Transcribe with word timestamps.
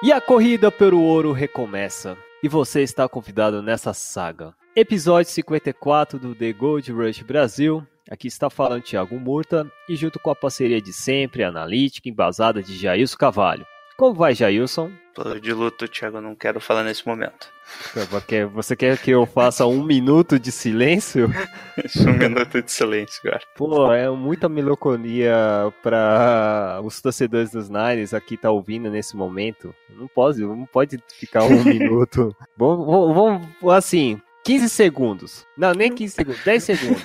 E 0.00 0.12
a 0.12 0.20
corrida 0.20 0.70
pelo 0.70 1.02
ouro 1.02 1.32
recomeça. 1.32 2.16
E 2.40 2.48
você 2.48 2.82
está 2.82 3.08
convidado 3.08 3.60
nessa 3.60 3.92
saga. 3.92 4.54
Episódio 4.76 5.32
54 5.32 6.20
do 6.20 6.36
The 6.36 6.52
Gold 6.52 6.92
Rush 6.92 7.22
Brasil. 7.22 7.84
Aqui 8.08 8.28
está 8.28 8.48
falando 8.48 8.84
Thiago 8.84 9.18
Murta 9.18 9.68
e 9.88 9.96
junto 9.96 10.20
com 10.20 10.30
a 10.30 10.36
parceria 10.36 10.80
de 10.80 10.92
sempre, 10.92 11.42
analítica, 11.42 12.08
embasada 12.08 12.62
de 12.62 12.76
Jailson 12.76 13.16
Cavalho. 13.16 13.66
Como 13.98 14.14
vai, 14.14 14.32
Jailson? 14.32 14.92
Tô 15.12 15.34
de 15.40 15.52
luto, 15.52 15.88
Thiago, 15.88 16.20
não 16.20 16.32
quero 16.32 16.60
falar 16.60 16.84
nesse 16.84 17.04
momento. 17.04 17.48
Você 18.54 18.76
quer 18.76 18.96
que 18.96 19.10
eu 19.10 19.26
faça 19.26 19.66
um 19.66 19.82
minuto 19.82 20.38
de 20.38 20.52
silêncio? 20.52 21.28
um 22.06 22.12
minuto 22.12 22.62
de 22.62 22.70
silêncio, 22.70 23.20
cara. 23.24 23.40
Pô, 23.56 23.92
é 23.92 24.08
muita 24.08 24.48
melancolia 24.48 25.34
para 25.82 26.80
os 26.84 27.02
torcedores 27.02 27.50
dos 27.50 27.68
Niners 27.68 28.14
aqui 28.14 28.36
tá 28.36 28.52
ouvindo 28.52 28.88
nesse 28.88 29.16
momento. 29.16 29.74
Não 29.90 30.06
pode, 30.06 30.42
não 30.42 30.64
pode 30.64 31.02
ficar 31.18 31.42
um 31.42 31.64
minuto. 31.66 32.32
Vamos, 32.56 33.16
vamos, 33.16 33.48
assim, 33.74 34.20
15 34.44 34.68
segundos. 34.68 35.44
Não, 35.56 35.72
nem 35.72 35.92
15 35.92 36.14
segundos, 36.14 36.44
10 36.44 36.62
segundos. 36.62 37.02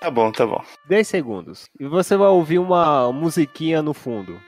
tá 0.00 0.10
bom, 0.10 0.30
tá 0.30 0.46
bom. 0.46 0.62
10 0.86 1.08
segundos. 1.08 1.70
E 1.80 1.86
você 1.86 2.14
vai 2.14 2.28
ouvir 2.28 2.58
uma 2.58 3.10
musiquinha 3.10 3.80
no 3.80 3.94
fundo. 3.94 4.38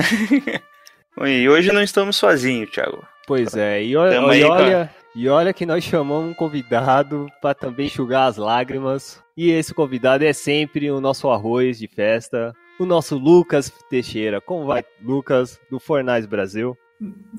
e 1.26 1.48
hoje 1.48 1.72
não 1.72 1.82
estamos 1.82 2.16
sozinhos, 2.16 2.70
Thiago. 2.70 3.04
Pois 3.26 3.54
é, 3.54 3.82
e 3.82 3.96
olha, 3.96 4.14
e 4.14 4.44
olha, 4.44 4.90
e 5.14 5.28
olha 5.28 5.52
que 5.52 5.66
nós 5.66 5.84
chamamos 5.84 6.30
um 6.30 6.34
convidado 6.34 7.26
para 7.40 7.54
também 7.54 7.86
enxugar 7.86 8.28
as 8.28 8.36
lágrimas. 8.36 9.22
E 9.36 9.50
esse 9.50 9.72
convidado 9.72 10.24
é 10.24 10.32
sempre 10.32 10.90
o 10.90 11.00
nosso 11.00 11.30
arroz 11.30 11.78
de 11.78 11.88
festa, 11.88 12.54
o 12.78 12.84
nosso 12.84 13.16
Lucas 13.16 13.72
Teixeira. 13.88 14.40
Como 14.40 14.66
vai, 14.66 14.84
Lucas, 15.02 15.60
do 15.70 15.80
Fornais 15.80 16.26
Brasil? 16.26 16.76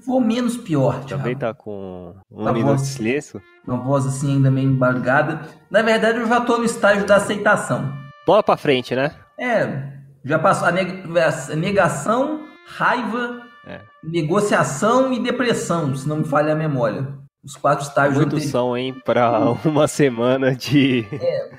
Vou 0.05 0.19
menos 0.19 0.57
pior, 0.57 1.03
Thiago. 1.05 1.21
Também 1.21 1.35
tá 1.37 1.53
com 1.53 2.15
um 2.31 2.51
minuto 2.51 2.77
voz, 2.77 2.81
de 2.81 2.87
silêncio? 2.87 3.41
Uma 3.67 3.77
voz 3.77 4.07
assim 4.07 4.35
ainda 4.35 4.49
meio 4.49 4.69
embargada. 4.69 5.41
Na 5.69 5.81
verdade, 5.81 6.19
eu 6.19 6.27
já 6.27 6.41
tô 6.41 6.57
no 6.57 6.65
estágio 6.65 7.05
da 7.05 7.17
aceitação. 7.17 7.93
Bola 8.25 8.41
pra 8.41 8.57
frente, 8.57 8.95
né? 8.95 9.15
É, 9.39 9.93
já 10.25 10.39
passou 10.39 10.67
a, 10.67 10.71
neg 10.71 11.03
a 11.17 11.55
negação, 11.55 12.41
raiva, 12.65 13.41
é. 13.65 13.81
negociação 14.03 15.13
e 15.13 15.19
depressão, 15.19 15.95
se 15.95 16.07
não 16.07 16.17
me 16.17 16.25
falha 16.25 16.53
a 16.53 16.55
memória. 16.55 17.07
Os 17.43 17.55
quatro 17.55 17.85
estágios 17.85 18.17
Muito 18.17 18.35
anteriores. 18.35 18.51
são, 18.51 18.77
hein, 18.77 18.95
para 19.03 19.39
uma 19.65 19.87
semana 19.87 20.55
de, 20.55 21.05
é. 21.11 21.49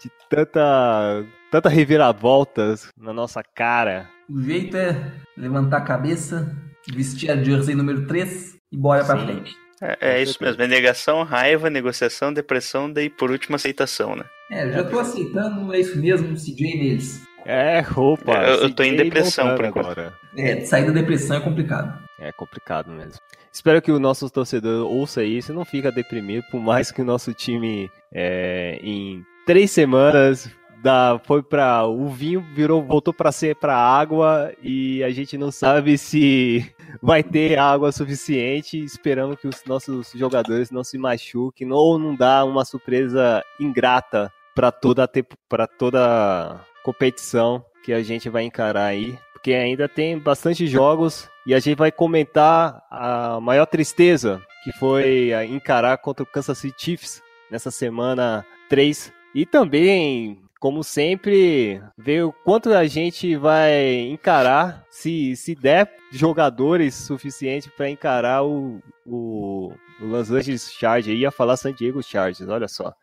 de 0.00 0.10
tanta, 0.28 1.24
tanta 1.50 1.68
reviravoltas 1.68 2.90
na 2.96 3.12
nossa 3.12 3.42
cara. 3.42 4.08
O 4.28 4.40
jeito 4.42 4.76
é 4.76 5.12
levantar 5.36 5.78
a 5.78 5.82
cabeça, 5.82 6.56
vestir 6.92 7.30
a 7.30 7.36
jersey 7.36 7.74
número 7.74 8.06
3 8.06 8.56
e 8.72 8.76
bora 8.76 9.02
Sim. 9.02 9.06
pra 9.06 9.18
frente. 9.18 9.56
É, 9.80 9.96
é 10.00 10.22
isso 10.22 10.42
mesmo, 10.42 10.60
é 10.60 10.66
negação, 10.66 11.22
raiva, 11.22 11.70
negociação, 11.70 12.32
depressão, 12.32 12.92
daí 12.92 13.08
por 13.08 13.30
último 13.30 13.54
aceitação, 13.54 14.16
né? 14.16 14.24
É, 14.50 14.72
já 14.72 14.82
tô 14.82 14.98
aceitando, 14.98 15.72
é 15.72 15.78
isso 15.78 15.96
mesmo, 15.98 16.34
CJ 16.34 16.78
neles. 16.78 17.27
É, 17.48 17.80
roupa. 17.80 18.32
Eu, 18.42 18.64
eu 18.64 18.74
tô 18.74 18.82
em 18.82 18.94
depressão 18.94 19.56
por 19.56 19.64
agora. 19.64 20.12
É, 20.36 20.60
sair 20.66 20.84
da 20.84 20.92
depressão 20.92 21.38
é 21.38 21.40
complicado. 21.40 21.98
É 22.20 22.30
complicado 22.30 22.90
mesmo. 22.90 23.18
Espero 23.50 23.80
que 23.80 23.90
o 23.90 23.98
nosso 23.98 24.28
torcedor 24.28 24.86
ouça 24.86 25.24
isso 25.24 25.50
e 25.50 25.54
não 25.54 25.64
fica 25.64 25.90
deprimido, 25.90 26.44
por 26.50 26.60
mais 26.60 26.92
que 26.92 27.00
o 27.00 27.04
nosso 27.06 27.32
time 27.32 27.90
é, 28.12 28.78
em 28.82 29.24
três 29.46 29.70
semanas 29.70 30.50
da, 30.82 31.18
foi 31.24 31.42
para 31.42 31.86
o 31.86 32.08
vinho 32.08 32.44
virou 32.54 32.82
voltou 32.82 33.14
para 33.14 33.32
ser 33.32 33.56
para 33.56 33.74
água 33.74 34.52
e 34.62 35.02
a 35.02 35.10
gente 35.10 35.38
não 35.38 35.50
sabe 35.50 35.96
se 35.96 36.70
vai 37.02 37.22
ter 37.22 37.58
água 37.58 37.90
suficiente. 37.92 38.78
Esperamos 38.78 39.40
que 39.40 39.48
os 39.48 39.64
nossos 39.64 40.12
jogadores 40.14 40.70
não 40.70 40.84
se 40.84 40.98
machuquem 40.98 41.72
ou 41.72 41.98
não 41.98 42.14
dá 42.14 42.44
uma 42.44 42.66
surpresa 42.66 43.42
ingrata 43.58 44.30
para 44.54 44.70
toda 44.70 45.08
para 45.48 45.66
toda 45.66 46.60
competição 46.88 47.62
que 47.84 47.92
a 47.92 48.02
gente 48.02 48.30
vai 48.30 48.44
encarar 48.44 48.86
aí, 48.86 49.18
porque 49.34 49.52
ainda 49.52 49.86
tem 49.86 50.18
bastante 50.18 50.66
jogos 50.66 51.28
e 51.46 51.52
a 51.52 51.60
gente 51.60 51.76
vai 51.76 51.92
comentar 51.92 52.82
a 52.90 53.38
maior 53.42 53.66
tristeza 53.66 54.40
que 54.64 54.72
foi 54.72 55.30
encarar 55.50 55.98
contra 55.98 56.22
o 56.22 56.26
Kansas 56.26 56.56
City 56.56 56.74
Chiefs 56.82 57.22
nessa 57.50 57.70
semana 57.70 58.42
3 58.70 59.12
e 59.34 59.44
também 59.44 60.42
como 60.58 60.82
sempre, 60.82 61.80
ver 61.96 62.24
o 62.24 62.32
quanto 62.32 62.72
a 62.72 62.84
gente 62.86 63.36
vai 63.36 64.00
encarar, 64.08 64.84
se, 64.90 65.36
se 65.36 65.54
der 65.54 65.88
jogadores 66.10 66.94
suficientes 66.96 67.70
para 67.76 67.88
encarar 67.88 68.42
o, 68.42 68.82
o, 69.06 69.68
o 69.68 69.72
Los 70.00 70.30
Angeles 70.30 70.72
Chargers. 70.72 71.18
Ia 71.18 71.30
falar 71.30 71.56
San 71.56 71.72
Diego 71.72 72.02
Chargers, 72.02 72.48
olha 72.48 72.68
só. 72.68 72.94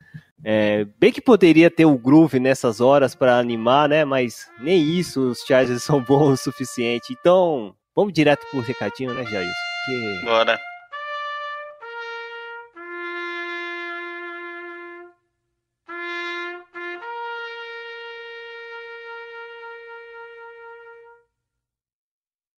É, 0.43 0.85
bem 0.99 1.11
que 1.11 1.21
poderia 1.21 1.71
ter 1.71 1.85
o 1.85 1.97
groove 1.97 2.39
nessas 2.39 2.79
horas 2.81 3.15
para 3.15 3.37
animar, 3.37 3.89
né? 3.89 4.05
Mas 4.05 4.49
nem 4.59 4.83
isso 4.83 5.31
os 5.31 5.39
Chargers 5.45 5.81
são 5.83 6.01
bons 6.01 6.41
o 6.41 6.43
suficiente. 6.43 7.13
Então, 7.19 7.75
vamos 7.95 8.13
direto 8.13 8.45
pro 8.51 8.61
recadinho, 8.61 9.13
né, 9.13 9.23
Jair? 9.25 9.51
Porque... 9.85 10.25
Bora. 10.25 10.59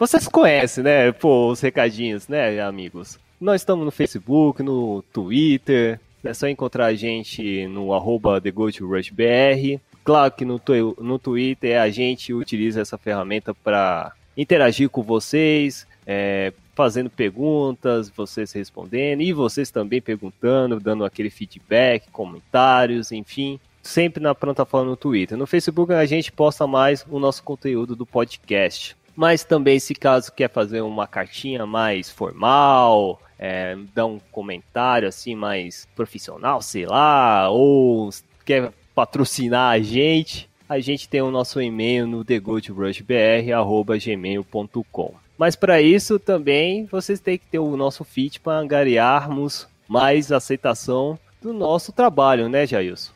vocês 0.00 0.26
conhecem, 0.26 0.82
né? 0.82 1.12
Pô, 1.12 1.50
os 1.50 1.60
recadinhos, 1.60 2.26
né, 2.26 2.58
amigos? 2.58 3.18
Nós 3.38 3.60
estamos 3.60 3.84
no 3.84 3.90
Facebook, 3.90 4.62
no 4.62 5.02
Twitter. 5.12 6.00
É 6.24 6.32
só 6.32 6.48
encontrar 6.48 6.86
a 6.86 6.94
gente 6.94 7.66
no 7.66 7.92
arroba 7.92 8.40
TheGoldRushBR. 8.40 9.78
Claro 10.02 10.32
que 10.32 10.46
no, 10.46 10.58
no 10.98 11.18
Twitter 11.18 11.78
a 11.78 11.90
gente 11.90 12.32
utiliza 12.32 12.80
essa 12.80 12.96
ferramenta 12.96 13.52
para 13.52 14.14
interagir 14.34 14.88
com 14.88 15.02
vocês, 15.02 15.86
é, 16.06 16.54
fazendo 16.74 17.10
perguntas, 17.10 18.08
vocês 18.08 18.52
respondendo 18.52 19.20
e 19.20 19.34
vocês 19.34 19.70
também 19.70 20.00
perguntando, 20.00 20.80
dando 20.80 21.04
aquele 21.04 21.28
feedback, 21.28 22.08
comentários, 22.10 23.12
enfim. 23.12 23.60
Sempre 23.82 24.22
na 24.22 24.34
plataforma 24.34 24.90
no 24.90 24.96
Twitter. 24.96 25.36
No 25.36 25.46
Facebook 25.46 25.92
a 25.92 26.06
gente 26.06 26.32
posta 26.32 26.66
mais 26.66 27.04
o 27.10 27.18
nosso 27.18 27.42
conteúdo 27.42 27.94
do 27.94 28.06
podcast. 28.06 28.96
Mas 29.20 29.44
também, 29.44 29.78
se 29.78 29.94
caso 29.94 30.32
quer 30.32 30.48
fazer 30.48 30.80
uma 30.80 31.06
cartinha 31.06 31.66
mais 31.66 32.08
formal, 32.08 33.20
é, 33.38 33.76
dar 33.94 34.06
um 34.06 34.18
comentário 34.32 35.06
assim 35.06 35.34
mais 35.34 35.86
profissional, 35.94 36.62
sei 36.62 36.86
lá, 36.86 37.50
ou 37.50 38.08
quer 38.46 38.72
patrocinar 38.94 39.74
a 39.74 39.78
gente, 39.78 40.48
a 40.66 40.80
gente 40.80 41.06
tem 41.06 41.20
o 41.20 41.30
nosso 41.30 41.60
e-mail 41.60 42.06
no 42.06 42.24
thegoldrushbr@gmail.com. 42.24 45.14
Mas 45.36 45.54
para 45.54 45.82
isso 45.82 46.18
também 46.18 46.86
vocês 46.86 47.20
têm 47.20 47.36
que 47.36 47.44
ter 47.44 47.58
o 47.58 47.76
nosso 47.76 48.02
feed 48.04 48.40
para 48.40 48.56
angariarmos 48.56 49.68
mais 49.86 50.32
aceitação 50.32 51.18
do 51.42 51.52
nosso 51.52 51.92
trabalho, 51.92 52.48
né, 52.48 52.66
Jailson? 52.66 53.12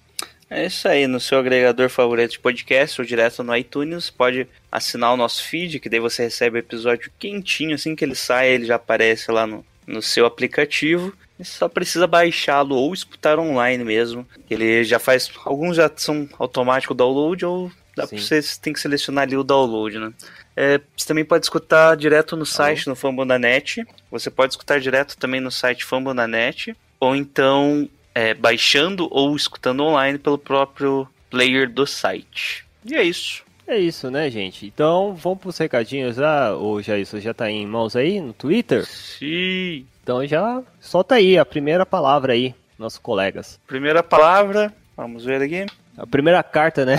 É 0.50 0.66
isso 0.66 0.86
aí, 0.86 1.06
no 1.06 1.18
seu 1.18 1.38
agregador 1.38 1.88
favorito 1.88 2.32
de 2.32 2.38
podcast 2.38 3.00
ou 3.00 3.06
direto 3.06 3.42
no 3.42 3.56
iTunes, 3.56 4.10
pode 4.10 4.46
assinar 4.70 5.12
o 5.12 5.16
nosso 5.16 5.42
feed, 5.44 5.80
que 5.80 5.88
daí 5.88 6.00
você 6.00 6.24
recebe 6.24 6.58
o 6.58 6.60
episódio 6.60 7.10
quentinho, 7.18 7.74
assim 7.74 7.96
que 7.96 8.04
ele 8.04 8.14
sai, 8.14 8.50
ele 8.50 8.66
já 8.66 8.76
aparece 8.76 9.30
lá 9.32 9.46
no, 9.46 9.64
no 9.86 10.02
seu 10.02 10.26
aplicativo. 10.26 11.12
Você 11.38 11.44
só 11.58 11.68
precisa 11.68 12.06
baixá-lo 12.06 12.76
ou 12.76 12.94
escutar 12.94 13.38
online 13.38 13.82
mesmo. 13.82 14.26
Ele 14.48 14.84
já 14.84 14.98
faz. 14.98 15.30
Alguns 15.44 15.76
já 15.76 15.90
são 15.96 16.28
automático 16.38 16.94
download 16.94 17.44
ou 17.44 17.72
dá 17.96 18.06
pra 18.06 18.16
você 18.16 18.40
tem 18.60 18.72
que 18.72 18.80
selecionar 18.80 19.24
ali 19.24 19.36
o 19.36 19.42
download, 19.42 19.98
né? 19.98 20.12
É, 20.56 20.80
você 20.96 21.06
também 21.06 21.24
pode 21.24 21.44
escutar 21.44 21.96
direto 21.96 22.36
no 22.36 22.46
site, 22.46 22.86
no 22.86 22.94
Fambonanet. 22.94 23.84
Você 24.10 24.30
pode 24.30 24.52
escutar 24.52 24.78
direto 24.78 25.16
também 25.16 25.40
no 25.40 25.50
site 25.50 25.84
Fambonanet. 25.84 26.76
Ou 27.00 27.16
então 27.16 27.88
é, 28.14 28.32
baixando 28.32 29.08
ou 29.10 29.34
escutando 29.34 29.82
online 29.82 30.18
pelo 30.18 30.38
próprio 30.38 31.08
player 31.30 31.68
do 31.68 31.86
site. 31.86 32.64
E 32.84 32.94
é 32.94 33.02
isso. 33.02 33.42
É 33.66 33.78
isso, 33.78 34.10
né, 34.10 34.30
gente? 34.30 34.66
Então, 34.66 35.14
vamos 35.14 35.38
pros 35.38 35.56
recadinhos 35.56 36.18
lá. 36.18 36.56
Ô, 36.56 36.82
Jair, 36.82 37.06
você 37.06 37.20
já 37.20 37.32
tá 37.32 37.50
em 37.50 37.66
mãos 37.66 37.96
aí 37.96 38.20
no 38.20 38.32
Twitter? 38.34 38.84
Sim. 38.84 39.86
Então 40.02 40.24
já 40.26 40.62
solta 40.78 41.14
aí 41.14 41.38
a 41.38 41.46
primeira 41.46 41.86
palavra 41.86 42.34
aí, 42.34 42.54
nossos 42.78 42.98
colegas. 42.98 43.58
Primeira 43.66 44.02
palavra, 44.02 44.70
vamos 44.94 45.24
ver 45.24 45.40
aqui. 45.40 45.64
A 45.96 46.06
primeira 46.06 46.42
carta, 46.42 46.84
né? 46.84 46.96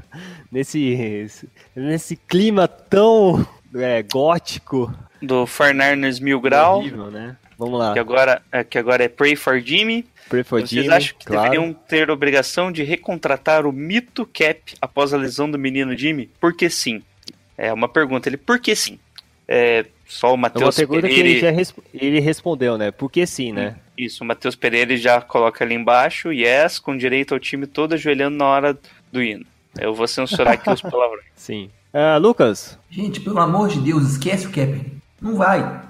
nesse, 0.50 1.28
nesse 1.74 2.16
clima 2.16 2.66
tão 2.66 3.46
é, 3.74 4.02
gótico. 4.02 4.90
Do 5.20 5.46
Farnarnes 5.46 6.18
Mil 6.18 6.40
Grau. 6.40 6.78
Horrível, 6.78 7.10
né? 7.10 7.36
Vamos 7.58 7.78
lá. 7.78 7.92
Que 7.92 7.98
agora, 7.98 8.40
é, 8.50 8.64
que 8.64 8.78
agora 8.78 9.04
é 9.04 9.08
Pray 9.08 9.36
for 9.36 9.60
Jimmy. 9.60 10.06
For 10.28 10.60
Vocês 10.60 10.88
acham 10.88 11.16
que 11.18 11.24
claro. 11.26 11.50
deveriam 11.50 11.72
ter 11.72 12.10
obrigação 12.10 12.72
de 12.72 12.82
recontratar 12.82 13.66
o 13.66 13.72
mito 13.72 14.26
Cap 14.26 14.74
após 14.80 15.14
a 15.14 15.16
lesão 15.16 15.48
do 15.50 15.58
menino 15.58 15.96
Jimmy? 15.96 16.28
Por 16.40 16.52
que 16.54 16.68
sim? 16.68 17.02
É 17.56 17.72
uma 17.72 17.88
pergunta. 17.88 18.28
Ele, 18.28 18.36
por 18.36 18.58
que 18.58 18.74
sim? 18.74 18.98
É, 19.48 19.86
só 20.06 20.28
o 20.28 20.30
É 20.30 20.32
uma 20.32 20.38
Matheus 20.42 20.74
pergunta 20.76 21.02
que 21.02 21.08
Pereira. 21.14 21.28
ele 21.28 21.40
já 21.40 21.50
resp- 21.50 21.78
ele 21.94 22.18
respondeu, 22.20 22.76
né? 22.76 22.90
Porque 22.90 23.24
sim, 23.26 23.52
né? 23.52 23.76
Isso, 23.96 24.24
o 24.24 24.26
Matheus 24.26 24.56
Pereira 24.56 24.96
já 24.96 25.20
coloca 25.20 25.64
ali 25.64 25.74
embaixo, 25.74 26.32
yes, 26.32 26.78
com 26.80 26.96
direito 26.96 27.32
ao 27.32 27.38
time 27.40 27.66
todo 27.66 27.92
ajoelhando 27.94 28.36
na 28.36 28.44
hora 28.46 28.78
do 29.12 29.22
hino. 29.22 29.46
Eu 29.78 29.94
vou 29.94 30.08
censurar 30.08 30.54
aqui 30.54 30.68
os 30.68 30.80
palavrões. 30.82 31.24
Sim. 31.36 31.70
Ah, 31.94 32.16
Lucas, 32.18 32.76
Gente, 32.90 33.20
pelo 33.20 33.38
amor 33.38 33.68
de 33.68 33.80
Deus, 33.80 34.10
esquece 34.10 34.46
o 34.46 34.50
Kaepernick. 34.50 34.96
Não 35.22 35.36
vai. 35.36 35.80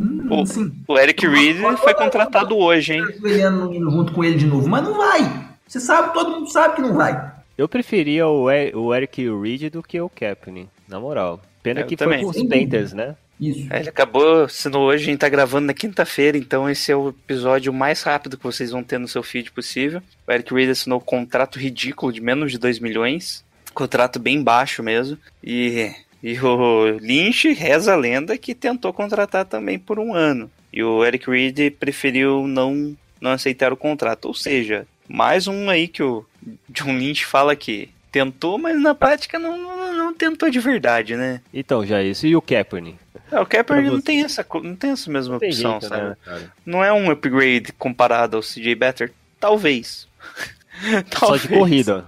Hum, 0.00 0.26
O- 0.30 0.46
Sim. 0.46 0.72
O 0.86 0.98
Eric 0.98 1.26
Reed 1.26 1.56
foi 1.78 1.94
contratado 1.94 2.56
hoje, 2.56 2.94
hein? 2.94 3.02
Junto 3.22 4.12
com 4.12 4.22
ele 4.24 4.36
de 4.36 4.46
novo, 4.46 4.68
mas 4.68 4.84
não 4.84 4.94
vai. 4.96 5.48
Você 5.66 5.80
sabe, 5.80 6.12
todo 6.14 6.30
mundo 6.30 6.50
sabe 6.50 6.76
que 6.76 6.82
não 6.82 6.94
vai. 6.94 7.32
eu 7.56 7.68
preferia 7.68 8.26
o, 8.28 8.50
E- 8.50 8.72
o 8.74 8.94
Eric 8.94 9.28
Reed 9.28 9.70
do 9.72 9.82
que 9.82 10.00
o 10.00 10.08
Kaepernick, 10.08 10.68
na 10.88 11.00
moral. 11.00 11.40
Pena 11.62 11.80
Eu 11.80 11.86
que 11.86 11.96
também. 11.96 12.22
foi 12.22 12.32
com 12.32 12.40
os 12.40 12.48
Panthers, 12.48 12.92
né? 12.92 13.16
Isso. 13.40 13.66
É, 13.72 13.80
Ele 13.80 13.88
acabou 13.88 14.48
sendo 14.48 14.78
hoje, 14.78 15.04
a 15.04 15.06
gente 15.06 15.18
tá 15.20 15.28
gravando 15.28 15.66
na 15.66 15.74
quinta-feira, 15.74 16.36
então 16.38 16.68
esse 16.68 16.90
é 16.90 16.96
o 16.96 17.10
episódio 17.10 17.72
mais 17.72 18.02
rápido 18.02 18.36
que 18.36 18.42
vocês 18.44 18.70
vão 18.72 18.82
ter 18.82 18.98
no 18.98 19.06
seu 19.08 19.22
feed 19.22 19.50
possível. 19.52 20.00
O 20.26 20.32
Eric 20.32 20.52
Reed 20.52 20.70
assinou 20.70 20.98
um 20.98 21.02
contrato 21.04 21.58
ridículo 21.58 22.12
de 22.12 22.20
menos 22.20 22.50
de 22.50 22.58
2 22.58 22.78
milhões, 22.80 23.44
contrato 23.74 24.18
bem 24.18 24.42
baixo 24.42 24.82
mesmo, 24.82 25.16
e, 25.42 25.90
e 26.22 26.38
o 26.40 26.98
Lynch 27.00 27.52
reza 27.52 27.92
a 27.92 27.96
lenda 27.96 28.36
que 28.38 28.54
tentou 28.54 28.92
contratar 28.92 29.44
também 29.44 29.78
por 29.78 29.98
um 29.98 30.14
ano. 30.14 30.50
E 30.72 30.82
o 30.82 31.04
Eric 31.04 31.30
Reed 31.30 31.72
preferiu 31.78 32.46
não, 32.46 32.96
não 33.20 33.30
aceitar 33.30 33.72
o 33.72 33.76
contrato, 33.76 34.26
ou 34.26 34.34
seja, 34.34 34.86
mais 35.08 35.46
um 35.46 35.70
aí 35.70 35.88
que 35.88 36.02
o 36.02 36.24
John 36.68 36.96
Lynch 36.98 37.24
fala 37.24 37.56
que 37.56 37.88
tentou, 38.12 38.58
mas 38.58 38.80
na 38.80 38.94
prática 38.94 39.38
não, 39.38 39.56
não, 39.56 39.92
não 39.96 40.14
tentou 40.14 40.50
de 40.50 40.60
verdade, 40.60 41.16
né? 41.16 41.40
Então, 41.52 41.84
já 41.86 42.02
isso. 42.02 42.26
E 42.26 42.34
o 42.36 42.42
Kaepernick? 42.42 42.98
É, 43.30 43.38
o 43.40 43.46
Kaepernick 43.46 43.90
não 43.90 44.00
tem 44.00 44.22
essa, 44.24 44.44
não 44.62 44.74
tem 44.74 44.90
essa 44.90 45.10
mesma 45.10 45.38
Não 45.38 45.48
opção, 45.48 45.70
jeito, 45.72 45.88
sabe? 45.88 46.02
né? 46.26 46.50
Não 46.64 46.82
é 46.84 46.92
um 46.92 47.10
upgrade 47.10 47.72
comparado 47.72 48.36
ao 48.36 48.42
CJ 48.42 48.74
Better? 48.74 49.12
Talvez. 49.38 50.08
Só 51.18 51.36
de 51.36 51.48
corrida. 51.48 52.06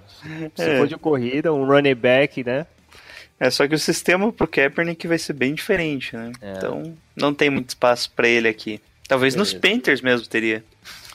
Se 0.54 0.62
É. 0.62 0.78
for 0.78 0.86
de 0.86 0.96
corrida, 0.96 1.52
um 1.52 1.64
running 1.64 1.94
back, 1.94 2.42
né? 2.44 2.66
É 3.40 3.48
só 3.48 3.66
que 3.66 3.74
o 3.74 3.78
sistema 3.78 4.30
pro 4.30 4.46
Kaepernick 4.46 5.08
vai 5.08 5.18
ser 5.18 5.32
bem 5.32 5.54
diferente, 5.54 6.14
né? 6.14 6.30
É. 6.42 6.52
Então 6.52 6.94
não 7.16 7.32
tem 7.32 7.48
muito 7.48 7.70
espaço 7.70 8.10
pra 8.12 8.28
ele 8.28 8.46
aqui. 8.46 8.80
Talvez 9.08 9.34
nos 9.34 9.54
Beleza. 9.54 9.76
Panthers 9.76 10.00
mesmo 10.02 10.26
teria. 10.26 10.62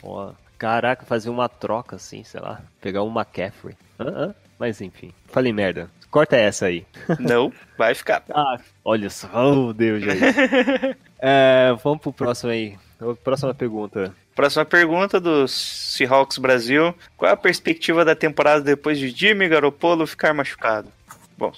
Ó, 0.01 0.33
caraca, 0.57 1.06
fazer 1.06 1.30
uma 1.30 1.48
troca 1.48 1.98
assim, 1.98 2.24
sei 2.24 2.42
lá. 2.42 2.62
Pegar 2.81 3.04
um 3.04 3.12
McCaffrey. 3.12 3.75
Hã? 4.00 4.06
Hã? 4.10 4.36
Mas 4.57 4.81
enfim. 4.81 5.13
Falei 5.27 5.54
merda. 5.54 5.89
Corta 6.10 6.36
essa 6.36 6.66
aí. 6.66 6.86
Não, 7.19 7.54
vai 7.77 7.94
ficar. 7.94 8.24
Ah, 8.33 8.57
olha 8.83 9.10
só. 9.10 9.30
Oh, 9.33 9.71
Deus, 9.71 10.01
gente. 10.04 10.18
é, 11.19 11.75
vamos 11.83 12.01
pro 12.01 12.12
próximo 12.12 12.51
aí. 12.51 12.75
Próxima 13.24 13.54
pergunta. 13.54 14.16
Próxima 14.33 14.66
pergunta 14.66 15.19
do 15.19 15.48
Seahawks 15.48 16.38
Brasil. 16.38 16.95
Qual 17.16 17.30
é 17.30 17.33
a 17.33 17.38
perspectiva 17.38 18.04
da 18.04 18.16
temporada 18.16 18.62
depois 18.62 18.98
de 18.98 19.10
Jimmy 19.10 19.48
Garoppolo 19.48 20.07
ficar 20.07 20.33
machucado? 20.33 20.89
Bom, 21.38 21.51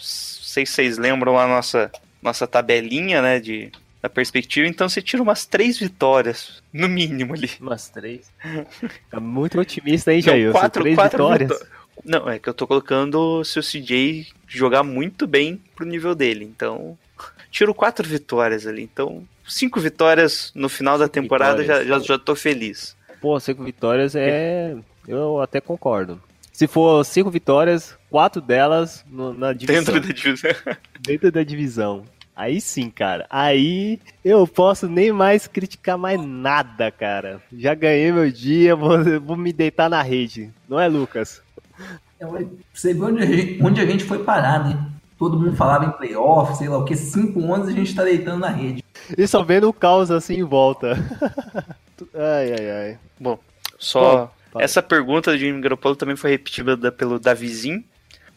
sei 0.58 0.66
se 0.66 0.74
vocês 0.74 0.98
lembram 0.98 1.38
a 1.38 1.48
nossa, 1.48 1.92
nossa 2.22 2.48
tabelinha, 2.48 3.22
né, 3.22 3.40
de, 3.40 3.72
da 4.02 4.10
perspectiva. 4.10 4.68
Então 4.68 4.90
você 4.90 5.02
tira 5.02 5.22
umas 5.22 5.46
três 5.46 5.78
vitórias, 5.78 6.62
no 6.74 6.88
mínimo 6.88 7.34
ali. 7.36 7.50
Umas 7.62 7.90
três. 7.90 8.32
Tá 9.12 9.20
muito 9.20 9.60
otimista, 9.60 10.12
hein, 10.12 10.18
Não, 10.26 10.32
Jair? 10.34 10.52
quatro- 10.52 10.82
três 10.84 10.96
quatro 10.96 11.18
vitórias. 11.24 11.50
vitó- 11.52 11.66
Não, 12.04 12.30
é 12.30 12.40
que 12.40 12.50
eu 12.50 12.54
tô 12.54 12.66
colocando 12.68 13.44
se 13.44 13.60
o 13.60 13.64
CJ 13.64 14.28
jogar 14.48 14.84
muito 14.84 15.28
bem 15.28 15.62
pro 15.76 15.86
nível 15.86 16.14
dele. 16.16 16.44
Então, 16.46 16.98
tiro 17.52 17.74
quatro 17.74 18.08
vitórias 18.08 18.66
ali. 18.68 18.82
Então, 18.84 19.24
cinco 19.48 19.80
vitórias 19.80 20.52
no 20.56 20.70
final 20.70 20.98
da 20.98 21.06
Cinco 21.06 21.14
temporada 21.14 21.64
já, 21.64 21.84
já, 21.84 22.00
já 22.00 22.18
tô 22.20 22.36
feliz. 22.36 22.96
Pô, 23.22 23.40
cinco 23.40 23.64
vitórias 23.64 24.16
é. 24.16 24.76
Eu 25.08 25.40
até 25.42 25.60
concordo. 25.62 26.22
Se 26.58 26.66
for 26.66 27.06
cinco 27.06 27.30
vitórias, 27.30 27.96
quatro 28.10 28.42
delas 28.42 29.06
no- 29.08 29.32
na 29.32 29.54
divisão. 29.54 29.94
Dentro 29.94 30.02
da 30.02 30.12
divisão. 30.12 30.52
dentro 31.00 31.32
da 31.32 31.44
divisão. 31.44 32.04
Aí 32.36 32.60
sim, 32.60 32.90
cara. 32.90 33.28
Aí 33.30 34.00
eu 34.26 34.48
posso 34.48 34.88
nem 34.90 35.12
mais 35.12 35.46
criticar 35.46 36.00
mais 36.00 36.20
nada, 36.20 36.90
cara. 36.90 37.40
Já 37.56 37.76
ganhei 37.76 38.12
meu 38.12 38.32
dia, 38.32 38.76
vou, 38.76 38.98
vou 39.22 39.38
me 39.38 39.54
deitar 39.54 39.88
na 39.88 40.02
rede. 40.02 40.52
Não 40.68 40.80
é, 40.80 40.88
Lucas? 40.88 41.44
Você 42.74 42.92
ver 42.92 43.04
onde 43.04 43.22
a, 43.22 43.26
gente, 43.28 43.64
onde 43.64 43.80
a 43.80 43.86
gente 43.86 44.04
foi 44.04 44.24
parar, 44.24 44.68
né? 44.68 44.84
Todo 45.20 45.40
mundo 45.40 45.56
falava 45.56 45.86
em 45.86 45.92
playoff, 45.92 46.58
sei 46.58 46.70
lá 46.70 46.80
o 46.80 46.86
que, 46.86 46.96
5 46.96 47.54
anos 47.54 47.68
a 47.68 47.72
gente 47.72 47.94
tá 47.94 48.04
deitando 48.04 48.40
na 48.40 48.50
rede. 48.50 48.84
E 49.16 49.28
só 49.28 49.44
vendo 49.44 49.70
o 49.70 49.74
caos 49.74 50.10
assim 50.10 50.40
em 50.40 50.44
volta. 50.44 50.94
ai, 52.16 52.52
ai, 52.52 52.72
ai. 52.72 52.98
Bom, 53.20 53.38
só 53.78 54.32
essa 54.60 54.82
pergunta 54.82 55.32
de 55.34 55.40
Jimmy 55.46 55.62
Garoppolo 55.62 55.96
também 55.96 56.16
foi 56.16 56.32
repetida 56.32 56.92
pelo 56.92 57.20
Davizinho. 57.20 57.84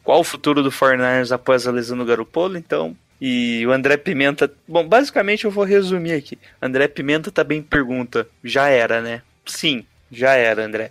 Qual 0.03 0.21
o 0.21 0.25
futuro 0.25 0.63
do 0.63 0.71
49ers 0.71 1.31
após 1.33 1.67
a 1.67 1.71
lesão 1.71 1.97
do 1.99 2.05
Garoppolo? 2.05 2.57
Então, 2.57 2.97
e 3.21 3.65
o 3.67 3.73
André 3.73 3.97
Pimenta, 3.99 4.51
bom, 4.67 4.87
basicamente 4.87 5.45
eu 5.45 5.51
vou 5.51 5.65
resumir 5.65 6.13
aqui. 6.13 6.39
André 6.61 6.89
Pimenta 6.89 7.31
também 7.31 7.63
pergunta, 7.63 8.27
já 8.43 8.69
era, 8.69 9.01
né? 9.03 9.23
Sim, 9.45 9.85
já 10.11 10.35
era, 10.35 10.65
André. 10.65 10.91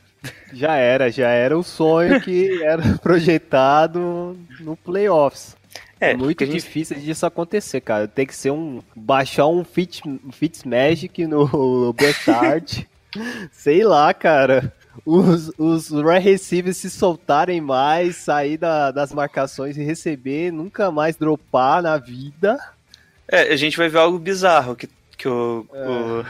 Já 0.54 0.76
era, 0.76 1.10
já 1.12 1.30
era 1.30 1.58
o 1.58 1.64
sonho 1.64 2.20
que 2.22 2.62
era 2.64 2.84
projetado 3.02 4.38
no 4.60 4.76
playoffs. 4.78 5.56
É, 6.00 6.12
É 6.12 6.16
muito 6.16 6.46
gente- 6.46 6.56
difícil 6.56 6.98
disso 7.00 7.26
acontecer, 7.26 7.82
cara. 7.82 8.08
Tem 8.08 8.26
que 8.26 8.36
ser 8.36 8.52
um. 8.52 8.82
baixar 8.96 9.48
um 9.48 9.64
Fit, 9.64 10.02
Fits 10.32 10.64
Magic 10.64 11.26
no 11.26 11.92
Betard. 11.98 12.88
Sei 13.52 13.84
lá, 13.84 14.14
cara. 14.14 14.72
Os, 15.06 15.52
os 15.58 15.92
wide 15.92 16.20
receivers 16.20 16.78
se 16.78 16.90
soltarem 16.90 17.62
mais, 17.62 18.16
sair 18.18 18.58
da- 18.58 18.92
das 18.92 19.14
marcações 19.14 19.78
e 19.78 19.84
receber, 19.84 20.52
nunca 20.52 20.92
mais 20.92 21.16
dropar 21.16 21.82
na 21.82 21.98
vida. 21.98 22.58
É, 23.28 23.54
a 23.54 23.56
gente 23.56 23.78
vai 23.78 23.90
ver 23.90 24.00
algo 24.00 24.18
bizarro, 24.18 24.76
que, 24.76 24.90
que 25.18 25.28
o, 25.28 25.66
o 25.72 26.26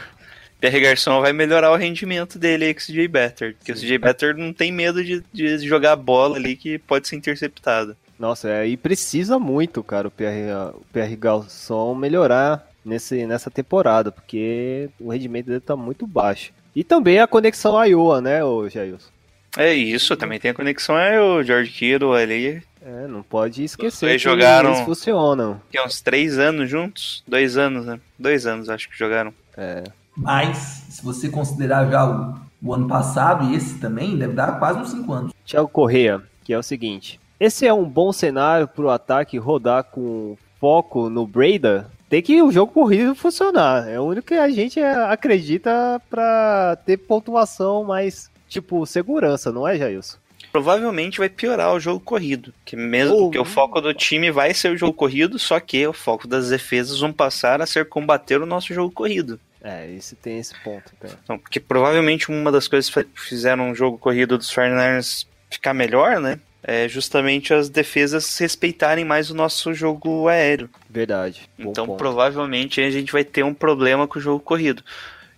Pierre 0.59 0.81
Garçon 0.81 1.21
vai 1.21 1.31
melhorar 1.31 1.71
o 1.71 1.75
rendimento 1.77 2.37
dele 2.37 2.65
aí 2.65 2.73
com 2.73 2.81
o 2.81 2.83
CJ 2.83 3.07
Better. 3.07 3.55
Porque 3.55 3.71
o 3.71 3.75
CJ 3.75 3.97
Better 3.97 4.35
não 4.35 4.51
tem 4.51 4.71
medo 4.71 5.03
de, 5.03 5.23
de 5.31 5.57
jogar 5.59 5.93
a 5.93 5.95
bola 5.95 6.35
ali 6.35 6.55
que 6.55 6.77
pode 6.77 7.07
ser 7.07 7.15
interceptada. 7.15 7.95
Nossa, 8.19 8.49
é, 8.49 8.67
e 8.67 8.75
precisa 8.75 9.39
muito, 9.39 9.81
cara, 9.81 10.09
o 10.09 10.11
PR, 10.11 10.73
o 10.75 10.81
PR 10.91 11.15
Galson 11.17 11.95
melhorar 11.95 12.67
nesse, 12.83 13.25
nessa 13.25 13.49
temporada, 13.49 14.11
porque 14.11 14.89
o 14.99 15.09
rendimento 15.11 15.45
dele 15.45 15.61
tá 15.61 15.77
muito 15.77 16.05
baixo. 16.05 16.51
E 16.79 16.83
também 16.85 17.19
a 17.19 17.27
conexão 17.27 17.83
Iowa, 17.83 18.21
né, 18.21 18.41
ô 18.41 18.69
Jailson? 18.69 19.09
É 19.57 19.73
isso, 19.73 20.15
também 20.15 20.39
tem 20.39 20.51
a 20.51 20.53
conexão 20.53 20.97
é 20.97 21.19
o 21.19 21.43
George 21.43 21.71
Kittle 21.71 22.13
ali, 22.13 22.63
É, 22.81 23.05
não 23.05 23.21
pode 23.21 23.65
esquecer 23.65 24.11
que 24.13 24.17
jogaram- 24.17 24.69
eles 24.69 24.85
funcionam. 24.85 25.59
que 25.69 25.77
é 25.77 25.85
uns 25.85 25.99
três 25.99 26.39
anos 26.39 26.69
juntos, 26.69 27.21
dois 27.27 27.57
anos, 27.57 27.85
né? 27.85 27.99
Dois 28.17 28.45
anos 28.47 28.69
acho 28.69 28.89
que 28.89 28.97
jogaram. 28.97 29.33
É, 29.57 29.83
Mas, 30.15 30.57
se 30.89 31.03
você 31.03 31.27
considerar 31.27 31.89
já 31.91 32.05
o, 32.09 32.35
o 32.63 32.73
ano 32.73 32.87
passado 32.87 33.51
e 33.51 33.55
esse 33.57 33.77
também, 33.79 34.17
deve 34.17 34.31
dar 34.33 34.57
quase 34.57 34.79
uns 34.79 34.91
5 34.91 35.11
anos. 35.11 35.33
Thiago 35.45 35.67
Correia, 35.67 36.21
que 36.45 36.53
é 36.53 36.57
o 36.57 36.63
seguinte: 36.63 37.19
esse 37.37 37.67
é 37.67 37.73
um 37.73 37.83
bom 37.83 38.13
cenário 38.13 38.69
para 38.69 38.85
o 38.85 38.89
ataque 38.89 39.37
rodar 39.37 39.83
com 39.83 40.37
foco 40.61 41.09
no 41.09 41.27
Breda. 41.27 41.89
Tem 42.09 42.21
que 42.21 42.41
o 42.41 42.51
jogo 42.51 42.73
corrido 42.73 43.13
funcionar. 43.13 43.87
É 43.87 43.99
o 43.99 44.03
único 44.03 44.27
que 44.29 44.33
a 44.33 44.49
gente 44.49 44.79
acredita 44.81 46.01
para 46.09 46.75
ter 46.85 46.97
pontuação 46.97 47.83
mais, 47.83 48.31
tipo, 48.47 48.85
segurança, 48.85 49.51
não 49.51 49.67
é, 49.67 49.77
Jailson? 49.77 50.17
Provavelmente 50.51 51.19
vai 51.19 51.29
piorar 51.29 51.71
o 51.73 51.79
jogo 51.79 51.99
corrido, 51.99 52.51
que 52.65 52.75
mesmo 52.75 53.27
Oh. 53.27 53.29
que 53.29 53.37
o 53.37 53.45
foco 53.45 53.79
do 53.79 53.93
time 53.93 54.31
vai 54.31 54.51
ser 54.53 54.71
o 54.71 54.77
jogo 54.77 54.93
corrido, 54.93 55.37
só 55.37 55.59
que 55.59 55.85
o 55.85 55.93
foco 55.93 56.27
das 56.27 56.49
defesas 56.49 56.99
vão 56.99 57.13
passar 57.13 57.61
a 57.61 57.67
ser 57.67 57.85
combater 57.87 58.41
o 58.41 58.47
nosso 58.47 58.73
jogo 58.73 58.91
corrido. 58.91 59.39
É, 59.61 59.91
esse 59.91 60.15
tem 60.15 60.39
esse 60.39 60.55
ponto, 60.63 60.91
cara. 60.99 61.13
Então, 61.23 61.37
porque 61.37 61.59
provavelmente 61.59 62.31
uma 62.31 62.51
das 62.51 62.67
coisas 62.67 62.89
que 62.89 63.05
fizeram 63.13 63.69
o 63.69 63.75
jogo 63.75 63.99
corrido 63.99 64.37
dos 64.37 64.49
49ers 64.51 65.27
ficar 65.51 65.73
melhor, 65.75 66.19
né? 66.19 66.39
É 66.63 66.87
justamente 66.87 67.53
as 67.53 67.69
defesas 67.69 68.37
respeitarem 68.37 69.05
mais 69.05 69.29
o 69.29 69.35
nosso 69.35 69.73
jogo 69.73 70.27
aéreo. 70.27 70.69
Verdade. 70.89 71.49
Então 71.57 71.85
provavelmente 71.97 72.81
a 72.81 72.89
gente 72.91 73.11
vai 73.11 73.23
ter 73.23 73.43
um 73.43 73.53
problema 73.53 74.07
com 74.07 74.19
o 74.19 74.21
jogo 74.21 74.39
corrido. 74.39 74.83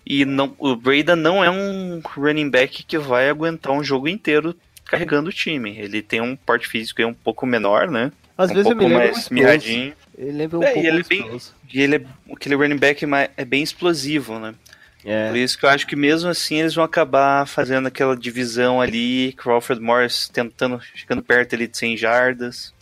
E 0.05 0.25
não, 0.25 0.53
o 0.57 0.75
Breda 0.75 1.15
não 1.15 1.43
é 1.43 1.49
um 1.49 2.01
running 2.03 2.49
back 2.49 2.83
que 2.83 2.97
vai 2.97 3.29
aguentar 3.29 3.71
um 3.71 3.83
jogo 3.83 4.07
inteiro 4.07 4.55
carregando 4.85 5.29
o 5.29 5.33
time. 5.33 5.77
Ele 5.77 6.01
tem 6.01 6.19
um 6.21 6.35
porte 6.35 6.67
físico 6.67 7.01
um 7.03 7.13
pouco 7.13 7.45
menor, 7.45 7.89
né? 7.89 8.11
Às 8.37 8.49
um 8.49 8.53
vezes 8.55 8.67
pouco 8.69 8.83
eu 8.83 8.89
me 8.89 8.95
mais 8.95 9.29
mirradinho. 9.29 9.93
Ele 10.17 10.31
lembra 10.31 10.59
um 10.59 10.63
É, 10.63 10.71
e 10.71 10.73
pouco 10.73 10.87
ele 10.87 10.99
é 10.99 11.03
bem-. 11.03 11.41
E 11.73 11.81
ele 11.81 11.95
é 11.97 12.01
aquele 12.33 12.55
running 12.55 12.77
back 12.77 13.05
mais- 13.05 13.29
é 13.37 13.45
bem 13.45 13.61
explosivo, 13.61 14.39
né? 14.39 14.55
Por 15.03 15.09
É, 15.09 15.37
isso 15.37 15.57
que 15.57 15.65
eu 15.65 15.69
acho 15.69 15.87
que 15.87 15.95
mesmo 15.95 16.29
assim 16.29 16.59
eles 16.59 16.75
vão 16.75 16.83
acabar 16.83 17.47
fazendo 17.47 17.87
aquela 17.87 18.15
divisão 18.15 18.79
ali, 18.79 19.33
Crawford 19.33 19.81
Morris 19.81 20.29
tentando, 20.29 20.79
chegando 20.95 21.21
perto 21.23 21.55
ali 21.55 21.67
de 21.67 21.77
100 21.77 21.97
jardas. 21.97 22.73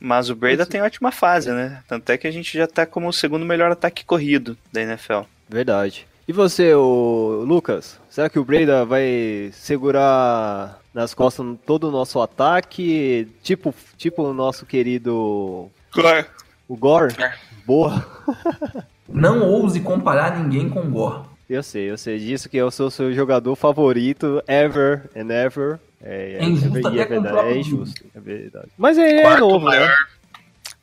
Mas 0.00 0.30
o 0.30 0.36
Breda 0.36 0.64
tem 0.64 0.80
ótima 0.80 1.10
fase, 1.10 1.50
né? 1.50 1.82
Tanto 1.88 2.10
é 2.10 2.16
que 2.16 2.26
a 2.26 2.30
gente 2.30 2.56
já 2.56 2.66
tá 2.66 2.86
como 2.86 3.08
o 3.08 3.12
segundo 3.12 3.44
melhor 3.44 3.70
ataque 3.72 4.04
corrido 4.04 4.56
da 4.72 4.80
NFL. 4.82 5.22
verdade. 5.48 6.06
E 6.26 6.32
você, 6.32 6.74
o 6.74 7.42
Lucas? 7.46 7.98
Será 8.10 8.28
que 8.28 8.38
o 8.38 8.44
Breda 8.44 8.84
vai 8.84 9.50
segurar 9.54 10.78
nas 10.92 11.14
costas 11.14 11.46
todo 11.64 11.88
o 11.88 11.90
nosso 11.90 12.20
ataque? 12.20 13.26
Tipo, 13.42 13.74
tipo 13.96 14.22
o 14.22 14.34
nosso 14.34 14.66
querido 14.66 15.70
o 16.68 16.76
Gore? 16.76 17.14
É. 17.18 17.32
Boa. 17.64 18.06
Não 19.08 19.42
ouse 19.42 19.80
comparar 19.80 20.38
ninguém 20.38 20.68
com 20.68 20.82
Gore. 20.90 21.22
Eu 21.48 21.62
sei, 21.62 21.90
eu 21.90 21.96
sei 21.96 22.18
disso 22.18 22.48
que 22.48 22.56
eu 22.56 22.70
sou 22.70 22.90
seu 22.90 23.12
jogador 23.12 23.54
favorito 23.56 24.42
ever 24.46 25.08
and 25.16 25.30
ever. 25.32 25.78
É, 26.02 26.34
É 26.34 26.38
com 26.40 26.52
o 26.52 26.70
verdade, 26.70 27.38
é 27.48 27.56
injusto, 27.56 28.04
é 28.14 28.20
verdade. 28.20 28.68
Mas 28.76 28.98
ele 28.98 29.18
é 29.18 29.22
Quarto 29.22 29.40
novo, 29.40 29.70
né? 29.70 29.78
maior. 29.78 30.06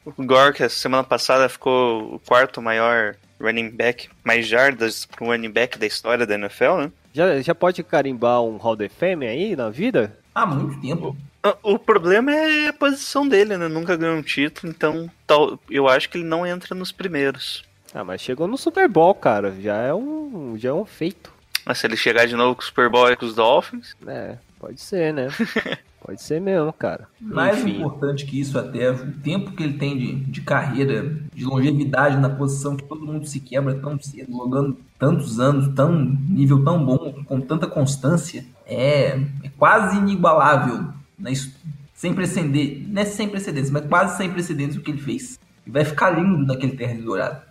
O 0.06 0.12
Gore, 0.24 0.54
que 0.54 0.64
a 0.64 0.70
semana 0.70 1.04
passada 1.04 1.48
ficou 1.50 2.16
o 2.16 2.20
quarto 2.20 2.62
maior 2.62 3.16
running 3.40 3.70
back, 3.70 4.10
mais 4.24 4.48
jardas 4.48 5.06
pro 5.06 5.28
running 5.28 5.50
back 5.52 5.78
da 5.78 5.86
história 5.86 6.26
da 6.26 6.36
NFL, 6.36 6.78
né? 6.78 6.92
Já, 7.14 7.42
já 7.42 7.56
pode 7.56 7.82
carimbar 7.84 8.42
um 8.42 8.58
Hall 8.58 8.74
of 8.74 8.90
Fame 8.90 9.26
aí 9.26 9.56
na 9.56 9.70
vida? 9.70 10.18
Há 10.34 10.46
muito 10.46 10.80
tempo. 10.82 11.16
Ah, 11.42 11.56
O 11.64 11.80
problema 11.80 12.32
é 12.32 12.68
a 12.70 12.74
posição 12.74 13.28
dele, 13.28 13.56
né? 13.58 13.68
Nunca 13.68 13.96
ganhou 13.96 14.18
um 14.18 14.22
título, 14.22 14.72
então 14.72 15.10
tal, 15.26 15.60
eu 15.70 15.88
acho 15.88 16.10
que 16.10 16.18
ele 16.18 16.26
não 16.26 16.46
entra 16.46 16.76
nos 16.76 16.92
primeiros. 16.92 17.64
Ah, 17.96 18.04
mas 18.04 18.20
chegou 18.20 18.46
no 18.46 18.58
Super 18.58 18.90
Bowl, 18.90 19.16
cara. 19.16 19.56
Já 19.62 19.78
é 19.78 19.94
um, 19.94 20.56
já 20.58 20.68
é 20.68 20.74
um 20.74 20.84
feito. 20.84 21.32
Mas 21.66 21.78
se 21.78 21.88
ele 21.88 21.96
chegar 21.96 22.28
de 22.28 22.36
novo 22.36 22.54
com 22.56 22.62
o 22.62 22.66
Super 22.66 22.90
Bowl 22.90 23.10
e 23.10 23.16
com 23.16 23.26
os 23.26 23.34
Dolphins, 23.34 23.96
É, 24.06 24.36
pode 24.60 24.82
ser, 24.82 25.14
né? 25.14 25.30
pode 26.06 26.22
ser 26.22 26.42
mesmo, 26.42 26.74
cara. 26.74 27.08
Mais 27.22 27.58
Enfim, 27.60 27.78
importante 27.78 28.26
que 28.26 28.38
isso 28.38 28.60
até, 28.60 28.92
o 28.92 29.14
tempo 29.14 29.54
que 29.54 29.64
ele 29.64 29.78
tem 29.78 29.98
de, 29.98 30.16
de 30.26 30.42
carreira, 30.42 31.18
de 31.34 31.46
longevidade 31.46 32.18
na 32.18 32.30
posição 32.30 32.76
que 32.76 32.84
todo 32.84 33.06
mundo 33.06 33.26
se 33.26 33.40
quebra 33.40 33.74
tão 33.76 33.98
cedo, 33.98 34.30
jogando 34.30 34.78
tantos 35.00 35.40
anos, 35.40 35.74
tão 35.74 35.96
nível 35.98 36.66
tão 36.66 36.86
bom, 36.86 37.24
com 37.24 37.40
tanta 37.40 37.66
constância, 37.66 38.46
é, 38.68 39.18
é 39.42 39.50
quase 39.58 39.98
inigualável, 39.98 40.90
né? 41.18 41.32
Isso- 41.32 41.56
sem 41.94 42.14
precedentes, 42.14 42.90
não 42.90 43.02
é 43.02 43.06
sem 43.06 43.30
precedentes, 43.30 43.72
mas 43.72 43.86
quase 43.88 44.18
sem 44.18 44.30
precedentes 44.30 44.76
o 44.76 44.82
que 44.82 44.92
ele 44.92 45.02
fez. 45.02 45.40
E 45.66 45.72
vai 45.72 45.86
ficar 45.86 46.10
lindo 46.10 46.46
naquele 46.46 46.76
terno 46.76 47.02
dourado. 47.02 47.42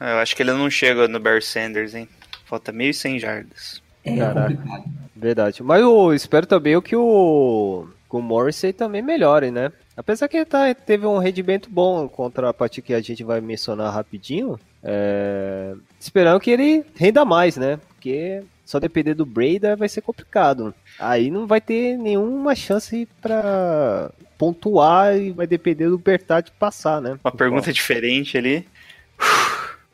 Eu 0.00 0.18
acho 0.18 0.34
que 0.34 0.42
ele 0.42 0.52
não 0.52 0.70
chega 0.70 1.06
no 1.06 1.20
Barry 1.20 1.42
Sanders, 1.42 1.94
hein? 1.94 2.08
Falta 2.46 2.72
1.100 2.72 3.18
jardas. 3.20 3.82
É 4.04 4.16
Caraca. 4.16 4.54
complicado. 4.54 4.84
verdade. 5.14 5.62
Mas 5.62 5.80
eu 5.82 6.14
espero 6.14 6.46
também 6.46 6.80
que 6.80 6.96
o, 6.96 7.86
que 8.08 8.16
o 8.16 8.22
Morrissey 8.22 8.72
também 8.72 9.02
melhore, 9.02 9.50
né? 9.50 9.70
Apesar 9.96 10.28
que 10.28 10.38
ele 10.38 10.46
tá, 10.46 10.74
teve 10.74 11.06
um 11.06 11.18
rendimento 11.18 11.68
bom 11.68 12.08
contra 12.08 12.48
a 12.48 12.54
partida 12.54 12.86
que 12.86 12.94
a 12.94 13.00
gente 13.00 13.22
vai 13.22 13.40
mencionar 13.40 13.92
rapidinho. 13.92 14.58
É, 14.82 15.74
esperando 16.00 16.40
que 16.40 16.50
ele 16.50 16.84
renda 16.96 17.24
mais, 17.24 17.58
né? 17.58 17.78
Porque 17.88 18.42
só 18.64 18.80
depender 18.80 19.14
do 19.14 19.26
Breda 19.26 19.76
vai 19.76 19.88
ser 19.88 20.00
complicado. 20.00 20.74
Aí 20.98 21.30
não 21.30 21.46
vai 21.46 21.60
ter 21.60 21.98
nenhuma 21.98 22.54
chance 22.54 23.06
pra 23.20 24.10
pontuar 24.38 25.16
e 25.18 25.32
vai 25.32 25.46
depender 25.46 25.88
do 25.88 25.98
Bertati 25.98 26.50
passar, 26.52 27.00
né? 27.02 27.18
Uma 27.22 27.32
pergunta 27.32 27.70
diferente 27.70 28.38
ali. 28.38 28.66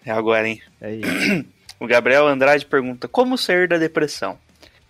É 0.06 0.12
agora, 0.12 0.48
hein? 0.48 0.62
É 0.80 0.94
isso. 0.94 1.44
O 1.78 1.86
Gabriel 1.86 2.26
Andrade 2.26 2.64
pergunta: 2.64 3.06
Como 3.06 3.36
sair 3.36 3.68
da 3.68 3.76
depressão? 3.76 4.38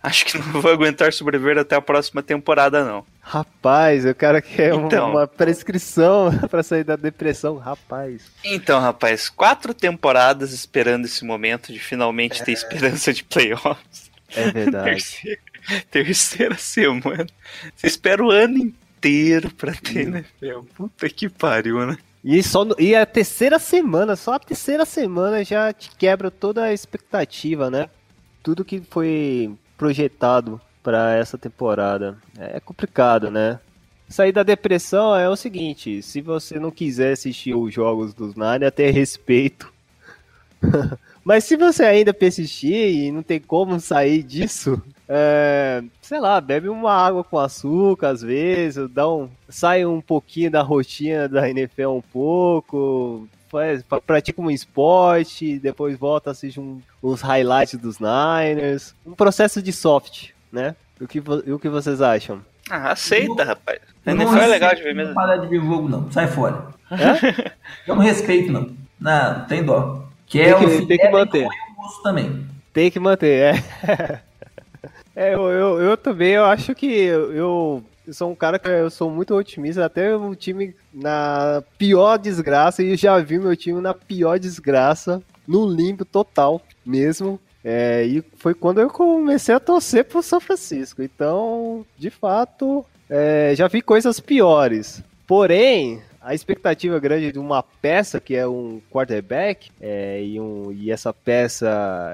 Acho 0.01 0.23
que 0.23 0.37
não 0.37 0.61
vou 0.61 0.71
aguentar 0.71 1.11
sobreviver 1.11 1.57
até 1.57 1.75
a 1.75 1.81
próxima 1.81 2.23
temporada, 2.23 2.85
não. 2.85 3.05
Rapaz, 3.19 4.05
o 4.05 4.15
cara 4.15 4.41
quer 4.41 4.73
Então. 4.73 5.09
uma 5.11 5.27
prescrição 5.27 6.31
pra 6.49 6.63
sair 6.63 6.85
da 6.85 6.95
depressão, 6.95 7.57
rapaz. 7.57 8.21
Então, 8.41 8.79
rapaz, 8.79 9.27
quatro 9.27 9.73
temporadas 9.73 10.53
esperando 10.53 11.03
esse 11.03 11.25
momento 11.25 11.73
de 11.73 11.79
finalmente 11.79 12.41
ter 12.41 12.53
esperança 12.53 13.11
de 13.11 13.21
playoffs. 13.25 14.09
É 14.33 14.49
verdade. 14.49 14.85
Terceira, 14.91 15.39
terceira 15.91 16.55
semana. 16.57 17.27
Você 17.75 17.87
espera 17.87 18.23
o 18.23 18.31
ano 18.31 18.57
inteiro 18.57 19.49
pra 19.51 19.73
ter, 19.73 20.07
né? 20.07 20.23
Puta 20.73 21.09
que 21.09 21.27
pariu, 21.27 21.85
né? 21.85 21.97
E, 22.29 22.43
só 22.43 22.67
e 22.77 22.93
a 22.93 23.05
terceira 23.05 23.57
semana, 23.57 24.17
só 24.17 24.33
a 24.33 24.39
terceira 24.39 24.83
semana 24.83 25.45
já 25.45 25.71
te 25.71 25.89
quebra 25.95 26.29
toda 26.29 26.61
a 26.63 26.73
expectativa, 26.73 27.71
né? 27.71 27.89
Tudo 28.43 28.65
que 28.65 28.81
foi 28.81 29.55
projetado 29.77 30.59
pra 30.83 31.15
essa 31.15 31.37
temporada. 31.37 32.17
É 32.37 32.59
complicado, 32.59 33.31
né? 33.31 33.61
Sair 34.09 34.33
da 34.33 34.43
depressão 34.43 35.15
é 35.15 35.29
o 35.29 35.37
seguinte, 35.37 36.01
se 36.01 36.19
você 36.19 36.59
não 36.59 36.69
quiser 36.69 37.13
assistir 37.13 37.55
os 37.55 37.73
jogos 37.73 38.13
dos 38.13 38.35
Niners, 38.35 38.67
até 38.67 38.89
respeito. 38.89 39.71
Mas 41.23 41.43
se 41.43 41.57
você 41.57 41.83
ainda 41.83 42.13
persistir 42.13 42.73
e 42.73 43.11
não 43.11 43.21
tem 43.21 43.39
como 43.39 43.79
sair 43.81 44.23
disso, 44.23 44.81
é, 45.09 45.83
sei 46.01 46.19
lá, 46.19 46.39
bebe 46.39 46.69
uma 46.69 46.93
água 46.93 47.23
com 47.23 47.37
açúcar 47.37 48.09
às 48.09 48.21
vezes, 48.21 48.89
dá 48.91 49.07
um, 49.09 49.29
sai 49.49 49.85
um 49.85 49.99
pouquinho 49.99 50.49
da 50.49 50.61
rotina 50.61 51.27
da 51.27 51.49
NFL 51.49 51.89
um 51.89 52.01
pouco, 52.01 53.27
faz, 53.49 53.83
pra- 53.83 53.99
pratica 53.99 54.41
um 54.41 54.49
esporte, 54.49 55.59
depois 55.59 55.97
volta, 55.97 56.31
assiste 56.31 56.59
um, 56.59 56.81
os 57.01 57.21
highlights 57.21 57.77
dos 57.79 57.97
Niners. 57.99 58.95
Um 59.05 59.11
processo 59.13 59.61
de 59.61 59.73
soft, 59.73 60.29
né? 60.51 60.75
O 60.99 61.07
que, 61.07 61.21
e 61.45 61.51
o 61.51 61.59
que 61.59 61.69
vocês 61.69 62.01
acham? 62.01 62.39
Ah, 62.69 62.91
aceita, 62.93 63.43
rapaz. 63.43 63.79
A 64.05 64.11
Eu 64.11 64.15
não 64.15 64.23
NFL 64.23 64.43
é 64.43 64.47
legal 64.47 64.75
de 64.75 64.81
ver 64.83 64.95
mesmo. 64.95 65.09
Não 65.09 65.15
parar 65.15 65.37
de 65.37 65.47
ver 65.47 65.61
jogo, 65.61 65.87
não. 65.87 66.11
Sai 66.11 66.27
fora. 66.27 66.67
É? 66.89 67.51
Eu 67.85 67.95
não 67.95 68.01
respeito, 68.01 68.51
não. 68.51 68.71
Não, 68.99 69.45
tem 69.45 69.63
dó. 69.63 70.06
Que 70.27 70.39
Tem 70.39 70.47
é 70.49 70.53
que- 70.59 70.65
o 70.65 70.87
tem 70.87 70.97
que 70.97 71.09
manter. 71.09 71.47
também. 72.03 72.47
Tem 72.73 72.91
que 72.91 72.99
manter, 72.99 73.55
é. 73.55 74.21
É, 75.15 75.33
eu, 75.33 75.49
eu, 75.49 75.81
eu 75.81 75.97
também, 75.97 76.33
eu 76.33 76.45
acho 76.45 76.75
que 76.75 76.85
eu, 76.85 77.33
eu 77.33 77.83
sou 78.11 78.29
um 78.31 78.35
cara 78.35 78.59
que 78.59 78.67
eu 78.69 78.87
sou 78.91 79.09
muito 79.09 79.33
otimista, 79.33 79.83
até 79.83 80.15
o 80.15 80.35
time 80.35 80.75
na 80.93 81.63
pior 81.75 82.17
desgraça, 82.19 82.83
e 82.83 82.91
eu 82.91 82.95
já 82.97 83.17
vi 83.17 83.39
meu 83.39 83.55
time 83.57 83.81
na 83.81 83.95
pior 83.95 84.37
desgraça, 84.37 85.19
no 85.47 85.67
limbo 85.67 86.05
total 86.05 86.61
mesmo. 86.85 87.39
É, 87.65 88.05
e 88.05 88.23
foi 88.37 88.53
quando 88.53 88.79
eu 88.79 88.91
comecei 88.91 89.55
a 89.55 89.59
torcer 89.59 90.05
pro 90.05 90.21
São 90.21 90.39
Francisco. 90.39 91.01
Então, 91.01 91.83
de 91.97 92.11
fato, 92.11 92.85
é, 93.09 93.53
já 93.55 93.67
vi 93.67 93.81
coisas 93.81 94.19
piores. 94.19 95.01
Porém, 95.25 95.99
a 96.27 96.33
expectativa 96.33 96.99
grande 96.99 97.31
de 97.31 97.39
uma 97.39 97.63
peça 97.63 98.19
que 98.19 98.35
é 98.35 98.45
um 98.45 98.81
quarterback 98.91 99.71
é, 99.79 100.21
e, 100.21 100.37
um, 100.41 100.73
e 100.73 100.91
essa 100.91 101.13
peça 101.13 101.69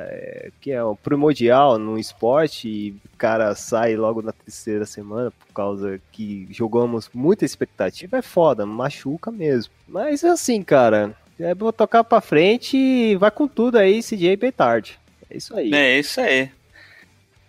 é, 0.08 0.52
que 0.62 0.72
é 0.72 0.84
um 0.86 0.96
primordial 0.96 1.80
no 1.80 1.98
esporte 1.98 2.68
e 2.70 2.92
o 2.92 3.18
cara 3.18 3.56
sai 3.56 3.96
logo 3.96 4.22
na 4.22 4.32
terceira 4.32 4.86
semana 4.86 5.32
por 5.32 5.54
causa 5.54 6.00
que 6.12 6.48
jogamos 6.52 7.10
muita 7.12 7.44
expectativa 7.44 8.18
é 8.18 8.22
foda, 8.22 8.68
machuca 8.68 9.32
mesmo. 9.32 9.74
Mas 9.88 10.24
assim, 10.24 10.62
cara, 10.62 11.16
é 11.40 11.56
vou 11.56 11.74
tocar 11.74 12.04
pra 12.04 12.22
frente 12.22 12.78
e 12.78 13.16
vai 13.16 13.32
com 13.32 13.48
tudo 13.48 13.80
aí, 13.80 14.04
CJ 14.04 14.36
Betard. 14.36 15.00
É 15.28 15.38
isso 15.38 15.58
aí. 15.58 15.74
É 15.74 16.00
isso 16.00 16.22
aí. 16.22 16.52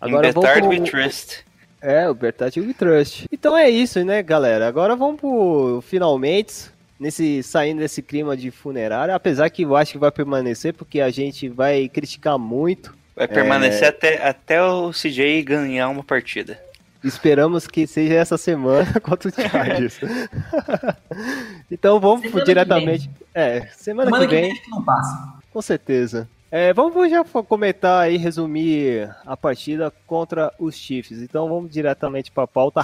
Agora 0.00 0.33
pro- 0.33 0.68
we 0.68 0.80
trust. 0.80 1.44
É, 1.85 2.09
o 2.09 2.14
Bertati 2.14 2.61
We 2.61 2.73
Trust. 2.73 3.26
Então 3.31 3.57
é 3.57 3.69
isso, 3.69 4.03
né, 4.05 4.23
galera? 4.23 4.67
Agora 4.67 4.97
vamos 4.97 5.21
pro 5.21 5.85
finalmente, 5.87 6.71
nesse, 6.99 7.43
saindo 7.43 7.81
desse 7.81 8.00
clima 8.00 8.35
de 8.35 8.50
funerária, 8.50 9.14
apesar 9.14 9.50
que 9.50 9.62
eu 9.62 9.76
acho 9.76 9.93
que 9.93 9.99
vai 9.99 10.11
permanecer, 10.11 10.73
porque 10.73 11.00
a 11.00 11.11
gente 11.11 11.49
vai 11.49 11.88
criticar 11.88 12.38
muito. 12.38 12.97
Vai 13.14 13.29
permanecer 13.29 13.87
até, 13.87 14.26
até 14.26 14.62
o 14.62 14.91
CJ 14.91 15.43
ganhar 15.43 15.88
uma 15.88 16.03
partida. 16.03 16.59
Esperamos 17.05 17.67
que 17.67 17.87
seja 17.87 18.14
essa 18.14 18.38
semana 18.38 18.99
contra 18.99 19.29
o 19.29 19.33
Chargers. 19.37 20.00
então 21.71 22.00
vamos 22.00 22.23
Semana 22.23 22.31
pro 22.33 22.41
que 22.41 22.47
diretamente. 22.47 23.11
É, 23.35 23.67
semana, 23.76 24.11
Semana 24.11 24.26
que 24.26 24.35
vem. 24.35 24.53
acho 24.53 24.62
que 24.62 24.71
não 24.71 24.83
passa. 24.83 25.35
Com 25.53 25.61
certeza. 25.61 26.26
É, 26.56 26.73
vamos 26.73 27.11
já 27.11 27.25
comentar 27.25 28.12
e 28.12 28.16
resumir 28.16 29.12
a 29.26 29.37
partida 29.37 29.92
contra 30.06 30.54
os 30.56 30.76
Chiefs. 30.76 31.20
Então 31.20 31.49
vamos 31.49 31.68
diretamente 31.68 32.30
para 32.30 32.44
a 32.44 32.46
pauta. 32.46 32.82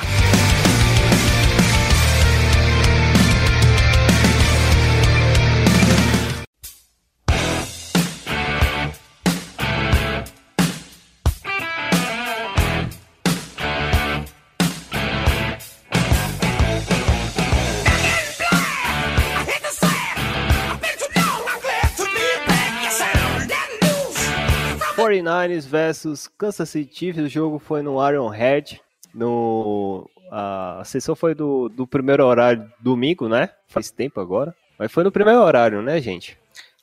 49ers 25.23 25.67
versus 25.67 26.29
Kansas 26.39 26.69
City 26.71 26.91
Chiefs. 26.97 27.23
O 27.25 27.29
jogo 27.29 27.59
foi 27.59 27.83
no 27.83 28.01
Arrowhead. 28.01 28.81
No, 29.15 30.09
a 30.31 30.83
sessão 30.85 31.15
foi 31.17 31.35
do, 31.35 31.69
do 31.69 31.87
primeiro 31.87 32.25
horário 32.25 32.71
domingo, 32.79 33.29
né? 33.29 33.51
Faz 33.69 33.91
tempo 33.91 34.21
agora. 34.21 34.55
Mas 34.79 34.91
foi 34.93 35.05
no 35.05 35.13
primeiro 35.13 35.41
horário, 35.41 35.83
né, 35.83 36.01
gente? 36.01 36.39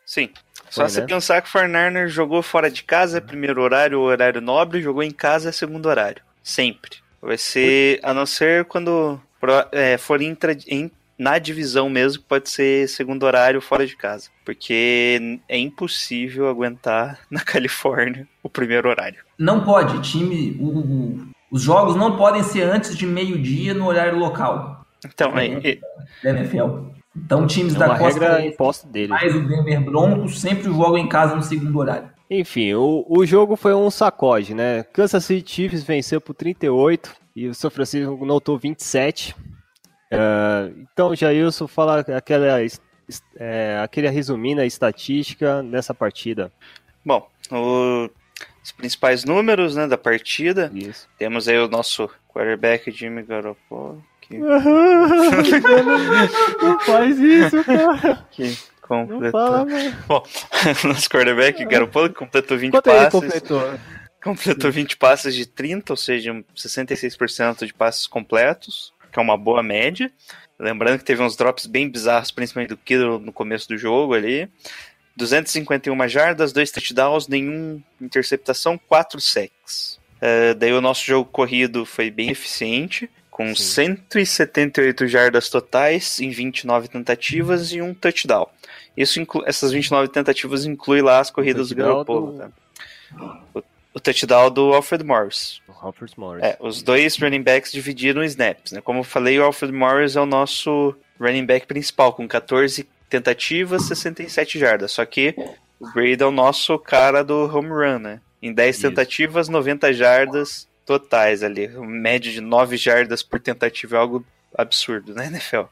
Sim. 0.06 0.29
Só 0.70 0.82
Foi, 0.82 0.89
você 0.89 1.01
né? 1.01 1.08
pensar 1.08 1.41
que 1.41 1.48
o 1.48 1.51
Fortnite 1.51 2.08
jogou 2.10 2.41
fora 2.41 2.70
de 2.70 2.84
casa, 2.84 3.17
é 3.17 3.22
primeiro 3.22 3.62
horário, 3.62 4.00
horário 4.01 4.41
nobre, 4.41 4.82
jogou 4.82 5.01
em 5.01 5.12
casa, 5.12 5.50
é 5.50 5.51
segundo 5.51 5.88
horário. 5.88 6.22
Sempre. 6.44 6.98
Vai 7.22 7.38
ser, 7.38 8.00
a 8.03 8.13
não 8.13 8.25
ser 8.25 8.65
quando 8.65 9.20
é, 9.72 9.98
for 9.98 10.22
intra, 10.22 10.56
em- 10.67 10.91
na 11.18 11.40
divisão 11.40 11.90
mesmo, 11.90 12.24
pode 12.24 12.50
ser 12.50 12.88
segundo 12.90 13.24
horário 13.24 13.60
fora 13.62 13.86
de 13.88 13.96
casa. 13.96 14.30
Porque 14.46 15.40
é 15.48 15.58
impossível 15.58 16.48
aguentar 16.48 17.20
na 17.32 17.42
Califórnia 17.42 18.28
o 18.44 18.50
primeiro 18.50 18.90
horário. 18.90 19.20
Não 19.38 19.64
pode, 19.64 20.02
time. 20.02 20.58
o- 20.60 20.80
o- 20.80 21.28
os 21.52 21.62
jogos 21.62 21.96
não 21.96 22.18
podem 22.18 22.44
ser 22.44 22.64
antes 22.64 22.96
de 22.96 23.06
meio-dia 23.06 23.74
no 23.74 23.88
horário 23.88 24.18
local 24.20 24.86
Então, 25.06 25.38
é, 25.38 25.48
é- 25.64 25.80
da 26.24 26.30
NFL. 26.32 26.90
Então, 27.16 27.48
times 27.48 27.74
É 27.76 27.80
da 27.80 27.86
uma 27.88 27.98
Costa 27.98 28.20
regra 28.20 28.36
Oeste, 28.36 28.54
imposta 28.54 28.88
dele. 28.88 29.08
mais 29.08 29.34
o 29.36 29.42
Denver 29.42 29.82
Broncos 29.82 30.40
sempre 30.40 30.66
jogam 30.66 30.98
em 30.98 31.08
casa 31.10 31.36
no 31.36 31.42
segundo 31.42 31.78
horário. 31.80 32.10
Enfim, 32.30 32.74
o, 32.74 33.06
o 33.08 33.26
jogo 33.26 33.56
foi 33.56 33.74
um 33.74 33.90
sacode, 33.90 34.54
né? 34.54 34.84
Kansas 34.94 35.24
City 35.26 35.50
Chiefs 35.50 35.84
venceu 35.84 36.20
por 36.22 36.34
38 36.36 37.16
e 37.36 37.48
o 37.48 37.56
São 37.56 37.72
Francisco 37.72 38.24
notou 38.26 38.58
27. 38.58 39.34
Ah, 40.12 40.70
então, 40.78 41.16
Jailson, 41.16 41.68
fala 41.68 42.00
aquela, 42.00 42.60
é, 43.38 43.80
aquele 43.84 44.10
resumindo 44.10 44.62
a 44.62 44.66
estatística 44.66 45.62
dessa 45.64 45.94
partida. 45.94 46.52
bom, 47.06 47.28
o- 47.52 48.10
os 48.64 48.72
principais 48.74 49.24
números 49.24 49.76
né, 49.76 49.88
da 49.88 49.98
partida. 49.98 50.70
Isso. 50.74 51.08
Temos 51.18 51.48
aí 51.48 51.58
o 51.58 51.68
nosso 51.70 52.10
quarterback 52.28 52.92
Jimmy 52.92 53.24
Garoppolo. 53.24 54.04
Que, 54.22 54.38
Não 56.62 56.80
faz 56.82 57.18
isso, 57.20 57.64
cara. 57.64 58.26
que 58.32 58.44
Não 58.90 59.08
completou. 59.08 59.32
fala, 59.32 59.66
mano. 59.66 59.96
Bom, 60.08 60.24
nosso 60.88 61.10
quarterback 61.10 61.64
Garoppolo 61.66 62.14
completou 62.14 62.58
20 62.58 62.72
Quanto 62.72 62.88
ele 62.90 62.98
passes. 62.98 63.12
completou? 63.12 63.74
Completou 64.24 64.72
20 64.72 64.98
passes 64.98 65.34
de 65.36 65.46
30, 65.46 65.94
ou 65.94 65.98
seja, 65.98 66.34
um 66.34 66.44
66% 66.56 67.66
de 67.66 67.74
passes 67.74 68.06
completos, 68.08 68.94
que 69.18 69.20
é 69.20 69.24
uma 69.24 69.36
boa 69.36 69.64
média. 69.64 70.12
Lembrando 70.60 71.00
que 71.00 71.04
teve 71.06 71.24
uns 71.24 71.36
drops 71.36 71.65
bem 71.65 71.89
bizarros, 71.89 72.30
principalmente 72.30 72.70
do 72.70 72.78
Kittle 72.78 73.18
no 73.20 73.34
começo 73.34 73.68
do 73.68 73.76
jogo 73.78 74.13
ali. 74.13 74.48
251 75.15 76.08
jardas, 76.08 76.54
2 76.54 76.70
touchdowns, 76.72 77.28
nenhuma 77.28 77.82
interceptação, 78.00 78.78
4 78.88 79.20
sacks. 79.20 80.00
Eh, 80.22 80.54
daí 80.54 80.72
o 80.74 80.82
nosso 80.82 81.04
jogo 81.04 81.28
corrido 81.32 81.84
foi 81.86 82.12
bem 82.12 82.30
eficiente, 82.30 83.10
com 83.32 83.56
Sim. 83.56 83.98
178 84.10 85.08
jardas 85.08 85.50
totais 85.50 86.20
em 86.20 86.30
29 86.30 86.88
tentativas 86.88 87.72
e 87.72 87.82
um 87.82 87.94
touchdown. 87.96 88.48
Isso 88.96 89.20
inclu- 89.20 89.44
essas 89.48 89.72
29 89.72 90.10
tentativas 90.10 90.65
inclui 90.65 91.02
lá 91.02 91.20
as 91.20 91.32
corridas 91.32 91.70
do 91.70 91.76
Garoppolo. 91.76 92.32
do- 92.34 92.38
tá? 92.38 92.50
O, 93.56 93.63
o 93.98 94.00
touchdown 94.00 94.50
do 94.52 94.74
Alfred 94.74 95.04
Morris. 95.04 95.60
Alfred 95.82 96.14
Morris. 96.18 96.44
É, 96.44 96.56
os 96.60 96.82
dois 96.82 97.18
running 97.18 97.42
backs 97.42 97.72
dividiram 97.72 98.24
snaps. 98.24 98.72
Né? 98.72 98.82
Como 98.82 99.00
eu 99.00 99.04
falei, 99.04 99.40
o 99.40 99.44
Alfred 99.44 99.74
Morris 99.74 100.16
é 100.16 100.22
o 100.22 100.26
nosso 100.26 100.96
running 101.20 101.46
back 101.46 101.66
principal, 101.68 102.14
com 102.14 102.28
14 102.28 102.88
tentativas, 103.10 103.88
67 103.88 104.60
jardas. 104.60 104.92
Só 104.92 105.06
que 105.06 105.34
o 105.80 105.90
Brady 105.92 106.22
é 106.22 106.26
o 106.26 106.32
nosso 106.32 106.78
cara 106.80 107.24
do 107.24 107.46
home 107.56 107.70
run, 107.70 108.00
né? 108.00 108.20
Em 108.42 108.54
10 108.54 108.76
Isso. 108.78 108.88
tentativas, 108.90 109.50
90 109.50 109.92
jardas 109.94 110.68
totais 110.86 111.44
ali. 111.44 111.68
Média 111.68 112.32
de 112.32 112.40
9 112.42 112.78
jardas 112.78 113.24
por 113.24 113.40
tentativa 113.40 113.96
é 113.98 114.00
algo 114.00 114.24
absurdo, 114.56 115.14
né, 115.14 115.26
NFL? 115.28 115.64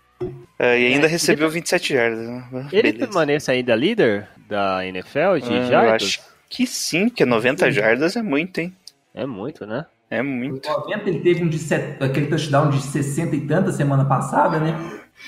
É, 0.57 0.79
e 0.79 0.93
ainda 0.93 1.07
É, 1.07 1.09
recebeu 1.09 1.49
27 1.49 1.93
jardas. 1.93 2.19
né? 2.19 2.67
Ele 2.71 2.81
Beleza. 2.91 2.97
permanece 3.07 3.51
ainda 3.51 3.75
líder 3.75 4.27
da 4.47 4.85
NFL 4.85 5.37
de 5.43 5.53
Ah, 5.53 5.63
jardas? 5.65 6.19
Que 6.55 6.65
sim, 6.67 7.09
que 7.09 7.25
90 7.25 7.71
jardas 7.71 8.15
é 8.15 8.21
muito, 8.21 8.59
hein? 8.59 8.75
É 9.13 9.25
muito, 9.25 9.65
né? 9.65 9.85
É 10.09 10.19
Em 10.19 10.23
muito. 10.23 10.67
90 10.69 11.09
ele 11.09 11.19
teve 11.19 11.43
um 11.43 11.49
de 11.49 11.57
set- 11.59 12.01
aquele 12.01 12.27
touchdown 12.27 12.69
de 12.69 12.81
60 12.81 13.35
e 13.35 13.41
tanta 13.47 13.71
semana 13.71 14.05
passada, 14.05 14.59
né? 14.59 14.73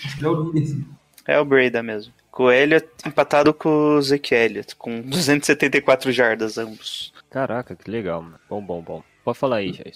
Acho 0.06 0.18
que 0.18 0.26
é 0.26 0.28
o 0.30 0.52
líder. 0.52 0.86
É 1.26 1.40
o 1.40 1.46
Breda 1.46 1.82
mesmo. 1.84 2.14
Com 2.32 2.44
o 2.44 2.52
Elliott 2.52 2.88
empatado 3.06 3.54
com 3.54 3.70
o 3.98 4.02
Zeke 4.02 4.34
Elliott, 4.36 4.76
com 4.76 5.02
274 5.10 6.12
jardas 6.12 6.58
ambos. 6.58 7.12
Caraca, 7.30 7.76
que 7.76 7.90
legal, 7.90 8.22
mano. 8.22 8.40
Bom, 8.50 8.62
bom, 8.62 8.82
bom. 8.82 9.04
Pode 9.24 9.38
falar 9.38 9.58
aí, 9.58 9.74
Jair. 9.74 9.94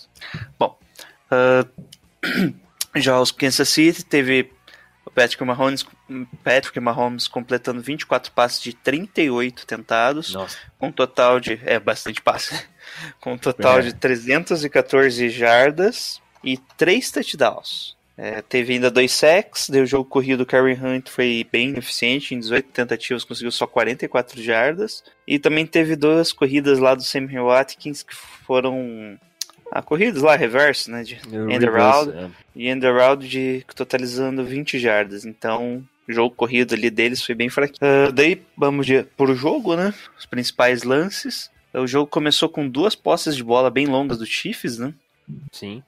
Ah, 1.29 1.65
já 2.95 3.19
os 3.19 3.31
Kansas 3.31 3.69
City 3.69 4.03
teve 4.03 4.51
o 5.11 5.13
Patrick 5.13 5.43
Mahomes, 5.43 5.85
Patrick 6.43 6.79
Mahomes 6.79 7.27
completando 7.27 7.81
24 7.81 8.31
passes 8.31 8.61
de 8.61 8.73
38 8.73 9.65
tentados, 9.67 10.33
Nossa. 10.33 10.57
com 10.79 10.87
um 10.87 10.91
total 10.91 11.39
de. 11.39 11.59
É, 11.65 11.79
bastante 11.79 12.21
passe. 12.21 12.65
com 13.19 13.33
um 13.33 13.37
total 13.37 13.79
É. 13.79 13.81
de 13.81 13.93
314 13.93 15.29
jardas 15.29 16.21
e 16.43 16.57
3 16.77 17.11
touchdowns. 17.11 17.95
É, 18.17 18.41
teve 18.41 18.73
ainda 18.73 18.91
dois 18.91 19.11
sacks, 19.13 19.69
o 19.69 19.85
jogo 19.85 20.07
corrido, 20.07 20.41
o 20.41 20.45
Karen 20.45 20.77
Hunt 20.79 21.09
foi 21.09 21.47
bem 21.51 21.75
eficiente, 21.77 22.35
em 22.35 22.39
18 22.39 22.69
tentativas 22.69 23.23
conseguiu 23.23 23.51
só 23.51 23.65
44 23.65 24.39
jardas. 24.41 25.03
E 25.27 25.39
também 25.39 25.65
teve 25.65 25.95
duas 25.95 26.31
corridas 26.31 26.77
lá 26.77 26.93
do 26.93 27.03
Sam 27.03 27.27
Watkins 27.43 28.03
que 28.03 28.13
foram. 28.15 29.17
Ah, 29.73 29.81
corridas 29.81 30.21
lá, 30.21 30.35
reverso, 30.35 30.91
né? 30.91 31.01
De 31.03 31.15
end 31.49 31.65
around 31.65 32.11
É. 32.11 32.29
e 32.53 32.67
end 32.67 32.85
around 32.85 33.25
de 33.27 33.65
totalizando 33.73 34.43
20 34.43 34.77
jardas. 34.77 35.23
Então, 35.23 35.81
o 36.07 36.11
jogo 36.13 36.35
corrido 36.35 36.75
ali 36.75 36.89
deles 36.89 37.23
foi 37.23 37.33
bem 37.33 37.49
fraquinho. 37.49 37.79
Ah, 37.81 38.11
daí, 38.11 38.41
vamos 38.57 38.85
de, 38.85 39.03
por 39.15 39.33
jogo, 39.33 39.75
né? 39.77 39.93
Os 40.19 40.25
principais 40.25 40.83
lances. 40.83 41.49
O 41.73 41.87
jogo 41.87 42.07
começou 42.09 42.49
com 42.49 42.67
duas 42.67 42.95
posses 42.95 43.33
de 43.33 43.43
bola 43.43 43.69
bem 43.71 43.87
longas 43.87 44.17
do 44.17 44.25
Chiefs, 44.25 44.77
né? 44.77 44.93
Sim. 45.53 45.81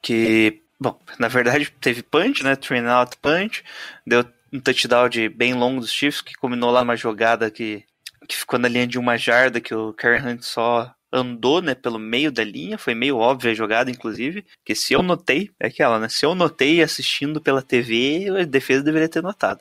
que, 0.00 0.60
bom, 0.78 0.96
na 1.18 1.26
verdade 1.28 1.72
teve 1.80 2.02
punch, 2.04 2.44
né? 2.44 2.54
Train 2.54 2.86
out 2.86 3.16
punch, 3.20 3.64
deu 4.06 4.24
um 4.52 4.60
touchdown 4.60 5.08
de 5.08 5.28
bem 5.28 5.54
longo 5.54 5.80
dos 5.80 5.90
Chiefs, 5.90 6.20
que 6.20 6.34
combinou 6.34 6.70
lá 6.70 6.82
uma 6.82 6.94
jogada 6.96 7.50
que, 7.50 7.82
que 8.28 8.36
ficou 8.36 8.58
na 8.60 8.68
linha 8.68 8.86
de 8.86 8.96
uma 8.98 9.16
jarda, 9.16 9.60
que 9.60 9.74
o 9.74 9.92
Karen 9.92 10.24
Hunt 10.34 10.42
só 10.42 10.94
andou, 11.14 11.62
né, 11.62 11.74
pelo 11.74 11.98
meio 11.98 12.32
da 12.32 12.42
linha, 12.42 12.76
foi 12.76 12.94
meio 12.94 13.16
óbvia 13.16 13.52
a 13.52 13.54
jogada, 13.54 13.90
inclusive, 13.90 14.44
que 14.64 14.74
se 14.74 14.92
eu 14.92 15.02
notei, 15.02 15.50
é 15.60 15.68
aquela, 15.68 15.98
né, 15.98 16.08
se 16.08 16.26
eu 16.26 16.34
notei 16.34 16.82
assistindo 16.82 17.40
pela 17.40 17.62
TV, 17.62 18.26
a 18.40 18.44
defesa 18.44 18.82
deveria 18.82 19.08
ter 19.08 19.22
notado. 19.22 19.60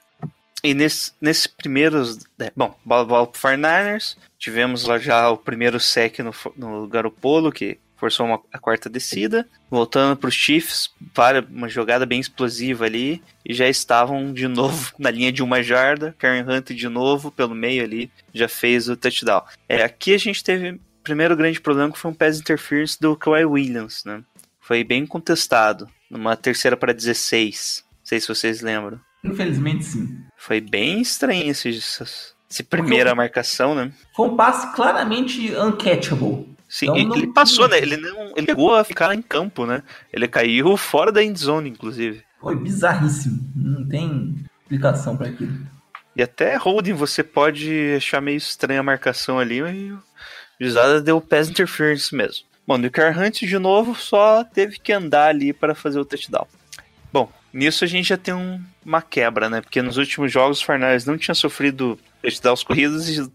E 0.64 0.74
nesse, 0.74 1.12
nesses 1.22 1.46
primeiros, 1.46 2.20
é, 2.40 2.52
bom, 2.56 2.76
bola, 2.84 3.06
bola 3.06 3.28
pro 3.28 3.40
49ers, 3.40 4.18
tivemos 4.40 4.86
lá 4.86 4.98
já 4.98 5.30
o 5.30 5.38
primeiro 5.38 5.80
sec 5.80 6.20
no, 6.20 6.34
no 6.56 6.88
Garopolo, 6.88 7.52
que 7.52 7.78
forçou 7.98 8.26
uma, 8.26 8.42
a 8.52 8.60
quarta 8.60 8.90
descida, 8.90 9.48
voltando 9.70 10.18
para 10.18 10.28
os 10.28 10.34
Chiefs, 10.34 10.90
para 11.14 11.42
uma 11.42 11.70
jogada 11.70 12.06
bem 12.06 12.20
explosiva 12.20 12.86
ali, 12.86 13.22
e 13.46 13.54
já 13.54 13.68
estavam 13.68 14.34
de 14.34 14.48
novo 14.48 14.94
na 15.00 15.12
linha 15.12 15.32
de 15.32 15.44
uma 15.44 15.62
jarda, 15.62 16.16
Karen 16.18 16.44
Hunt 16.44 16.72
de 16.72 16.90
novo 16.90 17.32
pelo 17.32 17.54
meio 17.56 17.84
ali, 17.84 18.12
já 18.34 18.48
fez 18.48 18.90
o 18.90 18.98
touchdown. 18.98 19.44
É, 19.70 19.84
aqui 19.84 20.14
a 20.14 20.18
gente 20.18 20.44
teve 20.44 20.80
primeiro 21.04 21.36
grande 21.36 21.60
problema 21.62 21.94
foi 21.96 22.12
um 22.12 22.14
pass 22.14 22.40
interference 22.40 22.98
do 23.00 23.16
Kawhi 23.16 23.46
Williams, 23.46 24.04
né? 24.06 24.24
Foi 24.60 24.84
bem 24.84 25.06
contestado, 25.06 25.88
numa 26.10 26.36
terceira 26.38 26.78
para 26.78 26.94
16, 26.94 27.84
não 27.86 28.06
sei 28.06 28.20
se 28.20 28.28
vocês 28.28 28.62
lembram. 28.62 29.00
Infelizmente, 29.24 29.84
sim. 29.86 30.18
Foi 30.38 30.60
bem 30.62 31.02
estranho 31.02 31.50
esse, 31.52 31.70
essa, 31.78 32.04
essa 32.50 32.64
primeira 32.64 33.14
marcação, 33.16 33.74
né? 33.76 33.92
Foi 34.16 34.30
um 34.30 34.36
passe 34.36 34.74
claramente 34.76 35.54
uncatchable. 35.56 36.54
Sim, 36.68 36.86
Então, 36.86 36.98
ele, 36.98 37.26
não- 37.28 37.34
passou, 37.34 37.68
né? 37.68 37.78
Ele 37.78 37.98
não, 37.98 38.34
ele 38.36 38.48
chegou 38.48 38.74
a 38.76 38.84
ficar 38.84 39.14
em 39.14 39.22
campo, 39.22 39.66
né? 39.66 39.84
Ele 40.12 40.28
caiu 40.28 40.76
fora 40.76 41.12
da 41.12 41.24
endzone, 41.24 41.70
inclusive. 41.70 42.24
Foi 42.42 42.56
bizarríssimo. 42.56 43.40
Não 43.56 43.88
tem 43.88 44.36
explicação 44.64 45.16
pra 45.16 45.28
aquilo. 45.28 45.54
E 46.16 46.22
até 46.22 46.56
holding 46.58 46.94
você 46.94 47.24
pode 47.24 47.94
achar 47.96 48.22
meio 48.22 48.38
estranha 48.38 48.80
a 48.80 48.84
marcação 48.84 49.40
ali, 49.40 49.62
o 49.62 50.00
Juizada 50.60 51.02
deu 51.02 51.20
pass 51.20 51.50
interference 51.50 52.14
mesmo. 52.16 52.46
Bom, 52.66 52.80
o 52.80 52.92
Car 52.92 53.18
Hunt 53.18 53.40
de 53.42 53.60
novo 53.60 53.94
só 53.96 54.44
teve 54.44 54.80
que 54.80 54.94
andar 54.94 55.28
ali 55.28 55.52
para 55.52 55.76
fazer 55.76 56.00
o 56.00 56.06
touchdown. 56.06 56.48
Bom, 57.12 57.32
nisso 57.52 57.84
a 57.84 57.88
gente 57.88 58.08
já 58.10 58.18
tem 58.18 58.34
um- 58.34 58.62
uma 58.86 59.02
quebra, 59.02 59.50
né? 59.50 59.62
Porque 59.62 59.82
nos 59.82 59.98
últimos 59.98 60.32
jogos 60.32 60.62
o 60.62 60.66
Fernandes 60.66 61.06
não 61.06 61.18
tinha 61.18 61.36
sofrido 61.36 62.00
touchdowns 62.22 62.64
corridos 62.64 63.10
e 63.10 63.30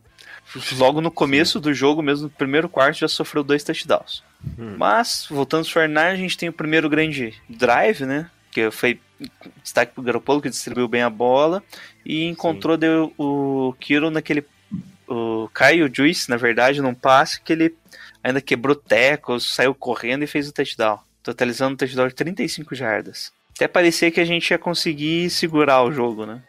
logo 0.76 1.00
no 1.02 1.10
começo 1.10 1.60
do 1.60 1.74
jogo, 1.74 2.02
mesmo 2.02 2.24
no 2.24 2.30
primeiro 2.30 2.68
quarto, 2.68 2.98
já 2.98 3.08
sofreu 3.08 3.44
dois 3.44 3.62
touchdowns. 3.62 4.22
Hum. 4.58 4.76
Mas, 4.78 5.26
voltando 5.28 5.60
aos 5.60 5.70
Fernandes, 5.70 6.14
a 6.14 6.22
gente 6.22 6.38
tem 6.38 6.48
o 6.48 6.52
primeiro 6.52 6.88
grande 6.88 7.34
drive, 7.48 8.06
né? 8.06 8.30
Que 8.50 8.70
foi 8.70 8.98
destaque 9.62 9.92
pro 9.92 10.02
Garoppolo, 10.02 10.40
que 10.40 10.48
distribuiu 10.48 10.88
bem 10.88 11.02
a 11.02 11.10
bola 11.10 11.62
e 12.04 12.24
encontrou 12.24 12.76
deu, 12.78 13.12
o 13.18 13.74
Kiro 13.78 14.10
naquele 14.10 14.42
o 15.08 15.38
o 15.48 15.50
Caio 15.52 15.90
Juice, 15.92 16.28
na 16.28 16.36
verdade, 16.36 16.82
num 16.82 16.94
passe 16.94 17.40
que 17.40 17.52
ele 17.52 17.74
ainda 18.22 18.40
quebrou 18.40 18.76
tecos, 18.76 19.54
saiu 19.54 19.74
correndo 19.74 20.22
e 20.22 20.26
fez 20.26 20.48
o 20.48 20.52
touchdown, 20.52 20.98
totalizando 21.22 21.72
um 21.72 21.76
touchdown 21.76 22.08
de 22.08 22.14
35 22.14 22.74
jardas. 22.74 23.32
Até 23.56 23.66
parecia 23.66 24.10
que 24.10 24.20
a 24.20 24.24
gente 24.24 24.50
ia 24.50 24.58
conseguir 24.58 25.30
segurar 25.30 25.82
o 25.82 25.90
jogo, 25.90 26.26
né? 26.26 26.42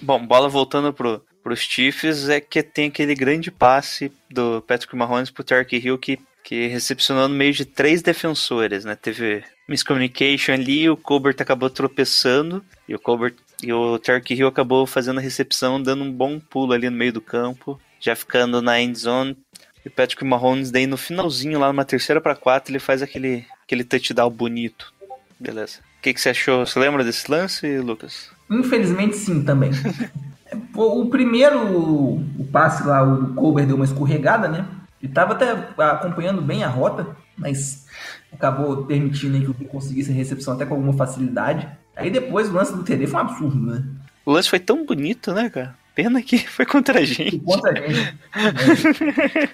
Bom, 0.00 0.26
bola 0.26 0.48
voltando 0.48 0.92
pro, 0.92 1.24
pros 1.42 1.60
Chiefs 1.60 2.28
é 2.28 2.40
que 2.40 2.62
tem 2.62 2.88
aquele 2.88 3.14
grande 3.14 3.50
passe 3.50 4.10
do 4.30 4.62
Patrick 4.62 4.96
Mahomes 4.96 5.30
pro 5.30 5.44
Tark 5.44 5.70
Hill 5.72 5.98
que, 5.98 6.18
que 6.42 6.66
recepcionou 6.66 7.28
no 7.28 7.34
meio 7.34 7.52
de 7.52 7.64
três 7.66 8.00
defensores, 8.00 8.84
né? 8.84 8.96
Teve 8.96 9.44
miscommunication 9.68 10.54
ali, 10.54 10.88
o 10.88 10.96
Colbert 10.96 11.36
acabou 11.38 11.70
tropeçando 11.70 12.64
e 12.88 12.94
o 12.94 12.98
Colbert 12.98 13.34
e 13.62 13.72
o 13.72 13.98
Tark 13.98 14.28
Hill 14.30 14.48
acabou 14.48 14.86
fazendo 14.86 15.18
a 15.18 15.22
recepção, 15.22 15.80
dando 15.80 16.02
um 16.02 16.10
bom 16.10 16.40
pulo 16.40 16.72
ali 16.72 16.88
no 16.88 16.96
meio 16.96 17.12
do 17.12 17.20
campo, 17.20 17.78
já 18.00 18.16
ficando 18.16 18.60
na 18.60 18.80
end 18.80 18.98
zone. 18.98 19.36
E 19.84 19.88
o 19.88 19.90
Patrick 19.90 20.24
Mahomes 20.24 20.70
daí 20.70 20.86
no 20.86 20.96
finalzinho, 20.96 21.58
lá 21.58 21.68
numa 21.68 21.84
terceira 21.84 22.20
para 22.20 22.34
quatro, 22.34 22.72
ele 22.72 22.80
faz 22.80 23.02
aquele, 23.02 23.44
aquele 23.62 23.84
touchdown 23.84 24.30
bonito. 24.30 24.92
Beleza. 25.38 25.78
O 25.98 26.02
que, 26.02 26.14
que 26.14 26.20
você 26.20 26.30
achou? 26.30 26.66
Você 26.66 26.78
lembra 26.78 27.04
desse 27.04 27.30
lance, 27.30 27.78
Lucas? 27.78 28.30
Infelizmente, 28.50 29.16
sim, 29.16 29.42
também. 29.42 29.70
o 30.74 31.06
primeiro, 31.08 31.60
o 31.60 32.48
passe 32.50 32.86
lá, 32.86 33.02
o 33.02 33.34
Colbert 33.34 33.66
deu 33.66 33.76
uma 33.76 33.84
escorregada, 33.84 34.48
né? 34.48 34.66
Ele 35.02 35.12
tava 35.12 35.32
até 35.32 35.52
acompanhando 35.78 36.42
bem 36.42 36.62
a 36.62 36.68
rota, 36.68 37.16
mas 37.36 37.86
acabou 38.32 38.84
permitindo 38.84 39.38
que 39.38 39.62
ele 39.62 39.70
conseguisse 39.70 40.10
a 40.10 40.14
recepção 40.14 40.54
até 40.54 40.66
com 40.66 40.74
alguma 40.74 40.92
facilidade. 40.92 41.68
Aí 41.96 42.10
depois 42.10 42.48
o 42.48 42.52
lance 42.52 42.74
do 42.74 42.82
TD 42.82 43.06
foi 43.06 43.20
um 43.20 43.24
absurdo, 43.24 43.58
né? 43.58 43.84
O 44.24 44.32
lance 44.32 44.48
foi 44.48 44.60
tão 44.60 44.84
bonito, 44.84 45.32
né, 45.32 45.48
cara? 45.48 45.74
Pena 45.94 46.22
que 46.22 46.38
foi 46.48 46.64
contra 46.66 47.00
a 47.00 47.04
gente. 47.04 47.38
Contra 47.40 47.72
a 47.72 47.88
gente. 47.88 48.18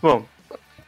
Bom, 0.00 0.24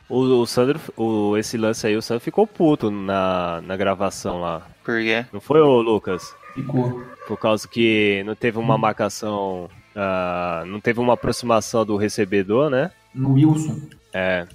O, 0.09 0.19
o 0.43 0.47
Sandro, 0.47 0.81
o, 0.97 1.37
esse 1.37 1.57
lance 1.57 1.87
aí, 1.87 1.97
o 1.97 2.03
Sandro 2.03 2.23
ficou 2.23 2.47
puto 2.47 2.91
na, 2.91 3.61
na 3.63 3.77
gravação 3.77 4.41
lá. 4.41 4.67
por 4.85 5.01
quê? 5.01 5.25
Não 5.33 5.41
foi, 5.41 5.61
ô 5.61 5.81
Lucas? 5.81 6.35
Ficou. 6.55 7.03
Por 7.27 7.39
causa 7.39 7.67
que 7.67 8.23
não 8.27 8.35
teve 8.35 8.59
uma 8.59 8.77
marcação, 8.77 9.71
ah, 9.97 10.65
não 10.67 10.81
teve 10.81 11.01
uma 11.01 11.15
aproximação 11.15 11.85
do 11.87 11.97
recebedor, 11.97 12.69
né? 12.69 12.91
No 13.15 13.33
Wilson. 13.35 13.81
É, 14.13 14.47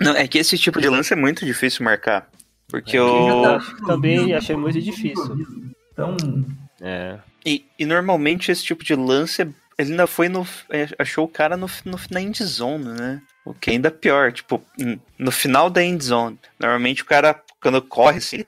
Não, 0.00 0.14
é 0.14 0.26
que 0.28 0.36
esse 0.38 0.58
tipo 0.58 0.80
de 0.80 0.88
lance 0.88 1.12
é 1.12 1.16
muito 1.16 1.44
difícil 1.46 1.84
marcar. 1.84 2.28
Porque 2.68 2.96
É. 2.96 3.00
Já 3.00 3.42
tá- 3.42 3.86
também 3.86 4.34
achei 4.34 4.56
muito 4.56 4.80
difícil. 4.80 5.36
Então, 5.92 6.16
é. 6.80 7.18
E, 7.44 7.64
e 7.78 7.84
normalmente 7.84 8.50
esse 8.52 8.64
tipo 8.64 8.84
de 8.84 8.94
lance, 8.94 9.42
ele 9.78 9.90
ainda 9.90 10.06
foi 10.06 10.28
no. 10.28 10.46
é, 10.70 10.88
Achou 10.98 11.24
o 11.24 11.28
cara 11.28 11.56
no, 11.56 11.66
no, 11.84 11.98
na 12.10 12.20
end 12.20 12.42
zone, 12.44 12.84
né? 12.84 13.22
O 13.44 13.52
que 13.52 13.70
é 13.70 13.72
ainda 13.72 13.90
pior, 13.90 14.32
tipo, 14.32 14.62
no 15.18 15.32
final 15.32 15.68
da 15.68 15.82
end 15.82 16.04
zone. 16.04 16.38
Normalmente 16.60 17.02
o 17.02 17.06
cara, 17.06 17.40
quando 17.60 17.82
corre 17.82 18.18
assim, 18.18 18.44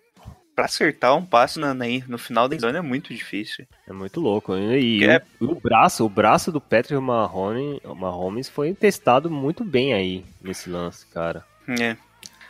pra 0.54 0.66
acertar 0.66 1.16
um 1.16 1.24
passe 1.26 1.58
na, 1.58 1.74
na, 1.74 1.84
no 2.06 2.16
final 2.16 2.48
da 2.48 2.54
end 2.54 2.60
zone 2.62 2.78
é 2.78 2.80
muito 2.80 3.12
difícil. 3.12 3.66
É 3.88 3.92
muito 3.92 4.20
louco. 4.20 4.56
E 4.56 5.04
É. 5.04 5.20
o, 5.40 5.46
o 5.46 5.54
braço, 5.56 6.04
o 6.04 6.08
braço 6.08 6.52
do 6.52 6.60
Patrick 6.60 6.94
Mahomes, 7.02 7.80
Mahomes 7.82 8.48
foi 8.48 8.72
testado 8.72 9.28
muito 9.28 9.64
bem 9.64 9.92
aí 9.92 10.24
nesse 10.40 10.70
lance, 10.70 11.04
cara. 11.06 11.44
É. 11.66 11.96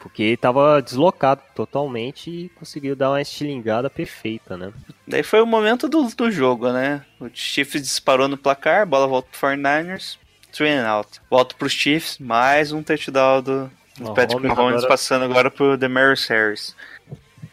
Porque 0.04 0.22
ele 0.22 0.36
tava 0.36 0.82
deslocado 0.82 1.40
totalmente 1.54 2.30
e 2.30 2.48
conseguiu 2.50 2.94
dar 2.94 3.08
uma 3.10 3.22
estilingada 3.22 3.88
perfeita, 3.88 4.54
né? 4.54 4.70
Daí 5.08 5.22
foi 5.22 5.40
o 5.40 5.46
momento 5.46 5.88
do, 5.88 6.06
do 6.14 6.30
jogo, 6.30 6.70
né? 6.70 7.02
O 7.18 7.26
Chiefs 7.32 7.80
disparou 7.80 8.28
no 8.28 8.36
placar, 8.36 8.86
bola 8.86 9.06
volta 9.06 9.30
pro 9.32 9.48
49ers, 9.48 10.18
three 10.52 10.68
and 10.68 10.86
out. 10.86 11.08
Volta 11.30 11.54
pros 11.54 11.72
Chiefs, 11.72 12.18
mais 12.18 12.70
um 12.70 12.82
touchdown 12.82 13.40
do, 13.40 13.70
do 13.96 14.02
Mahomes 14.02 14.14
Patrick 14.14 14.46
Mahomes 14.46 14.74
agora- 14.74 14.88
passando 14.88 15.24
agora 15.24 15.50
pro 15.50 15.78
Demaris 15.78 16.26
Harris. 16.26 16.76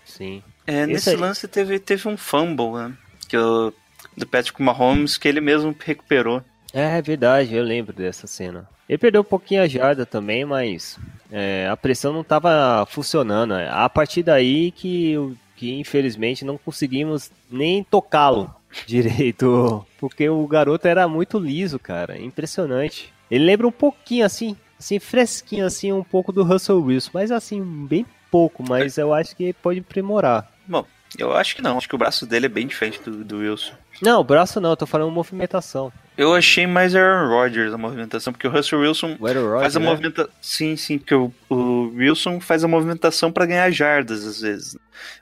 Sim. 0.03 0.43
É, 0.67 0.85
nesse 0.85 1.11
aí. 1.11 1.15
lance 1.15 1.47
teve, 1.47 1.79
teve 1.79 2.05
um 2.09 2.17
fumble, 2.17 2.73
né? 2.73 2.93
Que 3.29 3.37
o, 3.37 3.73
do 4.17 4.27
Patrick 4.27 4.61
Mahomes 4.61 5.17
que 5.17 5.25
ele 5.25 5.39
mesmo 5.39 5.73
recuperou. 5.79 6.43
É 6.73 7.01
verdade, 7.01 7.55
eu 7.55 7.63
lembro 7.63 7.93
dessa 7.93 8.27
cena. 8.27 8.67
Ele 8.89 8.97
perdeu 8.97 9.21
um 9.21 9.23
pouquinho 9.23 9.63
a 9.63 9.67
jarda 9.69 10.05
também, 10.05 10.43
mas 10.43 10.99
é, 11.31 11.67
a 11.71 11.77
pressão 11.77 12.11
não 12.13 12.21
estava 12.21 12.85
funcionando. 12.89 13.53
A 13.53 13.87
partir 13.89 14.23
daí 14.23 14.71
que, 14.71 15.17
o- 15.17 15.35
que 15.55 15.73
infelizmente 15.79 16.43
não 16.45 16.57
conseguimos 16.57 17.31
nem 17.49 17.83
tocá-lo 17.83 18.53
direito, 18.85 19.85
porque 19.99 20.29
o 20.29 20.45
garoto 20.47 20.87
era 20.87 21.07
muito 21.07 21.39
liso, 21.39 21.79
cara, 21.79 22.17
impressionante. 22.19 23.11
Ele 23.29 23.45
lembra 23.45 23.67
um 23.67 23.71
pouquinho 23.71 24.25
assim, 24.25 24.55
assim 24.79 24.99
fresquinho 24.99 25.65
assim, 25.65 25.91
um 25.91 26.03
pouco 26.03 26.31
do 26.31 26.43
Russell 26.43 26.81
Wilson, 26.81 27.11
mas 27.13 27.31
assim 27.31 27.61
bem 27.87 28.05
pouco, 28.29 28.63
mas 28.67 28.97
eu 28.97 29.13
acho 29.13 29.35
que 29.35 29.53
pode 29.53 29.79
aprimorar. 29.79 30.49
Bom, 30.67 30.85
eu 31.17 31.33
acho 31.35 31.55
que 31.55 31.61
não. 31.61 31.77
Acho 31.77 31.87
que 31.89 31.95
o 31.95 31.97
braço 31.97 32.25
dele 32.25 32.45
é 32.45 32.49
bem 32.49 32.65
diferente 32.67 32.99
do, 33.01 33.23
do 33.23 33.37
Wilson. 33.39 33.73
Não, 34.01 34.23
braço 34.23 34.59
não, 34.61 34.71
eu 34.71 34.77
tô 34.77 34.85
falando 34.85 35.11
movimentação. 35.11 35.91
Eu 36.21 36.35
achei 36.35 36.67
mais 36.67 36.95
Aaron 36.95 37.29
Rodgers 37.29 37.73
a 37.73 37.77
movimentação, 37.77 38.31
porque 38.33 38.47
o 38.47 38.51
Russell 38.51 38.79
Wilson 38.81 39.17
O 39.19 39.25
Aaron 39.27 39.41
faz 39.41 39.51
a 39.51 39.55
Rodgers, 39.57 39.75
né? 39.75 39.89
movimentação. 39.89 40.31
Sim, 40.41 40.75
sim, 40.75 40.97
porque 40.97 41.15
o, 41.15 41.33
o 41.49 41.93
Wilson 41.95 42.39
faz 42.39 42.63
a 42.63 42.67
movimentação 42.67 43.31
pra 43.31 43.45
ganhar 43.45 43.71
jardas 43.71 44.25
às 44.25 44.41
vezes. 44.41 44.77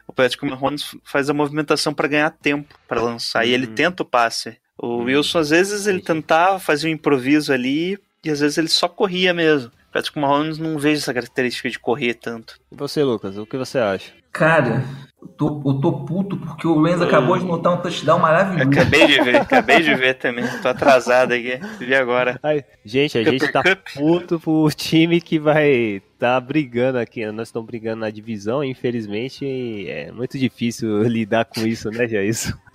O 0.08 0.12
Patrick 0.12 0.46
Mahomes 0.46 0.96
faz 1.04 1.30
a 1.30 1.34
movimentação 1.34 1.94
pra 1.94 2.08
ganhar 2.08 2.30
tempo 2.32 2.76
pra 2.88 3.02
lançar 3.02 3.46
e 3.46 3.52
ele 3.54 3.68
Hum. 3.68 3.76
tenta 3.76 4.04
o 4.04 4.06
passe. 4.06 4.58
O 4.78 4.98
Hum. 5.00 5.04
Wilson 5.06 5.40
às 5.40 5.50
vezes 5.52 5.88
ele 5.88 6.02
tentava 6.02 6.60
fazer 6.60 6.88
um 6.88 6.92
improviso 6.92 7.54
ali 7.54 7.98
e 8.24 8.30
às 8.30 8.40
vezes 8.42 8.58
ele 8.58 8.68
só 8.68 8.88
corria 8.90 9.34
mesmo. 9.34 9.72
O 9.90 9.92
Patrick 9.94 10.20
Mahomes 10.20 10.58
não 10.58 10.78
vejo 10.78 11.02
essa 11.02 11.14
característica 11.14 11.70
de 11.70 11.80
correr 11.80 12.14
tanto. 12.16 12.60
E 12.72 12.76
você, 12.76 13.04
Lucas, 13.04 13.38
o 13.38 13.46
que 13.46 13.58
você 13.58 13.80
acha? 13.80 14.12
Cara, 14.32 14.84
eu 15.22 15.28
tô, 15.28 15.62
eu 15.66 15.74
tô 15.82 16.06
puto 16.06 16.38
porque 16.38 16.66
o 16.68 16.80
Lenz 16.80 17.02
acabou 17.02 17.38
de 17.38 17.46
notar 17.46 17.74
um 17.74 17.82
touchdown 17.82 18.20
maravilhoso. 18.20 18.70
Acabei 18.70 19.08
de 19.08 19.22
ver, 19.22 19.36
acabei 19.36 19.82
de 19.82 19.96
ver 19.96 20.14
também. 20.16 20.46
Tô 20.62 20.68
atrasado 20.70 21.34
aqui. 21.34 21.60
Vi 21.80 21.94
agora. 21.94 22.40
Ai, 22.42 22.64
gente, 22.86 23.18
a 23.18 23.24
gente 23.24 23.52
tá 23.52 23.62
Cup. 23.64 23.80
puto 23.96 24.40
pro 24.40 24.70
time 24.76 25.20
que 25.20 25.38
vai 25.38 26.02
tá 26.18 26.40
brigando 26.40 26.98
aqui. 26.98 27.26
Nós 27.32 27.50
estamos 27.50 27.68
brigando 27.68 28.02
na 28.02 28.10
divisão, 28.10 28.64
infelizmente 28.64 29.90
é 29.90 30.12
muito 30.12 30.38
difícil 30.38 31.04
lidar 31.04 31.46
com 31.46 31.62
isso, 31.62 31.90
né, 31.90 32.08
Jair? 32.08 32.34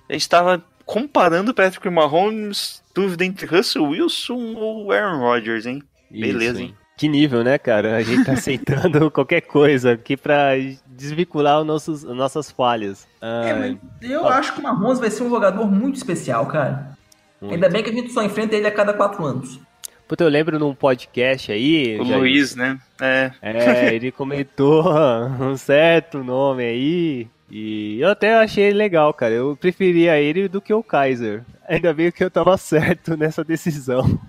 A 0.09 0.13
gente 0.13 0.29
tava 0.29 0.63
comparando 0.85 1.51
o 1.51 1.53
Patrick 1.53 1.89
Mahomes, 1.89 2.83
dúvida 2.93 3.25
entre 3.25 3.45
Russell 3.45 3.85
Wilson 3.85 4.53
ou 4.55 4.91
Aaron 4.91 5.19
Rodgers, 5.19 5.65
hein? 5.65 5.81
Beleza, 6.11 6.61
hein? 6.61 6.75
Que 6.97 7.09
nível, 7.09 7.43
né, 7.43 7.57
cara? 7.57 7.97
A 7.97 8.01
gente 8.01 8.23
tá 8.23 8.33
aceitando 8.33 9.09
qualquer 9.11 9.41
coisa 9.41 9.93
aqui 9.93 10.15
pra 10.15 10.57
desvincular 10.95 11.61
os 11.61 11.67
nossos, 11.67 12.05
as 12.05 12.15
nossas 12.15 12.51
falhas. 12.51 13.07
É, 13.21 13.51
Ai, 13.51 13.77
mas 14.01 14.09
eu 14.09 14.27
acho 14.27 14.53
que 14.53 14.59
o 14.59 14.63
Mahomes 14.63 14.99
vai 14.99 15.09
ser 15.09 15.23
um 15.23 15.29
jogador 15.29 15.69
muito 15.69 15.95
especial, 15.95 16.45
cara. 16.47 16.97
muito. 17.41 17.53
Ainda 17.53 17.69
bem 17.69 17.83
que 17.83 17.89
a 17.89 17.93
gente 17.93 18.11
só 18.11 18.23
enfrenta 18.23 18.55
ele 18.55 18.67
a 18.67 18.71
cada 18.71 18.93
quatro 18.93 19.23
anos. 19.25 19.59
Puta, 20.07 20.23
eu 20.23 20.29
lembro 20.29 20.59
num 20.59 20.75
podcast 20.75 21.51
aí. 21.51 21.99
O 21.99 22.05
Jair, 22.05 22.19
Luiz, 22.19 22.55
né? 22.55 22.79
É. 23.01 23.31
É, 23.41 23.93
ele 23.95 24.11
comentou 24.11 24.85
um 25.41 25.57
certo 25.57 26.23
nome 26.23 26.63
aí. 26.63 27.27
E 27.49 27.99
eu 27.99 28.09
até 28.09 28.35
achei 28.35 28.71
legal, 28.71 29.13
cara. 29.13 29.33
Eu 29.33 29.55
preferia 29.55 30.19
ele 30.19 30.47
do 30.47 30.61
que 30.61 30.73
o 30.73 30.83
Kaiser. 30.83 31.43
Ainda 31.67 31.93
bem 31.93 32.11
que 32.11 32.23
eu 32.23 32.29
tava 32.29 32.55
certo 32.57 33.15
nessa 33.17 33.43
decisão. 33.43 34.19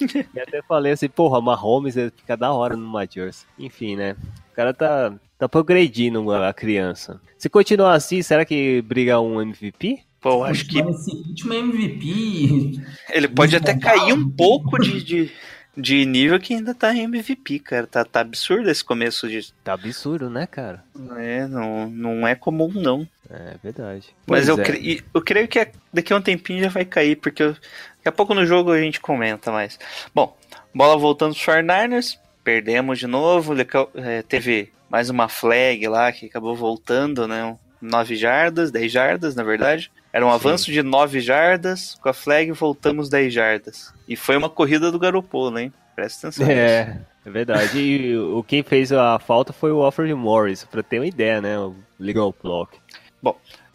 e 0.34 0.40
até 0.40 0.62
falei 0.62 0.92
assim, 0.92 1.08
porra, 1.08 1.40
Mahomes 1.40 1.96
ele 1.96 2.12
fica 2.16 2.36
da 2.36 2.52
hora 2.52 2.76
numa 2.76 3.06
jersey. 3.06 3.46
Enfim, 3.58 3.96
né? 3.96 4.16
O 4.52 4.54
cara 4.54 4.72
tá, 4.74 5.12
tá 5.38 5.48
progredindo 5.48 6.30
a 6.32 6.52
criança. 6.52 7.20
Se 7.38 7.48
continuar 7.48 7.94
assim, 7.94 8.20
será 8.22 8.44
que 8.44 8.82
briga 8.82 9.20
um 9.20 9.40
MVP? 9.40 10.00
Pô, 10.20 10.44
acho 10.44 10.66
que 10.66 10.82
Mas 10.82 11.00
Esse 11.06 11.16
último 11.16 11.54
MVP. 11.54 12.80
ele 13.10 13.28
pode 13.28 13.56
até 13.56 13.74
cair 13.78 14.12
um 14.12 14.28
pouco 14.28 14.78
de, 14.78 15.02
de, 15.02 15.30
de 15.74 16.04
nível 16.04 16.38
que 16.38 16.52
ainda 16.52 16.74
tá 16.74 16.94
em 16.94 17.04
MVP, 17.04 17.58
cara. 17.60 17.86
Tá, 17.86 18.04
tá 18.04 18.20
absurdo 18.20 18.68
esse 18.70 18.84
começo 18.84 19.26
de. 19.28 19.50
Tá 19.64 19.72
absurdo, 19.72 20.28
né, 20.28 20.46
cara? 20.46 20.84
É, 21.16 21.46
não, 21.46 21.88
não 21.88 22.28
é 22.28 22.34
comum, 22.34 22.70
não. 22.74 23.08
É 23.30 23.54
verdade. 23.62 24.08
Mas 24.26 24.46
Pois 24.46 24.48
eu, 24.48 24.60
é. 24.60 24.62
cre- 24.62 25.04
eu 25.14 25.22
creio 25.22 25.48
que 25.48 25.68
daqui 25.94 26.12
a 26.12 26.16
um 26.16 26.20
tempinho 26.20 26.64
já 26.64 26.68
vai 26.68 26.84
cair, 26.84 27.16
porque 27.16 27.42
eu- 27.42 27.56
daqui 28.00 28.08
a 28.08 28.12
pouco 28.12 28.34
no 28.34 28.44
jogo 28.44 28.72
a 28.72 28.80
gente 28.80 29.00
comenta 29.00 29.52
mais. 29.52 29.78
Bom, 30.14 30.36
bola 30.74 30.96
voltando 30.96 31.34
para 31.34 31.62
49ers, 31.62 32.18
perdemos 32.42 32.98
de 32.98 33.06
novo, 33.06 33.54
é, 33.94 34.22
teve 34.22 34.72
mais 34.88 35.10
uma 35.10 35.28
flag 35.28 35.86
lá 35.86 36.10
que 36.10 36.26
acabou 36.26 36.56
voltando, 36.56 37.28
né? 37.28 37.56
9 37.80 38.16
jardas, 38.16 38.70
10 38.70 38.92
jardas, 38.92 39.34
na 39.34 39.42
verdade. 39.42 39.90
Era 40.12 40.26
um 40.26 40.30
Sim. 40.30 40.34
avanço 40.34 40.72
de 40.72 40.82
9 40.82 41.20
jardas, 41.20 41.96
com 42.02 42.08
a 42.08 42.12
flag 42.12 42.50
voltamos 42.52 43.08
10 43.08 43.32
jardas. 43.32 43.94
E 44.08 44.16
foi 44.16 44.36
uma 44.36 44.50
corrida 44.50 44.90
do 44.90 44.98
Garopolo, 44.98 45.58
hein? 45.58 45.72
Presta 45.94 46.28
atenção. 46.28 46.46
nisso. 46.46 46.58
É, 46.58 47.00
é 47.24 47.30
verdade. 47.30 47.78
E 47.78 48.18
o 48.18 48.42
quem 48.42 48.62
fez 48.62 48.92
a 48.92 49.18
falta 49.18 49.52
foi 49.52 49.70
o 49.72 49.82
Alfred 49.82 50.12
Morris, 50.14 50.64
pra 50.64 50.82
ter 50.82 50.98
uma 50.98 51.06
ideia, 51.06 51.40
né? 51.40 51.58
O 51.58 51.74
legal 51.98 52.34
block. 52.42 52.78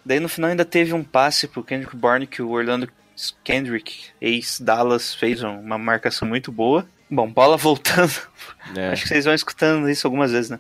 Daí 0.06 0.20
no 0.20 0.30
final 0.30 0.52
ainda 0.52 0.64
teve 0.64 0.94
um 0.94 1.04
passe 1.04 1.48
pro 1.48 1.64
Kendrick 1.64 1.96
Bourne 1.96 2.28
que 2.28 2.42
o 2.42 2.52
Orlando 2.52 2.88
Kendrick, 3.44 4.06
ex-Dallas, 4.20 5.14
fez 5.16 5.42
um- 5.44 5.60
uma 5.60 5.78
marcação 5.78 6.28
muito 6.28 6.52
boa. 6.52 6.88
Bom, 7.10 7.30
bola 7.32 7.56
voltando. 7.58 8.14
É. 8.76 8.90
Acho 8.94 9.04
que 9.04 9.10
vocês 9.10 9.26
vão 9.26 9.34
escutando 9.34 9.90
isso 9.90 10.06
algumas 10.08 10.32
vezes, 10.32 10.50
né? 10.50 10.60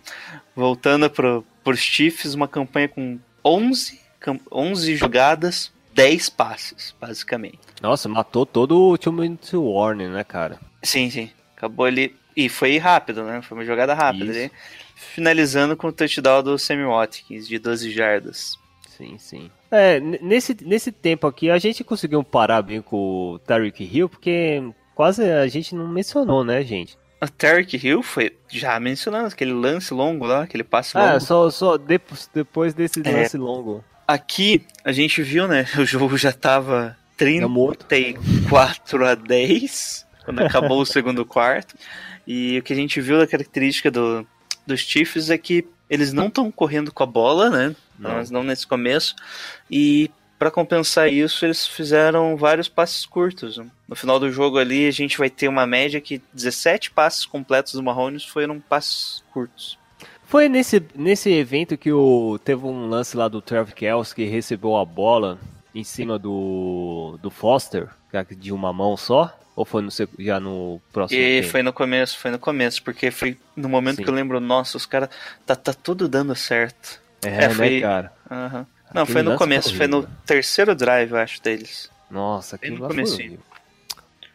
Voltando 0.56 1.10
pro, 1.10 1.46
pros 1.64 1.80
Chiefs, 1.80 2.34
uma 2.34 2.48
campanha 2.48 2.88
com 2.88 3.20
11, 3.44 4.00
cam- 4.20 4.40
11 4.52 4.96
jogadas, 4.96 5.72
10 5.94 6.30
passes, 6.30 6.94
basicamente. 7.02 7.60
Nossa, 7.82 8.08
matou 8.08 8.46
todo 8.46 8.90
o 8.90 8.98
Two 8.98 9.12
Minutes 9.14 9.52
Warning, 9.54 10.10
né, 10.10 10.24
cara? 10.24 10.60
Sim, 10.84 11.10
sim. 11.10 11.32
Acabou 11.58 11.86
ali. 11.86 12.16
E 12.38 12.48
foi 12.50 12.78
rápido, 12.78 13.24
né? 13.24 13.42
Foi 13.42 13.58
uma 13.58 13.66
jogada 13.66 13.94
rápida. 13.94 14.52
Finalizando 14.96 15.76
com 15.76 15.88
o 15.88 15.92
touchdown 15.92 16.44
do 16.44 16.58
Sammy 16.60 16.84
Watkins, 16.86 17.48
de 17.48 17.58
12 17.60 17.92
jardas. 17.92 18.58
Sim, 18.98 19.18
sim. 19.18 19.50
É, 19.72 20.00
nesse, 20.00 20.56
nesse 20.62 20.92
tempo 20.92 21.28
aqui 21.28 21.50
a 21.50 21.58
gente 21.58 21.84
conseguiu 21.84 22.24
parar 22.24 22.62
bem 22.62 22.82
com 22.82 23.34
o 23.34 23.40
Tyreek 23.40 23.84
Hill, 23.84 24.08
porque 24.10 24.64
quase 24.94 25.24
a 25.24 25.48
gente 25.48 25.76
não 25.76 25.88
mencionou, 25.88 26.44
né, 26.44 26.64
gente? 26.64 26.98
O 27.22 27.28
Tarek 27.30 27.76
Hill 27.84 28.04
foi 28.04 28.36
já 28.50 28.80
mencionando 28.80 29.28
aquele 29.28 29.54
lance 29.54 29.94
longo 29.94 30.26
lá, 30.26 30.44
aquele 30.44 30.64
passe 30.64 30.96
Ah, 30.98 31.14
longo. 31.14 31.20
só, 31.22 31.50
só 31.50 31.78
depois, 31.78 32.30
depois 32.34 32.74
desse 32.74 33.02
É. 33.04 33.12
lance 33.12 33.38
longo. 33.38 33.84
Aqui 34.08 34.62
a 34.84 34.92
gente 34.92 35.24
viu, 35.24 35.48
né? 35.48 35.66
O 35.80 35.86
jogo 35.86 36.18
já 36.18 36.32
tava 36.32 36.96
É 37.20 37.40
morto. 37.48 37.86
34 37.86 39.06
a 39.06 39.16
10 39.16 40.06
quando 40.24 40.42
acabou 40.42 40.82
o 40.82 40.86
segundo 40.86 41.26
quarto. 41.26 41.76
E 42.28 42.60
o 42.60 42.64
que 42.64 42.74
a 42.74 42.76
gente 42.76 43.00
viu 43.02 43.18
da 43.18 43.26
característica 43.28 43.90
do, 43.90 44.26
dos 44.68 44.82
Chiefs 44.82 45.30
é 45.30 45.38
que 45.38 45.66
eles 45.90 46.12
não 46.14 46.28
estão 46.28 46.52
correndo 46.52 46.92
com 46.92 47.04
a 47.04 47.08
bola, 47.08 47.50
né? 47.50 47.76
Não. 47.98 48.12
Mas 48.12 48.30
não 48.30 48.44
nesse 48.44 48.66
começo. 48.68 49.16
E 49.70 50.10
para 50.38 50.52
compensar 50.52 51.12
isso, 51.12 51.46
eles 51.46 51.66
fizeram 51.66 52.36
vários 52.36 52.68
passes 52.68 53.06
curtos. 53.06 53.60
No 53.88 53.96
final 53.96 54.20
do 54.20 54.32
jogo 54.32 54.58
ali, 54.58 54.88
a 54.88 54.92
gente 54.92 55.18
vai 55.18 55.30
ter 55.30 55.48
uma 55.48 55.66
média 55.66 56.02
que 56.02 56.22
17 56.34 56.92
passes 56.92 57.26
completos 57.26 57.74
do 57.74 57.84
Mahomes 57.84 58.24
foram 58.24 58.60
passes 58.60 59.24
curtos. 59.32 59.78
Foi 60.26 60.50
nesse, 60.50 60.84
nesse 60.96 61.32
evento 61.32 61.78
que 61.78 61.92
o, 61.92 62.40
teve 62.44 62.66
um 62.66 62.88
lance 62.90 63.16
lá 63.16 63.28
do 63.28 63.42
Travis 63.42 63.74
Kelce 63.74 64.14
que 64.14 64.26
recebeu 64.26 64.76
a 64.76 64.84
bola 64.84 65.40
em 65.74 65.84
cima 65.84 66.18
do, 66.18 67.18
do 67.22 67.30
Foster, 67.30 67.90
de 68.38 68.52
uma 68.52 68.74
mão 68.74 68.98
só? 68.98 69.38
Ou 69.56 69.64
foi 69.64 69.82
no, 69.82 69.90
já 70.20 70.40
no 70.40 70.82
próximo 70.92 71.20
E 71.20 71.42
tempo? 71.42 71.52
foi 71.52 71.64
no 71.64 71.72
começo, 71.72 72.20
foi 72.20 72.32
no 72.32 72.40
começo, 72.40 72.84
porque 72.84 73.10
foi 73.10 73.38
no 73.56 73.70
momento 73.70 73.98
Sim. 73.98 74.04
que 74.04 74.10
eu 74.10 74.14
lembro, 74.14 74.40
nossa, 74.40 74.76
os 74.76 74.86
caras, 74.86 75.10
tá, 75.46 75.56
tá 75.56 75.74
tudo 75.74 76.10
dando 76.10 76.36
certo. 76.36 77.00
É, 77.28 77.46
é, 77.46 77.50
foi- 77.50 77.70
né, 77.76 77.82
cara? 77.82 78.14
Aham. 78.30 78.68
Não, 78.94 79.02
Aquele 79.04 79.14
foi 79.14 79.24
no 79.24 79.36
começo, 79.38 79.70
foi 79.70 79.78
foi 79.80 79.88
no 79.88 80.04
terceiro 80.26 80.74
drive, 80.76 81.12
eu 81.12 81.18
acho, 81.18 81.42
deles. 81.42 81.90
Nossa, 82.10 82.58
no 82.64 82.82
lá 82.82 82.90
foi. 82.90 83.40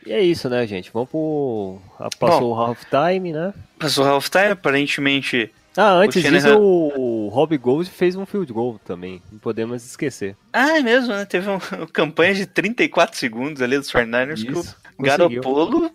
E 0.06 0.12
é 0.12 0.20
isso, 0.22 0.48
né, 0.48 0.66
gente? 0.66 0.90
Vamos 0.92 1.08
pro... 1.10 1.78
ah, 1.98 2.08
Passou 2.18 2.52
o 2.52 2.54
halftime, 2.54 3.32
né? 3.32 3.52
Passou 3.78 4.04
o 4.04 4.08
halftime, 4.08 4.48
aparentemente. 4.52 5.52
Ah, 5.76 5.92
antes 5.92 6.20
Shanahan- 6.22 6.38
disso, 6.56 6.58
o 6.60 7.28
Rob 7.28 7.56
Gold 7.56 7.88
fez 7.88 8.16
um 8.16 8.26
field 8.26 8.52
goal 8.52 8.80
também. 8.84 9.22
Não 9.30 9.38
podemos 9.38 9.84
esquecer. 9.86 10.36
Ah, 10.52 10.78
é 10.78 10.82
mesmo, 10.82 11.12
né? 11.12 11.24
Teve 11.24 11.48
um- 11.48 11.58
uma 11.76 11.86
campanha 11.92 12.34
de 12.34 12.44
34 12.46 13.16
segundos 13.16 13.62
ali 13.62 13.78
dos 13.78 13.90
49ers 13.90 14.44
que 14.44 14.52
o. 14.52 14.64
Garopolo 15.02 15.90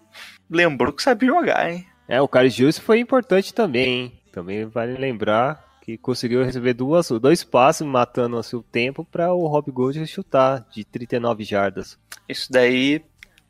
lembrou 0.49 0.93
que 0.93 1.03
sabia 1.03 1.29
jogar, 1.29 1.69
hein? 1.71 1.85
É, 2.07 2.21
o 2.21 2.27
Carlos 2.27 2.53
Juice 2.53 2.79
foi 2.79 2.99
importante 2.99 3.53
também, 3.53 3.85
hein? 3.87 4.13
Também 4.31 4.65
vale 4.65 4.93
lembrar 4.97 5.64
que 5.85 5.97
conseguiu 5.99 6.43
receber 6.43 6.73
duas, 6.73 7.09
dois 7.21 7.43
passes, 7.43 7.85
matando 7.85 8.37
assim, 8.37 8.55
o 8.55 8.63
tempo 8.63 9.05
para 9.05 9.31
o 9.31 9.45
Rob 9.45 9.69
Gold 9.71 10.05
chutar 10.07 10.65
de 10.73 10.83
39 10.83 11.43
jardas. 11.43 11.97
Isso 12.27 12.51
daí 12.51 13.03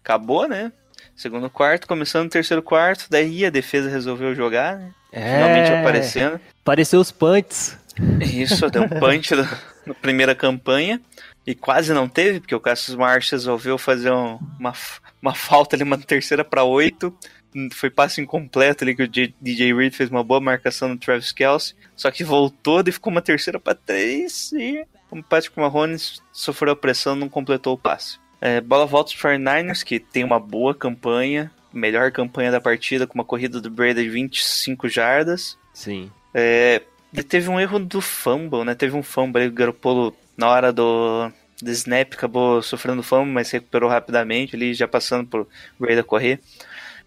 acabou, 0.04 0.46
né? 0.48 0.72
Segundo 1.16 1.50
quarto, 1.50 1.88
começando 1.88 2.28
o 2.28 2.30
terceiro 2.30 2.62
quarto, 2.62 3.06
daí 3.10 3.46
a 3.46 3.50
defesa 3.50 3.90
resolveu 3.90 4.36
jogar, 4.36 4.78
né? 4.78 4.92
Finalmente 5.14 5.72
aparecendo. 5.72 6.40
Apareceu 6.62 7.00
os 7.00 7.10
punts. 7.10 7.78
Isso, 8.20 8.70
deu 8.70 8.84
um 8.84 8.90
punch 8.90 9.34
no- 9.34 9.48
na 9.86 9.94
primeira 9.94 10.36
campanha. 10.36 11.00
E 11.48 11.56
quase 11.56 11.94
não 11.94 12.10
teve, 12.10 12.42
porque 12.42 12.56
o 12.56 12.60
Cassius 12.60 12.98
Marsh 12.98 13.30
resolveu 13.32 13.78
fazer 13.78 14.12
um- 14.12 14.38
uma, 14.60 14.74
uma 15.22 15.34
falta 15.34 15.78
ali, 15.78 15.84
uma 15.84 15.98
terceira 15.98 16.44
para 16.44 16.66
oito. 16.66 17.18
Foi 17.74 17.90
passe 17.90 18.22
incompleto 18.22 18.84
ali 18.84 18.96
que 18.96 19.04
o 19.04 19.08
DJ 19.08 19.74
Reed 19.74 19.94
fez 19.94 20.10
uma 20.10 20.24
boa 20.24 20.40
marcação 20.40 20.90
no 20.90 20.98
Travis 20.98 21.32
Kelce. 21.32 21.74
Só 21.96 22.12
que 22.12 22.24
voltou 22.24 22.84
e 22.86 22.92
ficou 22.92 23.12
uma 23.12 23.22
terceira 23.22 23.60
para 23.60 23.76
três. 23.76 24.52
E 24.52 24.86
o 25.10 25.24
Patrick 25.24 25.58
Mahomes 25.58 26.22
sofreu 26.32 26.74
a 26.74 26.76
pressão 26.76 27.16
não 27.16 27.30
completou 27.30 27.74
o 27.74 27.78
passe. 27.78 28.20
É, 28.42 28.60
bola 28.62 28.86
volta 28.86 29.14
para 29.20 29.38
49ers, 29.38 29.84
que 29.84 30.00
tem 30.00 30.24
uma 30.24 30.40
boa 30.40 30.76
campanha. 30.76 31.52
Melhor 31.74 32.12
campanha 32.12 32.52
da 32.52 32.62
partida, 32.62 33.08
com 33.08 33.16
uma 33.16 33.26
corrida 33.26 33.60
do 33.60 33.70
Brady 33.70 34.04
de 34.04 34.10
25 34.10 34.88
jardas. 34.88 35.58
Sim. 35.74 36.12
É, 36.34 36.82
teve 37.28 37.50
um 37.50 37.60
erro 37.60 37.80
do 37.80 38.02
fumble, 38.02 38.64
né? 38.64 38.76
Teve 38.76 38.96
um 38.96 39.04
fumble 39.04 39.42
aí, 39.42 39.48
o 39.48 39.52
Garoppolo 39.52 40.16
na 40.38 40.50
hora 40.50 40.72
do, 40.72 41.32
do 41.62 41.72
snap 41.72 42.14
acabou 42.14 42.62
sofrendo 42.62 43.04
fumble, 43.04 43.32
mas 43.32 43.52
recuperou 43.52 43.90
rapidamente, 43.90 44.56
ali 44.56 44.74
já 44.74 44.88
passando 44.88 45.28
por 45.28 45.48
Brady 45.80 46.00
a 46.00 46.04
correr. 46.04 46.40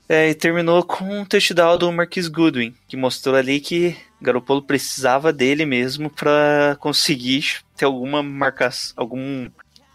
É, 0.09 0.31
e 0.31 0.35
terminou 0.35 0.83
com 0.83 1.21
um 1.21 1.25
touchdown 1.25 1.77
do 1.77 1.93
Marquis 1.93 2.29
Goodwin, 2.29 2.75
que 2.89 2.97
mostrou 2.97 3.35
ali 3.37 3.61
que 3.61 3.95
o 4.19 4.25
Garoppolo 4.25 4.63
precisava 4.63 5.33
dele 5.33 5.67
mesmo 5.67 6.09
para 6.09 6.77
conseguir 6.81 7.59
ter 7.77 7.85
alguma 7.85 8.23
marcação, 8.23 8.95
algum, 8.97 9.49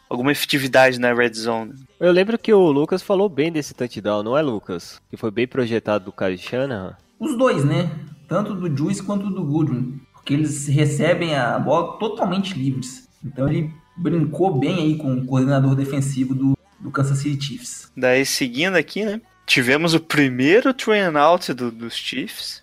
alguma 0.07 0.31
efetividade 0.31 0.99
na 0.99 1.13
red 1.13 1.33
zone. 1.33 1.73
Eu 1.99 2.11
lembro 2.11 2.37
que 2.37 2.53
o 2.53 2.71
Lucas 2.71 3.01
falou 3.01 3.27
bem 3.27 3.51
desse 3.51 3.73
touchdown, 3.73 4.21
não 4.21 4.37
é, 4.37 4.41
Lucas? 4.43 5.01
Que 5.09 5.17
foi 5.17 5.31
bem 5.31 5.47
projetado 5.47 6.05
do 6.05 6.11
Kyle 6.11 6.37
Shanahan. 6.37 6.95
Os 7.19 7.35
dois, 7.35 7.65
né? 7.65 7.89
Tanto 8.27 8.53
do 8.53 8.75
Juice 8.75 9.01
quanto 9.01 9.31
do 9.31 9.43
Goodwin. 9.43 9.99
Porque 10.13 10.35
eles 10.35 10.67
recebem 10.67 11.35
a 11.35 11.57
bola 11.57 11.97
totalmente 11.97 12.53
livres. 12.53 13.09
Então 13.25 13.47
ele 13.47 13.73
brincou 13.97 14.57
bem 14.57 14.75
aí 14.75 14.97
com 14.97 15.13
o 15.13 15.25
coordenador 15.25 15.75
defensivo 15.75 16.33
do, 16.33 16.57
do 16.79 16.91
Kansas 16.91 17.17
City 17.17 17.43
Chiefs. 17.43 17.91
Daí 17.95 18.25
seguindo 18.25 18.75
aqui, 18.75 19.03
né? 19.05 19.21
Tivemos 19.45 19.93
o 19.93 19.99
primeiro 19.99 20.69
and 20.91 21.19
out 21.19 21.53
do- 21.53 21.71
dos 21.71 21.95
Chiefs. 21.95 22.61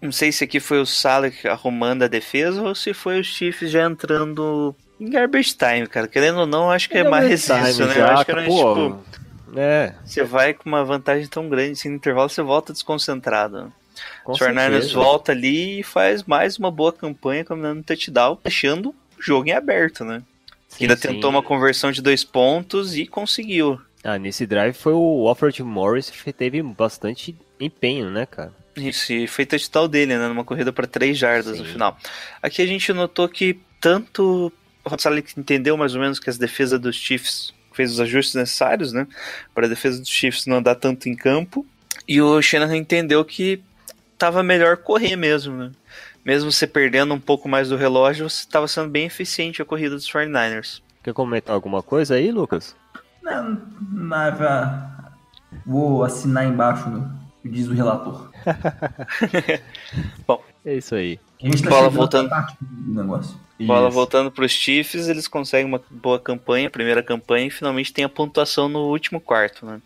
Não 0.00 0.12
sei 0.12 0.30
se 0.30 0.44
aqui 0.44 0.60
foi 0.60 0.80
o 0.80 0.86
Salek 0.86 1.48
arrumando 1.48 2.04
a 2.04 2.08
defesa 2.08 2.62
ou 2.62 2.74
se 2.74 2.94
foi 2.94 3.18
os 3.20 3.26
Chiefs 3.26 3.70
já 3.70 3.84
entrando 3.86 4.74
em 5.00 5.10
garbage 5.10 5.54
time, 5.56 5.86
cara. 5.86 6.06
Querendo 6.06 6.40
ou 6.40 6.46
não, 6.46 6.70
acho 6.70 6.88
que 6.88 6.98
é 6.98 7.08
mais 7.08 7.30
isso, 7.30 7.52
né? 7.52 7.70
Eu 7.96 8.06
acho 8.06 8.24
que 8.24 8.30
era 8.30 8.44
pô, 8.44 8.74
tipo, 8.74 9.04
É, 9.56 9.94
você 10.04 10.22
vai 10.22 10.52
com 10.54 10.68
uma 10.68 10.84
vantagem 10.84 11.26
tão 11.26 11.48
grande 11.48 11.72
assim 11.72 11.88
no 11.88 11.96
intervalo, 11.96 12.28
você 12.28 12.42
volta 12.42 12.72
desconcentrado. 12.72 13.72
com 14.22 14.32
o 14.32 14.36
Fernandes 14.38 14.92
volta 14.92 15.32
ali 15.32 15.80
e 15.80 15.82
faz 15.82 16.22
mais 16.22 16.58
uma 16.58 16.70
boa 16.70 16.92
campanha 16.92 17.44
combinando 17.44 17.82
touchdown, 17.82 18.38
deixando 18.44 18.90
o 18.90 18.94
jogo 19.22 19.48
em 19.48 19.52
aberto, 19.52 20.04
né? 20.04 20.22
Sim, 20.68 20.84
Ainda 20.84 20.96
sim. 20.96 21.08
tentou 21.08 21.30
uma 21.30 21.42
conversão 21.42 21.90
de 21.90 22.00
dois 22.02 22.22
pontos 22.22 22.94
e 22.94 23.06
conseguiu. 23.06 23.80
Ah, 24.08 24.18
nesse 24.18 24.46
drive 24.46 24.72
foi 24.74 24.94
o 24.94 25.28
Alfred 25.28 25.62
Morris 25.62 26.08
que 26.08 26.32
teve 26.32 26.62
bastante 26.62 27.36
empenho, 27.60 28.08
né, 28.10 28.24
cara? 28.24 28.54
Isso, 28.74 29.12
e 29.12 29.26
foi 29.26 29.44
touchdown 29.44 29.86
dele, 29.86 30.16
né? 30.16 30.28
Numa 30.28 30.44
corrida 30.44 30.72
para 30.72 30.86
três 30.86 31.18
jardas 31.18 31.58
no 31.58 31.66
Sim. 31.66 31.72
final. 31.72 31.98
Aqui 32.40 32.62
a 32.62 32.66
gente 32.66 32.90
notou 32.92 33.28
que 33.28 33.60
tanto 33.78 34.50
o 34.82 34.88
Rosalik 34.88 35.38
entendeu 35.38 35.76
mais 35.76 35.94
ou 35.94 36.00
menos 36.00 36.18
que 36.18 36.30
as 36.30 36.38
defesas 36.38 36.80
dos 36.80 36.96
Chiefs 36.96 37.52
fez 37.74 37.92
os 37.92 38.00
ajustes 38.00 38.34
necessários, 38.34 38.94
né? 38.94 39.06
Para 39.54 39.66
a 39.66 39.68
defesa 39.68 39.98
dos 39.98 40.08
Chiefs 40.08 40.46
não 40.46 40.56
andar 40.56 40.76
tanto 40.76 41.06
em 41.06 41.14
campo. 41.14 41.66
E 42.06 42.22
o 42.22 42.40
Shanahan 42.40 42.78
entendeu 42.78 43.22
que 43.26 43.62
tava 44.16 44.42
melhor 44.42 44.78
correr 44.78 45.16
mesmo, 45.16 45.54
né? 45.54 45.70
Mesmo 46.24 46.50
você 46.50 46.66
perdendo 46.66 47.12
um 47.12 47.20
pouco 47.20 47.46
mais 47.46 47.68
do 47.68 47.76
relógio, 47.76 48.28
você 48.28 48.40
estava 48.40 48.66
sendo 48.66 48.88
bem 48.88 49.04
eficiente 49.04 49.60
a 49.60 49.66
corrida 49.66 49.96
dos 49.96 50.10
49ers. 50.10 50.80
Quer 51.02 51.12
comentar 51.12 51.54
alguma 51.54 51.82
coisa 51.82 52.14
aí, 52.14 52.30
Lucas? 52.30 52.74
Não, 53.30 53.60
mas 53.90 54.34
vou 55.66 56.04
assinar 56.04 56.46
embaixo 56.46 56.88
no 56.88 57.10
que 57.42 57.48
diz 57.48 57.68
o 57.68 57.72
relator. 57.72 58.30
É 60.64 60.74
isso 60.74 60.94
aí. 60.94 61.18
A 61.42 61.46
gente 61.46 61.62
tá 61.62 61.70
Bola 61.70 61.88
voltando. 61.88 62.28
do 62.60 63.00
negócio. 63.00 63.34
Bola 63.58 63.88
Isso. 63.88 63.94
voltando 63.94 64.30
para 64.30 64.44
os 64.44 64.52
Chiefs, 64.52 65.08
eles 65.08 65.26
conseguem 65.26 65.66
uma 65.66 65.80
boa 65.90 66.18
campanha, 66.18 66.68
primeira 66.68 67.02
campanha, 67.02 67.46
e 67.46 67.50
finalmente 67.50 67.92
tem 67.92 68.04
a 68.04 68.08
pontuação 68.08 68.68
no 68.68 68.80
último 68.80 69.18
quarto, 69.18 69.64
né? 69.64 69.80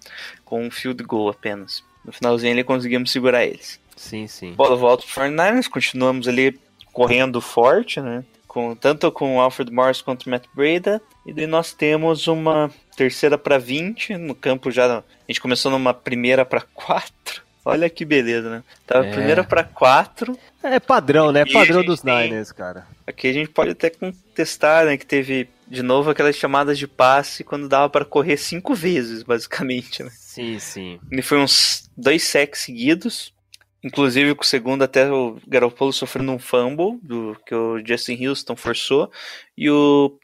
Com 0.45 0.67
um 0.67 0.71
field 0.73 1.01
goal 1.05 1.29
apenas. 1.29 1.85
No 2.05 2.13
finalzinho 2.13 2.53
ali 2.53 2.65
conseguimos 2.65 3.13
segurar 3.13 3.45
eles. 3.45 3.79
Sim, 3.97 4.27
sim. 4.27 4.55
Bola 4.55 4.75
volta 4.75 5.05
para 5.07 5.29
49ers, 5.29 5.69
continuamos 5.69 6.27
ali 6.27 6.59
correndo 6.93 7.41
forte, 7.41 8.01
né? 8.01 8.25
Com, 8.49 8.75
tanto 8.75 9.13
com 9.13 9.37
o 9.37 9.41
Alfred 9.41 9.73
Morris 9.73 10.03
quanto 10.03 10.27
o 10.27 10.31
Matt 10.31 10.47
Breda. 10.53 11.01
E 11.25 11.33
daí 11.33 11.47
nós 11.47 11.73
temos 11.73 12.27
uma 12.27 12.73
terceira 12.97 13.37
para 13.39 13.59
20 13.59 14.17
no 14.17 14.35
campo 14.35 14.71
já. 14.71 14.99
A 14.99 15.03
gente 15.29 15.41
começou 15.41 15.71
numa 15.71 15.93
primeira 15.95 16.45
para 16.45 16.61
4. 16.61 17.43
Olha 17.65 17.89
que 17.89 18.05
beleza, 18.05 18.51
né? 18.51 18.63
Tava 18.87 19.07
É. 19.07 19.11
primeira 19.13 19.45
para 19.45 19.63
4. 19.63 20.37
É 20.65 20.81
padrão, 20.81 21.31
né? 21.31 21.45
E 21.47 21.51
a 21.51 21.53
Padrão 21.53 21.85
dos 21.85 22.01
tem- 22.01 22.25
Niners, 22.31 22.51
cara. 22.53 22.87
Aqui 23.07 23.29
a 23.29 23.33
gente 23.33 23.51
pode 23.51 23.71
até 23.71 23.89
contestar, 23.91 24.85
né, 24.87 24.97
que 24.97 25.07
teve 25.07 25.49
de 25.69 25.83
novo 25.83 26.11
aquelas 26.11 26.37
chamadas 26.37 26.77
de 26.79 26.87
passe 26.87 27.43
quando 27.45 27.69
dava 27.69 27.89
pra 27.89 28.05
correr 28.05 28.37
cinco 28.37 28.75
vezes, 28.75 29.23
basicamente, 29.23 30.03
né? 30.03 30.11
Sim, 30.13 30.59
sim. 30.59 31.01
Ele 31.11 31.23
foi 31.23 31.39
uns 31.39 31.89
dois 31.97 32.25
sacks 32.25 32.61
seguidos. 32.63 33.33
Inclusive 33.85 34.35
com 34.37 34.43
o 34.43 34.47
segundo 34.47 34.83
até 34.83 35.11
o 35.11 35.39
Garoppolo 35.47 35.93
sofrendo 35.93 36.31
um 36.31 36.39
fumble 36.39 37.01
do 37.03 37.37
que 37.45 37.53
o 37.53 37.85
Justin 37.85 38.27
Houston 38.27 38.55
forçou 38.55 39.11
e 39.59 39.69
o 39.69 40.17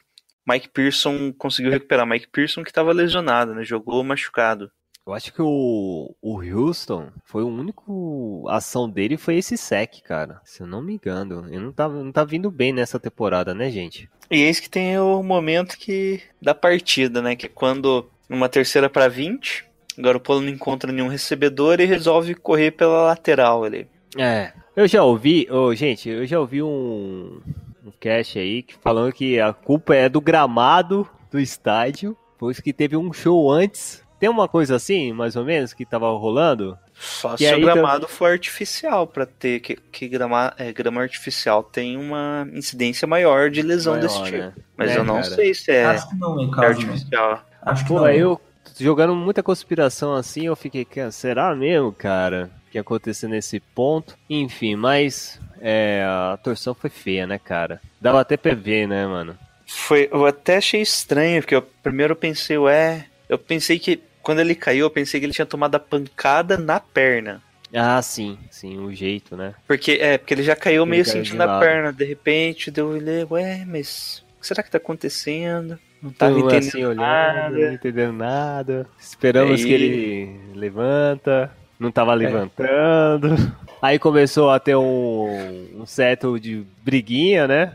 Mike 0.49 0.69
Pearson 0.69 1.31
conseguiu 1.31 1.71
recuperar. 1.71 2.07
Mike 2.07 2.27
Pearson 2.27 2.63
que 2.63 2.71
estava 2.71 2.91
lesionado, 2.91 3.53
né? 3.53 3.63
Jogou 3.63 4.03
machucado. 4.03 4.71
Eu 5.05 5.13
acho 5.13 5.33
que 5.33 5.41
o, 5.41 6.15
o 6.21 6.41
Houston 6.41 7.09
foi 7.23 7.43
o 7.43 7.47
único 7.47 8.45
ação 8.47 8.89
dele 8.89 9.17
foi 9.17 9.37
esse 9.37 9.57
sec, 9.57 10.01
cara. 10.03 10.39
Se 10.43 10.61
eu 10.61 10.67
não 10.67 10.81
me 10.81 10.93
engano. 10.93 11.47
Ele 11.47 11.59
não 11.59 11.71
tá, 11.71 11.87
não 11.87 12.11
tá 12.11 12.23
vindo 12.23 12.49
bem 12.51 12.73
nessa 12.73 12.99
temporada, 12.99 13.53
né, 13.53 13.69
gente? 13.69 14.09
E 14.29 14.41
eis 14.41 14.59
que 14.59 14.69
tem 14.69 14.97
o 14.99 15.23
momento 15.23 15.77
que 15.77 16.21
da 16.41 16.53
partida, 16.53 17.21
né? 17.21 17.35
Que 17.35 17.47
é 17.47 17.49
quando 17.49 18.09
numa 18.27 18.49
terceira 18.49 18.89
para 18.89 19.07
20, 19.07 19.65
o 19.97 20.01
Garoppolo 20.01 20.41
não 20.41 20.49
encontra 20.49 20.91
nenhum 20.91 21.07
recebedor 21.07 21.79
e 21.79 21.85
resolve 21.85 22.35
correr 22.35 22.71
pela 22.71 23.03
lateral 23.03 23.63
ali. 23.63 23.87
É. 24.17 24.53
Eu 24.75 24.87
já 24.87 25.03
ouvi, 25.03 25.47
ô, 25.51 25.73
gente, 25.73 26.07
eu 26.07 26.25
já 26.25 26.39
ouvi 26.39 26.61
um, 26.61 27.41
um 27.85 27.91
cast 27.99 28.37
aí 28.39 28.61
que 28.63 28.75
falando 28.75 29.11
que 29.13 29.39
a 29.39 29.53
culpa 29.53 29.95
é 29.95 30.09
do 30.09 30.19
gramado 30.21 31.07
do 31.31 31.39
estádio, 31.39 32.15
pois 32.37 32.59
que 32.59 32.73
teve 32.73 32.95
um 32.97 33.11
show 33.13 33.51
antes. 33.51 34.03
Tem 34.19 34.27
uma 34.29 34.49
coisa 34.49 34.75
assim, 34.75 35.13
mais 35.13 35.37
ou 35.37 35.45
menos, 35.45 35.71
que 35.71 35.85
tava 35.85 36.09
rolando? 36.09 36.77
Só 36.93 37.35
E 37.35 37.37
se 37.37 37.53
o 37.55 37.61
gramado 37.61 38.05
for 38.05 38.29
artificial 38.31 39.07
para 39.07 39.25
ter 39.25 39.61
que, 39.61 39.77
que 39.77 40.09
grama, 40.09 40.53
é, 40.57 40.73
grama 40.73 40.99
artificial 40.99 41.63
tem 41.63 41.95
uma 41.95 42.45
incidência 42.53 43.07
maior 43.07 43.49
de 43.49 43.61
lesão 43.61 43.93
Maior, 43.93 44.01
desse 44.03 44.23
tipo. 44.25 44.37
né? 44.37 44.53
Mas 44.75 44.91
É, 44.91 44.97
eu 44.97 45.05
não 45.05 45.21
cara. 45.21 45.35
sei 45.35 45.53
se 45.53 45.71
é, 45.71 45.85
Acho 45.85 46.09
que 46.09 46.15
não, 46.17 46.61
é 46.61 46.65
artificial. 46.65 47.41
Acho 47.61 47.83
que 47.83 47.87
Pô, 47.87 47.95
não. 47.99 48.03
aí 48.05 48.19
eu 48.19 48.41
jogando 48.77 49.15
muita 49.15 49.41
conspiração 49.41 50.13
assim, 50.13 50.47
eu 50.47 50.55
fiquei, 50.55 50.83
"Cara, 50.83 51.11
será 51.11 51.55
mesmo, 51.55 51.93
cara, 51.93 52.49
que 52.69 52.77
ia 52.77 52.81
acontecer 52.81 53.29
nesse 53.29 53.61
ponto? 53.61 54.17
Enfim, 54.29 54.75
mas 54.75 55.39
é, 55.61 56.03
a 56.05 56.37
torção 56.41 56.73
foi 56.73 56.89
feia, 56.89 57.25
né, 57.27 57.37
cara? 57.39 57.81
Dava 57.99 58.21
até 58.21 58.37
pra 58.37 58.53
ver, 58.53 58.87
né, 58.87 59.05
mano? 59.05 59.37
Foi, 59.67 60.09
eu 60.11 60.25
até 60.25 60.57
achei 60.57 60.81
estranho, 60.81 61.41
porque 61.41 61.55
eu 61.55 61.61
primeiro 61.61 62.13
eu 62.13 62.17
pensei, 62.17 62.57
ué, 62.57 63.05
eu 63.27 63.37
pensei 63.37 63.77
que 63.77 63.99
quando 64.21 64.39
ele 64.39 64.55
caiu, 64.55 64.85
eu 64.85 64.89
pensei 64.89 65.19
que 65.19 65.25
ele 65.25 65.33
tinha 65.33 65.45
tomado 65.45 65.75
a 65.75 65.79
pancada 65.79 66.57
na 66.57 66.79
perna. 66.79 67.41
Ah, 67.73 68.01
sim, 68.01 68.37
sim, 68.49 68.79
o 68.79 68.91
jeito, 68.93 69.37
né? 69.37 69.53
Porque, 69.67 69.91
é, 70.01 70.17
porque 70.17 70.33
ele 70.33 70.41
já 70.43 70.55
caiu 70.55 70.83
Ele 70.83 70.89
meio 70.89 71.03
caiu 71.05 71.17
sentindo 71.17 71.45
lado. 71.45 71.59
perna, 71.59 71.93
de 71.93 72.03
repente, 72.03 72.71
deu 72.71 72.95
ele, 72.97 73.27
ué, 73.29 73.63
mas 73.67 74.23
o 74.37 74.41
que 74.41 74.47
será 74.47 74.63
que 74.63 74.71
tá 74.71 74.77
acontecendo? 74.79 75.77
Não 76.01 76.11
tava 76.11 76.33
mundo 76.33 76.45
entendendo 76.47 76.67
assim, 76.69 76.85
olhando, 76.85 76.95
nada. 77.01 77.49
não 77.57 77.73
entendendo 77.73 78.13
nada. 78.13 78.87
Esperamos 78.99 79.61
Aí- 79.61 79.67
que 79.67 79.73
ele 79.73 80.39
levanta, 80.55 81.51
não 81.79 81.91
tava 81.91 82.13
levantando. 82.15 83.35
Aí 83.81 83.97
começou 83.99 84.49
a 84.49 84.59
ter 84.59 84.75
um, 84.75 85.81
um 85.81 85.85
certo 85.85 86.39
de 86.39 86.65
briguinha, 86.83 87.47
né? 87.47 87.73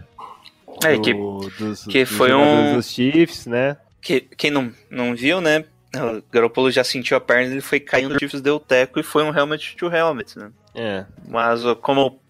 É, 0.85 0.99
que, 0.99 1.15
Do- 1.15 1.51
dos, 1.59 1.85
que 1.87 2.05
dos 2.05 2.13
foi 2.17 2.31
jogadores 2.31 2.71
um- 2.73 2.75
dos 2.77 2.89
Chiefs, 2.91 3.47
né? 3.47 3.77
que 4.03 4.21
quem 4.21 4.51
não, 4.51 4.71
não 4.91 5.15
viu, 5.15 5.41
né? 5.41 5.65
O 5.97 6.23
Garoppolo 6.31 6.71
já 6.71 6.85
sentiu 6.85 7.17
a 7.17 7.21
perna, 7.21 7.53
ele 7.53 7.61
foi 7.63 7.81
caindo, 7.81 8.15
o 8.17 8.19
Chiefs 8.19 8.41
deu 8.43 8.59
teco 8.61 8.99
e 9.01 9.03
foi 9.03 9.23
um 9.23 9.35
helmet 9.35 9.77
to 9.77 9.87
helmet, 9.87 10.37
né? 10.39 10.51
É. 10.75 11.05
Mas 11.27 11.63
como 11.81 12.21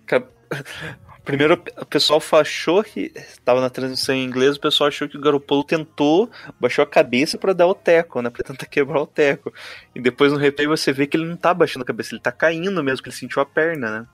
primeiro 1.25 1.63
o 1.79 1.87
pessoal 1.87 2.23
achou 2.33 2.85
que 2.85 3.13
estava 3.15 3.61
na 3.61 3.71
transmissão 3.71 4.15
em 4.15 4.25
inglês, 4.25 4.57
o 4.57 4.61
pessoal 4.61 4.89
achou 4.89 5.09
que 5.09 5.17
o 5.17 5.21
Garoppolo 5.21 5.65
tentou, 5.65 6.31
baixou 6.61 6.83
a 6.83 6.87
cabeça 6.87 7.39
para 7.39 7.53
dar 7.53 7.67
o 7.67 7.75
teco, 7.75 8.21
né, 8.21 8.31
para 8.31 8.45
tentar 8.45 8.67
quebrar 8.67 9.01
o 9.01 9.07
teco. 9.07 9.53
E 9.95 10.01
depois 10.01 10.33
no 10.33 10.39
replay 10.39 10.67
você 10.67 10.93
vê 10.93 11.07
que 11.07 11.17
ele 11.17 11.27
não 11.27 11.37
tá 11.37 11.55
baixando 11.55 11.83
a 11.83 11.87
cabeça, 11.87 12.15
ele 12.15 12.23
tá 12.23 12.33
caindo 12.33 12.83
mesmo, 12.85 13.03
que 13.03 13.09
ele 13.09 13.17
sentiu 13.17 13.41
a 13.41 13.47
perna, 13.47 14.01
né? 14.01 14.07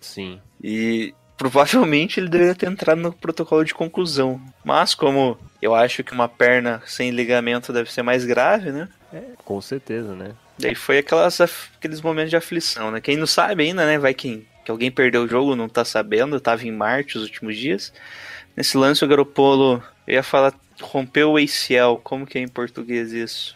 Sim. 0.00 0.40
E 0.62 1.14
provavelmente 1.36 2.20
ele 2.20 2.28
deveria 2.28 2.54
ter 2.54 2.68
entrado 2.68 3.00
no 3.00 3.12
protocolo 3.12 3.64
de 3.64 3.74
conclusão. 3.74 4.40
Mas 4.62 4.94
como 4.94 5.38
eu 5.62 5.74
acho 5.74 6.04
que 6.04 6.12
uma 6.12 6.28
perna 6.28 6.82
sem 6.86 7.10
ligamento 7.10 7.72
deve 7.72 7.90
ser 7.90 8.02
mais 8.02 8.24
grave, 8.24 8.70
né? 8.70 8.88
Com 9.44 9.60
certeza, 9.60 10.14
né? 10.14 10.32
Daí 10.58 10.74
foi 10.74 10.98
aquelas, 10.98 11.40
aqueles 11.40 12.02
momentos 12.02 12.30
de 12.30 12.36
aflição, 12.36 12.90
né? 12.90 13.00
Quem 13.00 13.16
não 13.16 13.26
sabe 13.26 13.64
ainda, 13.64 13.86
né? 13.86 13.98
Vai 13.98 14.12
que, 14.12 14.46
que 14.64 14.70
alguém 14.70 14.90
perdeu 14.90 15.24
o 15.24 15.28
jogo, 15.28 15.56
não 15.56 15.68
tá 15.68 15.84
sabendo, 15.84 16.40
tava 16.40 16.66
em 16.66 16.72
Marte 16.72 17.16
os 17.18 17.24
últimos 17.24 17.56
dias. 17.56 17.92
Nesse 18.56 18.76
lance 18.76 19.04
o 19.04 19.08
Garopolo, 19.08 19.82
eu 20.06 20.14
ia 20.14 20.22
falar, 20.22 20.54
rompeu 20.80 21.32
o 21.32 21.36
ACL, 21.36 22.00
como 22.02 22.26
que 22.26 22.38
é 22.38 22.42
em 22.42 22.48
português 22.48 23.12
isso? 23.12 23.54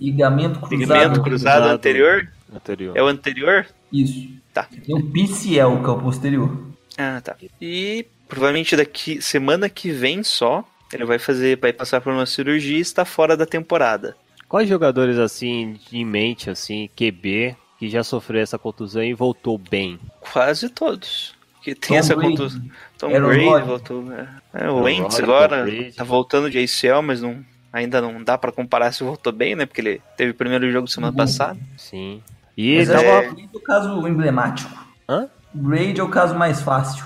Ligamento 0.00 0.60
cruzado. 0.60 0.78
Ligamento 0.78 1.22
cruzado 1.22 1.54
cruzado. 1.54 1.74
anterior? 1.74 2.28
Anterior. 2.54 2.96
É 2.96 3.02
o 3.02 3.06
anterior? 3.06 3.66
Isso. 3.92 4.28
Tá. 4.52 4.64
Tem 4.64 4.94
o 4.94 5.10
PCL, 5.10 5.80
que 5.82 5.86
é 5.86 5.90
o 5.90 6.00
posterior. 6.00 6.66
Ah, 6.96 7.20
tá. 7.22 7.36
E 7.60 8.06
provavelmente 8.28 8.76
daqui, 8.76 9.20
semana 9.20 9.68
que 9.68 9.90
vem 9.90 10.22
só, 10.22 10.64
ele 10.92 11.04
vai 11.04 11.18
fazer, 11.18 11.58
vai 11.58 11.72
passar 11.72 12.00
por 12.00 12.12
uma 12.12 12.26
cirurgia 12.26 12.78
e 12.78 12.80
está 12.80 13.04
fora 13.04 13.36
da 13.36 13.46
temporada. 13.46 14.16
Quais 14.48 14.68
jogadores 14.68 15.18
assim 15.18 15.78
em 15.92 16.04
mente, 16.04 16.48
assim, 16.48 16.88
QB, 16.96 17.54
que 17.78 17.88
já 17.88 18.02
sofreu 18.02 18.40
essa 18.42 18.58
contusão 18.58 19.02
e 19.02 19.14
voltou 19.14 19.56
bem? 19.58 19.98
Quase 20.32 20.68
todos. 20.68 21.34
Que 21.62 21.74
tem 21.74 21.90
Tom 21.90 21.96
essa 21.96 22.14
Brady. 22.16 22.30
contusão. 22.36 22.62
Tom 22.98 23.14
Aaron 23.14 23.26
Brady 23.28 23.66
voltou. 23.66 24.04
É, 24.12 24.28
É, 24.54 24.70
o 24.70 24.82
Wentz 24.82 25.18
agora 25.20 25.66
tá 25.96 26.04
voltando 26.04 26.50
de 26.50 26.58
ACL, 26.58 27.02
mas 27.02 27.20
não, 27.20 27.44
ainda 27.72 28.00
não 28.00 28.22
dá 28.22 28.38
pra 28.38 28.50
comparar 28.52 28.92
se 28.92 29.02
voltou 29.04 29.32
bem, 29.32 29.54
né? 29.54 29.66
Porque 29.66 29.80
ele 29.80 30.02
teve 30.16 30.30
o 30.32 30.34
primeiro 30.34 30.70
jogo 30.70 30.88
semana 30.88 31.10
Uhum. 31.12 31.16
passada. 31.16 31.58
Sim. 31.76 32.22
E 32.56 32.76
Mas 32.78 32.88
ele 32.88 32.98
é, 32.98 33.22
tava. 33.22 33.36
é 33.40 33.48
o 33.52 33.60
caso 33.60 34.08
emblemático. 34.08 34.70
Hã? 35.08 35.28
O 35.54 35.58
Brady 35.58 36.00
é 36.00 36.02
o 36.02 36.08
caso 36.08 36.34
mais 36.34 36.60
fácil. 36.60 37.04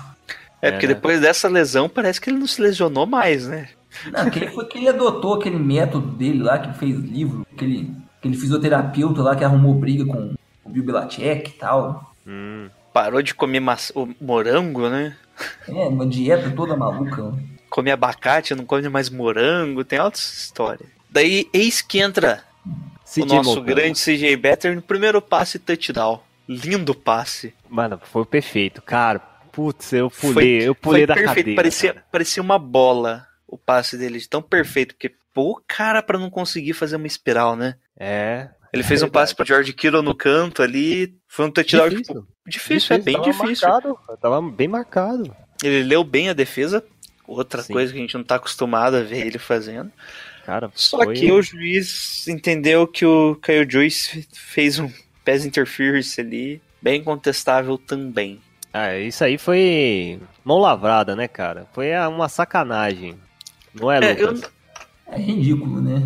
É, 0.61 0.69
É, 0.69 0.71
porque 0.71 0.87
né? 0.87 0.93
depois 0.95 1.19
dessa 1.21 1.47
lesão 1.49 1.87
parece 1.89 2.19
que 2.21 2.29
ele 2.29 2.39
não 2.39 2.47
se 2.47 2.61
lesionou 2.61 3.05
mais, 3.05 3.47
né? 3.47 3.69
Não, 4.11 4.29
que 4.29 4.39
ele 4.39 4.47
foi 4.51 4.65
que 4.65 4.77
ele 4.79 4.87
adotou 4.89 5.35
aquele 5.35 5.57
método 5.59 6.07
dele 6.07 6.41
lá, 6.41 6.57
que 6.57 6.75
fez 6.79 6.95
livro, 6.97 7.45
aquele, 7.53 7.91
aquele 8.17 8.35
fisioterapeuta 8.35 9.21
lá 9.21 9.35
que 9.35 9.43
arrumou 9.43 9.75
briga 9.75 10.05
com 10.05 10.33
o 10.63 10.69
Bill 10.69 10.83
Belichick 10.83 11.49
e 11.49 11.53
tal. 11.53 12.13
Hum, 12.25 12.69
Parou 12.93 13.21
de 13.23 13.33
comer 13.33 13.61
o 13.95 14.07
morango, 14.21 14.87
né? 14.87 15.17
É, 15.67 15.87
uma 15.87 16.05
dieta 16.05 16.51
toda 16.51 16.77
maluca. 16.77 17.33
Come 17.69 17.89
abacate, 17.89 18.53
não 18.53 18.65
come 18.65 18.87
mais 18.87 19.09
morango, 19.09 19.83
tem 19.83 19.97
altas 19.97 20.21
histórias. 20.43 20.87
Daí, 21.09 21.49
eis 21.51 21.81
que 21.81 21.99
entra 21.99 22.43
o 23.17 23.25
nosso 23.25 23.61
grande 23.61 23.99
CJ 23.99 24.35
Better 24.37 24.75
no 24.75 24.81
primeiro 24.81 25.21
passe 25.21 25.57
touchdown. 25.57 26.21
Lindo 26.47 26.93
passe. 26.93 27.53
Mano, 27.67 27.99
foi 28.03 28.25
perfeito. 28.25 28.81
Cara, 28.81 29.19
putz, 29.51 29.93
eu 29.93 30.11
pulei, 30.11 30.67
eu 30.67 30.75
pulei 30.75 31.01
foi 31.01 31.07
da 31.07 31.13
perfeito. 31.15 31.35
cadeira. 31.37 31.55
parecia, 31.55 31.93
cara. 31.93 32.05
parecia 32.11 32.43
uma 32.43 32.59
bola 32.59 33.27
o 33.47 33.57
passe 33.57 33.97
dele, 33.97 34.19
de 34.19 34.27
tão 34.27 34.41
perfeito. 34.41 34.93
Porque, 34.93 35.11
pô, 35.33 35.61
cara, 35.67 36.03
pra 36.03 36.19
não 36.19 36.29
conseguir 36.29 36.73
fazer 36.73 36.95
uma 36.95 37.07
espiral, 37.07 37.55
né? 37.55 37.75
É. 37.97 38.49
Ele 38.73 38.81
fez 38.83 39.03
um 39.03 39.07
passe 39.09 39.35
pro 39.35 39.45
George 39.45 39.71
Kittle 39.71 40.01
no 40.01 40.15
canto 40.15 40.63
ali. 40.63 41.15
Foi 41.27 41.45
um 41.45 41.51
touchdown 41.51 41.89
tipo, 41.89 42.01
Difícil. 42.01 42.27
difícil, 42.47 42.95
é 42.95 42.99
bem 42.99 43.13
tava 43.13 43.31
difícil. 43.31 43.69
Marcado, 43.69 43.99
tava 44.19 44.41
bem 44.41 44.67
marcado. 44.67 45.35
Ele 45.63 45.83
leu 45.83 46.03
bem 46.03 46.29
a 46.29 46.33
defesa. 46.33 46.83
Outra 47.27 47.61
Sim. 47.61 47.71
coisa 47.73 47.93
que 47.93 47.99
a 47.99 48.01
gente 48.01 48.15
não 48.15 48.23
tá 48.23 48.35
acostumado 48.35 48.95
a 48.97 49.01
ver 49.03 49.25
ele 49.27 49.37
fazendo. 49.37 49.91
Cara, 50.45 50.69
Só 50.75 50.97
foi... 50.97 51.13
que 51.13 51.31
o 51.31 51.41
juiz 51.41 52.27
entendeu 52.27 52.85
que 52.85 53.05
o 53.05 53.35
Kyle 53.35 53.65
Joyce 53.69 54.27
fez 54.33 54.77
um 54.79 54.91
pass 55.23 55.45
interference 55.45 56.19
ali, 56.19 56.61
bem 56.81 57.01
contestável 57.01 57.77
também. 57.77 58.41
Ah, 58.73 58.97
isso 58.97 59.23
aí 59.23 59.37
foi 59.37 60.19
mão 60.43 60.57
lavrada, 60.57 61.15
né, 61.15 61.27
cara? 61.27 61.67
Foi 61.73 61.91
uma 62.09 62.27
sacanagem. 62.27 63.15
Não 63.73 63.89
é, 63.89 63.99
É, 63.99 64.21
eu-? 64.21 64.41
É 65.07 65.17
ridículo, 65.17 65.79
né? 65.79 66.01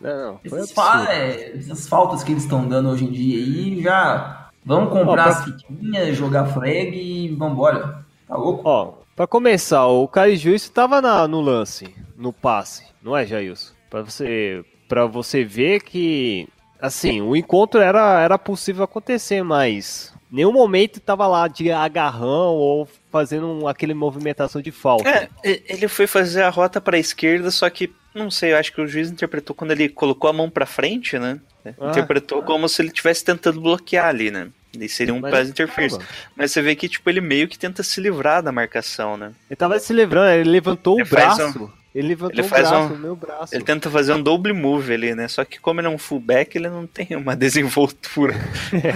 Não, 0.00 0.38
Essas, 0.44 0.72
fa- 0.72 1.06
é, 1.12 1.56
essas 1.58 1.88
faltas 1.88 2.22
que 2.22 2.32
eles 2.32 2.44
estão 2.44 2.66
dando 2.68 2.88
hoje 2.90 3.04
em 3.04 3.10
dia 3.10 3.38
aí 3.38 3.82
já 3.82 4.48
vamos 4.64 4.90
comprar 4.92 5.26
Ó, 5.26 5.30
as 5.30 5.44
fitinhas, 5.44 6.16
jogar 6.16 6.46
flag 6.46 6.96
e 6.96 7.28
vambora. 7.34 8.04
Tá 8.26 8.36
louco? 8.36 8.62
Ó, 8.64 8.92
pra 9.16 9.26
começar, 9.26 9.86
o 9.86 10.06
Caio 10.06 10.36
Juiz 10.36 10.68
tava 10.68 11.00
na- 11.00 11.26
no 11.26 11.40
lance, 11.40 11.92
no 12.16 12.32
passe, 12.32 12.84
não 13.02 13.16
é, 13.16 13.26
Jailson? 13.26 13.72
Pra 13.90 14.02
você, 14.02 14.64
pra 14.88 15.06
você 15.06 15.44
ver 15.44 15.82
que, 15.82 16.46
assim, 16.80 17.20
o 17.22 17.34
encontro 17.34 17.80
era, 17.80 18.20
era 18.20 18.38
possível 18.38 18.84
acontecer, 18.84 19.42
mas 19.42 20.12
nenhum 20.30 20.52
momento 20.52 21.00
tava 21.00 21.26
lá 21.26 21.48
de 21.48 21.72
agarrão 21.72 22.54
ou 22.54 22.86
fazendo 23.10 23.46
um- 23.48 23.66
aquele 23.66 23.94
movimentação 23.94 24.60
de 24.60 24.70
falta. 24.70 25.08
É, 25.08 25.28
ele 25.42 25.88
foi 25.88 26.06
fazer 26.06 26.42
a 26.42 26.50
rota 26.50 26.80
pra 26.80 26.98
esquerda, 26.98 27.50
só 27.50 27.68
que, 27.70 27.90
não 28.18 28.30
sei, 28.30 28.52
eu 28.52 28.56
acho 28.58 28.72
que 28.72 28.80
o 28.80 28.86
juiz 28.86 29.10
interpretou 29.10 29.54
quando 29.56 29.70
ele 29.70 29.88
colocou 29.88 30.28
a 30.28 30.32
mão 30.32 30.50
pra 30.50 30.66
frente, 30.66 31.18
né? 31.18 31.38
Ah, 31.80 31.90
interpretou 31.90 32.42
como 32.42 32.68
se 32.68 32.82
ele 32.82 32.88
estivesse 32.88 33.24
tentando 33.24 33.60
bloquear 33.60 34.06
ali, 34.06 34.30
né? 34.30 34.48
E 34.78 34.88
seria 34.88 35.14
um 35.14 35.20
Mas, 35.20 35.30
pass 35.32 35.48
interference. 35.48 35.98
Mas 36.36 36.52
você 36.52 36.60
vê 36.62 36.74
que, 36.76 36.88
tipo, 36.88 37.08
ele 37.08 37.20
meio 37.20 37.48
que 37.48 37.58
tenta 37.58 37.82
se 37.82 38.00
livrar 38.00 38.42
da 38.42 38.52
marcação, 38.52 39.16
né? 39.16 39.32
Ele 39.48 39.56
tava 39.56 39.78
se 39.78 39.92
livrando, 39.92 40.30
ele 40.30 40.50
levantou 40.50 40.98
Ele 40.98 41.06
o 41.08 41.10
braço. 41.10 41.72
Ele 41.94 42.08
levantou 42.08 42.34
Ele 42.38 42.46
o 42.46 42.50
faz 42.50 42.68
braço, 42.68 42.92
um- 42.92 42.96
o 42.96 42.98
meu 42.98 43.16
braço. 43.16 43.54
Ele 43.54 43.64
tenta 43.64 43.90
fazer 43.90 44.12
um 44.12 44.22
double 44.22 44.52
move 44.52 44.92
ali, 44.92 45.14
né? 45.14 45.26
Só 45.26 45.44
que 45.44 45.58
como 45.58 45.80
ele 45.80 45.88
é 45.88 45.90
um 45.90 45.98
fullback, 45.98 46.54
ele 46.56 46.68
não 46.68 46.86
tem 46.86 47.08
uma 47.16 47.34
desenvoltura. 47.36 48.34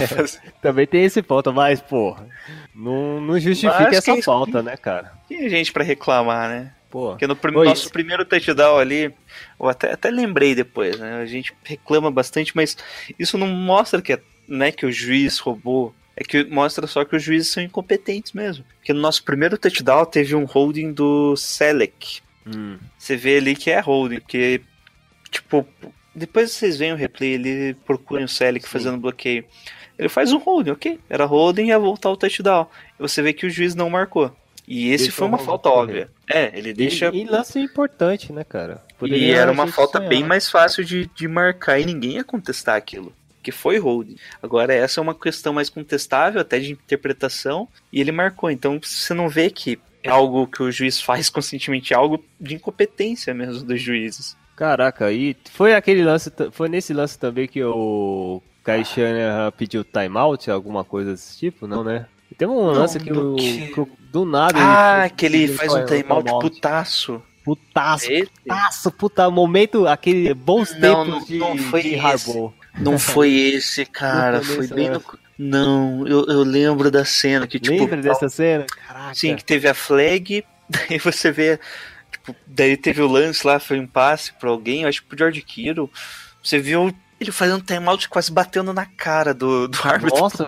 fazer. 0.08 0.40
Também 0.62 0.86
tem 0.86 1.04
esse 1.04 1.22
ponto, 1.22 1.52
mas, 1.52 1.80
porra, 1.80 2.26
não, 2.74 3.20
não 3.20 3.40
justifica 3.40 3.80
Mas 3.84 3.96
essa 3.98 4.12
quem- 4.12 4.22
falta, 4.22 4.62
né, 4.62 4.76
cara? 4.76 5.12
Tem 5.28 5.48
gente 5.48 5.72
pra 5.72 5.82
reclamar, 5.82 6.48
né? 6.48 6.70
Pô, 6.92 7.08
Porque 7.12 7.26
no 7.26 7.34
prim- 7.34 7.52
nosso 7.64 7.90
primeiro 7.90 8.22
touchdown 8.22 8.76
ali, 8.76 9.12
eu 9.58 9.66
até, 9.66 9.92
até 9.92 10.10
lembrei 10.10 10.54
depois, 10.54 10.98
né? 10.98 11.22
A 11.22 11.24
gente 11.26 11.52
reclama 11.64 12.10
bastante, 12.10 12.52
mas 12.54 12.76
isso 13.18 13.38
não 13.38 13.46
mostra 13.48 14.02
que, 14.02 14.12
é- 14.12 14.20
né, 14.46 14.70
que 14.70 14.84
o 14.84 14.92
juiz 14.92 15.38
roubou. 15.38 15.94
É 16.14 16.22
que 16.22 16.44
mostra 16.44 16.86
só 16.86 17.02
que 17.06 17.16
os 17.16 17.22
juízes 17.22 17.50
são 17.50 17.62
incompetentes 17.62 18.32
mesmo. 18.34 18.62
Porque 18.76 18.92
no 18.92 19.00
nosso 19.00 19.24
primeiro 19.24 19.56
touchdown 19.56 20.04
teve 20.04 20.34
um 20.34 20.44
holding 20.44 20.92
do 20.92 21.34
Selec. 21.34 22.20
hum, 22.46 22.76
Você 22.98 23.16
vê 23.16 23.38
ali 23.38 23.56
que 23.56 23.70
é 23.70 23.80
holding, 23.80 24.20
porque, 24.20 24.60
tipo, 25.30 25.66
depois 26.14 26.50
vocês 26.52 26.76
veem 26.76 26.92
o 26.92 26.96
replay, 26.96 27.30
ele 27.32 27.74
procura 27.86 28.22
o 28.22 28.28
Selec 28.28 28.66
Sim. 28.66 28.70
fazendo 28.70 28.98
bloqueio. 28.98 29.46
Ele 29.98 30.10
faz 30.10 30.30
um 30.30 30.38
holding, 30.38 30.72
ok? 30.72 31.00
Era 31.08 31.24
holding 31.24 31.62
e 31.64 31.68
ia 31.68 31.78
voltar 31.78 32.10
o 32.10 32.16
touchdown. 32.18 32.66
E 32.98 33.00
você 33.00 33.22
vê 33.22 33.32
que 33.32 33.46
o 33.46 33.50
juiz 33.50 33.74
não 33.74 33.88
marcou. 33.88 34.36
E 34.74 34.88
esse 34.88 35.04
Deixa 35.04 35.18
foi 35.18 35.26
o 35.26 35.28
uma 35.28 35.38
falta 35.38 35.68
óbvia. 35.68 36.08
É, 36.26 36.50
ele 36.58 36.72
deixa. 36.72 37.10
E, 37.12 37.20
e 37.20 37.24
lance 37.26 37.58
importante, 37.58 38.32
né, 38.32 38.42
cara? 38.42 38.82
E 38.88 38.94
Poderia 38.94 39.36
era 39.36 39.50
a 39.50 39.52
uma 39.52 39.66
falta 39.66 39.98
sonhar. 39.98 40.08
bem 40.08 40.24
mais 40.24 40.48
fácil 40.48 40.82
de, 40.82 41.10
de 41.14 41.28
marcar 41.28 41.78
e 41.78 41.84
ninguém 41.84 42.12
ia 42.12 42.24
contestar 42.24 42.74
aquilo. 42.74 43.12
Que 43.42 43.52
foi 43.52 43.76
holding. 43.76 44.16
Agora, 44.42 44.72
essa 44.72 44.98
é 44.98 45.02
uma 45.02 45.14
questão 45.14 45.52
mais 45.52 45.68
contestável, 45.68 46.40
até 46.40 46.58
de 46.58 46.72
interpretação, 46.72 47.68
e 47.92 48.00
ele 48.00 48.10
marcou. 48.10 48.50
Então, 48.50 48.80
você 48.82 49.12
não 49.12 49.28
vê 49.28 49.50
que 49.50 49.78
é 50.02 50.08
algo 50.08 50.46
que 50.46 50.62
o 50.62 50.72
juiz 50.72 50.98
faz 51.04 51.28
conscientemente, 51.28 51.92
é 51.92 51.96
algo 51.96 52.24
de 52.40 52.54
incompetência 52.54 53.34
mesmo 53.34 53.66
dos 53.66 53.78
juízes. 53.78 54.38
Caraca, 54.56 55.12
e 55.12 55.36
foi 55.50 55.74
aquele 55.74 56.02
lance, 56.02 56.32
foi 56.50 56.70
nesse 56.70 56.94
lance 56.94 57.18
também 57.18 57.46
que 57.46 57.62
o 57.62 58.40
Shanahan 58.86 59.50
pediu 59.50 59.84
timeout, 59.84 60.50
alguma 60.50 60.82
coisa 60.82 61.10
desse 61.10 61.38
tipo, 61.38 61.66
não, 61.66 61.84
né? 61.84 62.06
Tem 62.42 62.48
um 62.48 62.60
lance 62.64 62.98
que, 62.98 63.12
o, 63.12 63.36
que- 63.36 63.68
que 63.68 63.80
o- 63.80 63.88
do 64.10 64.24
nada 64.24 64.58
Ah, 64.58 65.08
que 65.08 65.26
ele 65.26 65.40
pediu 65.42 65.54
faz 65.56 65.72
um 65.72 65.84
timeout 65.86 66.24
timeout. 66.24 66.40
putaço. 66.50 67.22
Putaço, 67.44 68.10
Esse? 68.10 68.26
putaço, 68.44 68.90
puta, 68.90 69.30
momento, 69.30 69.86
aquele 69.86 70.32
bons 70.34 70.72
Não, 70.78 71.04
tempos 71.04 71.06
não- 71.20 71.24
de, 71.26 71.38
não 71.38 71.58
foi 71.58 71.82
de 71.82 71.88
esse. 71.94 72.00
Harbaugh. 72.00 72.52
Não 72.80 72.98
foi 72.98 73.32
esse, 73.32 73.84
cara. 73.86 74.38
Não 74.38 74.44
foi 74.44 74.66
foi 74.66 74.76
bem 74.76 74.86
no. 74.88 74.94
lance. 74.94 75.06
Não, 75.38 76.06
eu, 76.06 76.26
eu 76.26 76.42
lembro 76.42 76.90
da 76.90 77.04
cena 77.04 77.46
que, 77.46 77.58
tipo. 77.60 77.76
Lembra 77.76 77.96
dessa 78.02 78.28
cena? 78.28 78.66
Caraca. 78.86 79.14
Sim, 79.14 79.34
que 79.36 79.44
teve 79.44 79.68
a 79.68 79.74
flag, 79.74 80.44
daí 80.68 80.98
você 80.98 81.30
vê. 81.32 81.58
Tipo, 82.10 82.34
daí 82.46 82.76
teve 82.76 83.02
o 83.02 83.08
lance 83.08 83.46
lá, 83.46 83.58
foi 83.60 83.78
um 83.80 83.86
passe 83.86 84.32
pra 84.32 84.50
alguém, 84.50 84.82
eu 84.82 84.88
acho 84.88 85.00
que 85.02 85.08
pro 85.08 85.18
George 85.18 85.42
Kittle. 85.42 85.90
Você 86.42 86.58
viu 86.58 86.92
ele 87.22 87.32
fazendo 87.32 87.62
timeout 87.62 88.08
quase 88.08 88.30
batendo 88.30 88.72
na 88.72 88.84
cara 88.86 89.32
do, 89.32 89.66
do 89.68 89.78
árbitro. 89.84 90.18
Nossa. 90.20 90.46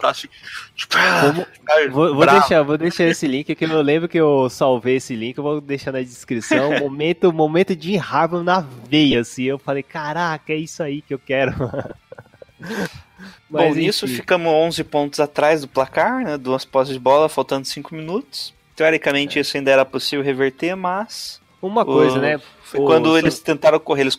Tipo, 0.74 0.96
ah, 0.96 1.46
cara, 1.64 1.90
Vou, 1.90 2.14
vou 2.14 2.26
deixar, 2.26 2.62
vou 2.62 2.76
deixar 2.78 3.04
esse 3.04 3.26
link, 3.26 3.54
que 3.54 3.64
eu 3.64 3.82
lembro 3.82 4.08
que 4.08 4.18
eu 4.18 4.48
salvei 4.50 4.96
esse 4.96 5.14
link, 5.16 5.38
eu 5.38 5.44
vou 5.44 5.60
deixar 5.60 5.92
na 5.92 6.00
descrição. 6.00 6.78
momento, 6.80 7.32
momento 7.32 7.74
de 7.74 7.96
Harbaugh 7.96 8.42
na 8.42 8.60
veia, 8.88 9.20
assim. 9.20 9.44
Eu 9.44 9.58
falei, 9.58 9.82
caraca, 9.82 10.52
é 10.52 10.56
isso 10.56 10.82
aí 10.82 11.00
que 11.02 11.14
eu 11.14 11.18
quero. 11.18 11.52
Bom, 13.48 13.72
nisso 13.74 14.04
enfim. 14.06 14.16
ficamos 14.16 14.52
11 14.52 14.84
pontos 14.84 15.20
atrás 15.20 15.60
do 15.60 15.68
placar, 15.68 16.24
né? 16.24 16.36
Duas 16.36 16.64
posses 16.64 16.94
de 16.94 16.98
bola, 17.00 17.28
faltando 17.28 17.66
5 17.66 17.94
minutos. 17.94 18.52
Teoricamente 18.74 19.38
isso 19.38 19.56
ainda 19.56 19.70
era 19.70 19.84
possível 19.84 20.24
reverter, 20.24 20.74
mas 20.74 21.40
Uma 21.62 21.84
coisa, 21.84 22.18
o- 22.18 22.20
né? 22.20 22.40
Foi 22.64 22.80
o- 22.80 22.84
quando 22.84 23.16
eles 23.16 23.38
tentaram 23.38 23.78
correr. 23.78 24.02
Eles. 24.02 24.18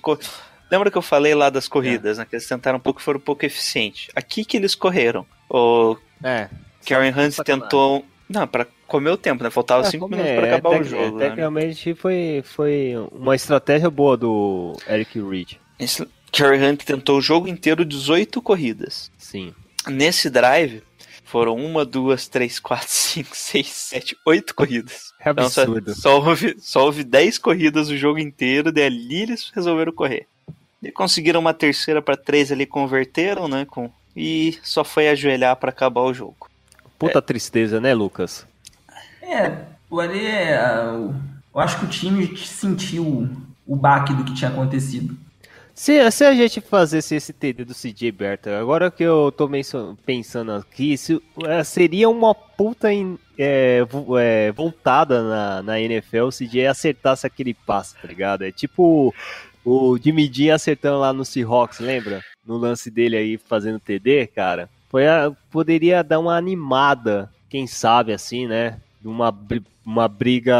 Lembra 0.76 0.92
que 0.92 0.98
eu 0.98 1.02
falei 1.02 1.34
lá 1.34 1.50
das 1.50 1.68
corridas, 1.70 2.18
né? 2.18 2.26
Que 2.30 2.36
eles 2.36 2.48
tentaram 2.48 2.78
um 2.78 2.82
pouco 2.82 3.02
foram 3.02 3.18
um 3.18 3.24
pouco 3.24 3.46
eficientes. 3.46 4.10
Aqui 4.14 4.44
que 4.44 4.58
eles 4.58 4.76
correram. 4.76 5.26
O 5.50 5.96
É. 6.22 6.50
Karen 6.86 7.14
Hunt 7.18 7.38
tentou. 7.46 8.06
Não, 8.28 8.46
pra 8.46 8.68
comer 8.88 9.12
o 9.12 9.18
tempo, 9.18 9.42
né? 9.44 9.50
Faltava 9.50 9.84
É, 9.88 9.90
5 9.90 10.02
como 10.04 10.16
minutos 10.18 10.32
é, 10.34 10.36
pra 10.38 10.48
acabar 10.48 10.70
o 10.70 10.74
tec- 10.80 10.84
jogo. 10.90 11.18
né? 11.18 11.24
Tecnicamente 11.26 11.94
foi, 11.96 12.44
foi 12.44 12.94
uma 13.12 13.36
estratégia 13.36 13.90
boa 13.90 14.18
do 14.18 14.76
Eric 14.90 15.18
Reed. 15.22 15.54
Esse 15.80 16.06
Karen 16.32 16.72
Hunt 16.72 16.84
tentou 16.84 17.20
o 17.20 17.22
jogo 17.22 17.48
inteiro 17.48 17.86
18 17.86 18.42
corridas. 18.42 19.10
Sim. 19.18 19.54
Nesse 19.88 20.30
drive, 20.30 20.82
foram 21.24 21.56
uma, 21.56 21.86
duas, 21.86 22.28
três, 22.28 22.60
quatro, 22.60 22.88
cinco, 22.90 23.36
seis, 23.38 23.68
sete, 23.68 24.18
oito 24.26 24.54
corridas. 24.56 25.14
É 25.24 25.30
Então, 25.32 25.50
só, 25.50 25.62
absurdo. 25.62 25.94
só, 25.96 26.20
houve, 26.20 26.56
só 26.60 26.86
houve 26.86 27.04
10 27.04 27.38
corridas 27.38 27.90
o 27.90 27.98
jogo 27.98 28.20
inteiro, 28.20 28.72
daí 28.72 28.86
ali 28.86 29.22
eles 29.24 29.52
resolveram 29.54 29.92
correr. 29.92 30.28
E 30.86 30.92
conseguiram 30.92 31.40
uma 31.40 31.54
terceira 31.54 32.02
para 32.02 32.16
três 32.16 32.52
ali, 32.52 32.66
converteram, 32.66 33.48
né? 33.48 33.66
Com, 33.66 33.90
e 34.16 34.58
só 34.64 34.84
foi 34.84 35.10
ajoelhar 35.10 35.56
para 35.56 35.70
acabar 35.70 36.02
o 36.02 36.14
jogo. 36.14 36.50
Puta 36.98 37.22
tristeza, 37.22 37.82
né, 37.82 37.94
Lucas? 37.94 38.46
É, 39.22 39.52
o 39.90 40.00
ali 40.00 40.26
é. 40.26 40.56
Eu 41.54 41.60
acho 41.60 41.80
que 41.80 41.86
o 41.86 41.90
time 41.90 42.38
sentiu 42.38 43.28
o 43.66 43.76
baque 43.76 44.14
do 44.14 44.24
que 44.24 44.34
tinha 44.34 44.50
acontecido. 44.52 45.18
Se, 45.74 46.10
se 46.10 46.24
a 46.24 46.34
gente 46.34 46.62
fizesse 46.62 47.16
esse 47.16 47.34
TD 47.34 47.66
do 47.66 47.74
CJ 47.74 48.10
Berta, 48.12 48.58
agora 48.58 48.90
que 48.90 49.04
eu 49.04 49.30
tô 49.36 49.50
pensando 50.06 50.54
aqui, 50.54 50.98
se, 50.98 51.22
é, 51.46 51.64
seria 51.66 52.08
uma 52.08 52.34
puta 52.34 52.94
em- 52.94 53.20
é, 53.38 53.82
é, 54.22 54.52
voltada 54.54 55.22
na, 55.22 55.62
na 55.64 55.80
NFL 55.82 56.32
se 56.32 56.46
o 56.46 56.48
CJ 56.50 56.68
acertasse 56.68 57.28
aquele 57.28 57.54
passe, 57.54 57.94
tá 58.02 58.08
ligado? 58.08 58.44
É 58.46 58.54
tipo 58.54 59.14
o 59.66 59.98
Jimmy 59.98 60.30
Dean 60.30 60.54
acertando 60.56 61.00
lá 61.00 61.12
no 61.12 61.26
Seahawks, 61.26 61.80
lembra? 61.80 62.22
No 62.46 62.58
lance 62.58 62.92
dele 62.92 63.18
aí 63.18 63.38
fazendo 63.38 63.80
TD, 63.80 64.28
cara. 64.28 64.70
Foi 64.90 65.08
a- 65.08 65.32
poderia 65.52 66.04
dar 66.04 66.20
uma 66.20 66.38
animada, 66.38 67.30
quem 67.50 67.66
sabe 67.68 68.14
assim, 68.14 68.48
né? 68.48 68.80
Uma, 69.04 69.36
uma 69.86 70.08
briga 70.08 70.56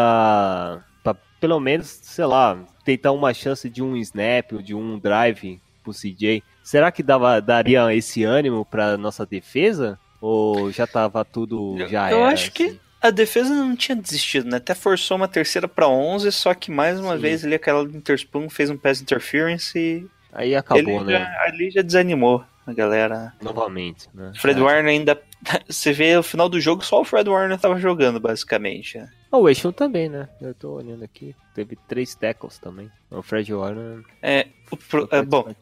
pra, 1.04 1.16
pelo 1.40 1.60
menos, 1.60 1.88
sei 1.88 2.26
lá, 2.26 2.58
tentar 2.84 3.12
uma 3.12 3.34
chance 3.34 3.70
de 3.70 3.82
um 3.82 3.96
snap 3.98 4.54
ou 4.54 4.62
de 4.62 4.74
um 4.76 4.98
drive 5.00 5.60
pro 5.84 5.94
CJ. 5.94 6.44
Será 6.64 6.92
que 6.92 7.04
dava, 7.04 7.40
daria 7.40 7.94
esse 7.96 8.24
ânimo 8.24 8.66
pra 8.66 8.98
nossa 8.98 9.26
defesa? 9.26 10.00
Ou 10.20 10.72
já 10.72 10.88
tava 10.88 11.24
tudo, 11.24 11.78
já 11.88 12.12
eu 12.12 12.24
era, 12.24 12.34
acho 12.34 12.52
que 12.52 12.64
assim? 12.66 12.80
A 13.06 13.12
defesa 13.12 13.54
não 13.54 13.76
tinha 13.76 13.96
desistido, 13.96 14.50
né? 14.50 14.58
Até 14.58 14.74
forçou 14.74 15.16
uma 15.18 15.28
terceira 15.28 15.68
para 15.68 15.88
11, 15.88 16.32
só 16.32 16.56
que 16.56 16.72
mais 16.72 17.00
uma 17.00 17.16
Sim. 17.16 17.22
vez 17.22 17.46
ali 17.46 17.54
aquela 17.54 17.84
Interspoon 17.84 18.50
fez 18.50 18.72
um 18.72 18.78
pass 18.78 19.00
interference 19.00 19.78
e 19.78 20.08
Aí 20.34 20.56
acabou, 20.56 21.04
né? 21.04 21.12
já- 21.20 21.42
ali 21.44 21.70
já 21.70 21.84
desanimou 21.84 22.44
a 22.66 22.74
galera. 22.74 23.32
Novamente, 23.42 24.10
né? 24.12 24.32
Fred 24.38 24.60
É. 24.60 24.64
Warner 24.64 24.88
ainda. 24.92 25.22
Você 25.70 25.94
vê 25.94 26.18
o 26.18 26.24
final 26.24 26.50
do 26.50 26.60
jogo, 26.60 26.84
só 26.84 27.02
o 27.02 27.06
Fred 27.06 27.30
Warner 27.30 27.60
tava 27.60 27.78
jogando, 27.80 28.20
basicamente. 28.20 28.98
né? 28.98 29.08
Ah, 29.32 29.38
O 29.38 29.48
Eixon 29.48 29.72
também, 29.72 30.10
né? 30.10 30.28
Eu 30.42 30.56
tô 30.56 30.72
olhando 30.74 31.04
aqui. 31.04 31.36
Teve 31.54 31.78
três 31.88 32.16
tackles 32.16 32.58
também. 32.58 32.90
O 33.12 33.22
Fred 33.22 33.54
Warner. 33.54 34.00
É, 34.20 34.48
pro- 34.90 35.08
é, 35.12 35.22
bom, 35.22 35.54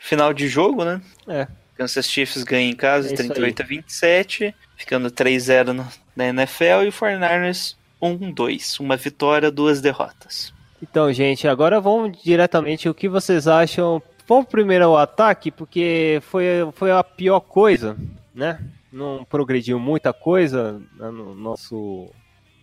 final 0.00 0.34
de 0.34 0.48
jogo, 0.48 0.84
né? 0.84 1.00
É. 1.28 1.46
Kansas 1.76 2.10
Chiefs 2.10 2.42
ganha 2.42 2.68
em 2.68 2.74
casa, 2.74 3.06
É 3.08 3.12
isso 3.12 3.22
38 3.22 3.62
a 3.62 3.64
27, 3.66 4.52
ficando 4.76 5.10
3-0 5.12 5.72
no- 5.72 5.86
na 6.16 6.26
NFL 6.28 6.84
e 6.84 6.88
o 6.88 6.92
49ers 6.92 7.76
1-2. 8.02 8.80
Uma 8.80 8.96
vitória, 8.96 9.50
duas 9.50 9.80
derrotas. 9.80 10.52
Então, 10.82 11.12
gente, 11.12 11.46
agora 11.46 11.80
vamos 11.80 12.20
diretamente 12.22 12.88
o 12.88 12.94
que 12.94 13.08
vocês 13.08 13.46
acham. 13.46 14.02
Vamos 14.28 14.46
primeiro 14.46 14.84
ao 14.86 14.96
ataque, 14.96 15.50
porque 15.50 16.20
foi, 16.22 16.44
foi 16.72 16.90
a 16.90 17.02
pior 17.04 17.40
coisa, 17.40 17.96
né? 18.34 18.58
Não 18.92 19.24
progrediu 19.28 19.78
muita 19.78 20.12
coisa 20.12 20.80
no 20.98 21.34
nosso 21.34 22.08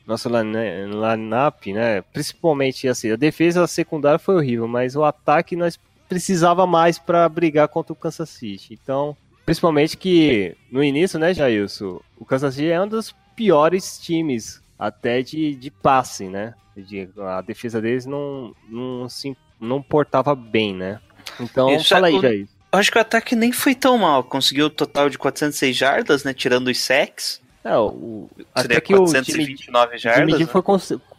nosso 0.06 0.28
line- 0.28 0.86
line-up, 0.88 1.72
né? 1.72 2.02
Principalmente 2.02 2.88
assim, 2.90 3.12
a 3.12 3.16
defesa 3.16 3.66
secundária 3.68 4.20
foi 4.20 4.36
horrível, 4.36 4.68
mas 4.68 4.96
o 4.96 5.04
ataque 5.06 5.56
nós 5.56 5.80
precisava 6.10 6.68
mais 6.68 7.00
para 7.00 7.28
brigar 7.30 7.70
contra 7.70 7.94
o 7.94 7.96
Kansas 7.96 8.30
City. 8.30 8.78
Então, 8.82 9.16
principalmente 9.46 9.96
que 9.96 10.56
no 10.70 10.84
início, 10.84 11.18
né, 11.18 11.34
Jailson, 11.34 12.02
o 12.20 12.26
Kansas 12.26 12.56
City 12.56 12.70
é 12.70 12.82
um 12.82 12.88
dos 12.88 13.16
piores 13.36 13.98
times 14.00 14.62
até 14.78 15.22
de, 15.22 15.56
de 15.56 15.72
passe, 15.72 16.26
né? 16.28 16.54
De- 16.76 17.10
a 17.20 17.42
defesa 17.42 17.80
deles 17.82 18.06
não, 18.06 18.56
não 18.68 19.08
se 19.08 19.36
não 19.60 19.82
portava 19.82 20.36
bem, 20.36 20.74
né? 20.76 21.00
Então, 21.40 21.70
Isso 21.76 21.90
fala 21.90 22.08
é 22.08 22.12
aí, 22.12 22.18
o- 22.18 22.22
Jair. 22.22 22.48
Eu 22.72 22.80
acho 22.80 22.92
que 22.92 22.98
o 22.98 23.02
ataque 23.02 23.36
nem 23.36 23.52
foi 23.52 23.76
tão 23.76 24.00
mal. 24.00 24.24
Conseguiu 24.24 24.66
o 24.66 24.70
total 24.70 25.08
de 25.08 25.18
406 25.18 25.76
jardas, 25.78 26.24
né? 26.24 26.34
Tirando 26.34 26.70
os 26.70 26.80
sacks. 26.80 27.40
É, 27.64 27.78
o, 27.78 28.28
até 28.54 28.82
que 28.82 28.94
o 28.96 29.06
time, 29.06 29.12
429 29.24 29.96
o 29.96 30.00
jardas. 30.00 30.40
Né? 30.40 30.46
foi, 30.48 30.62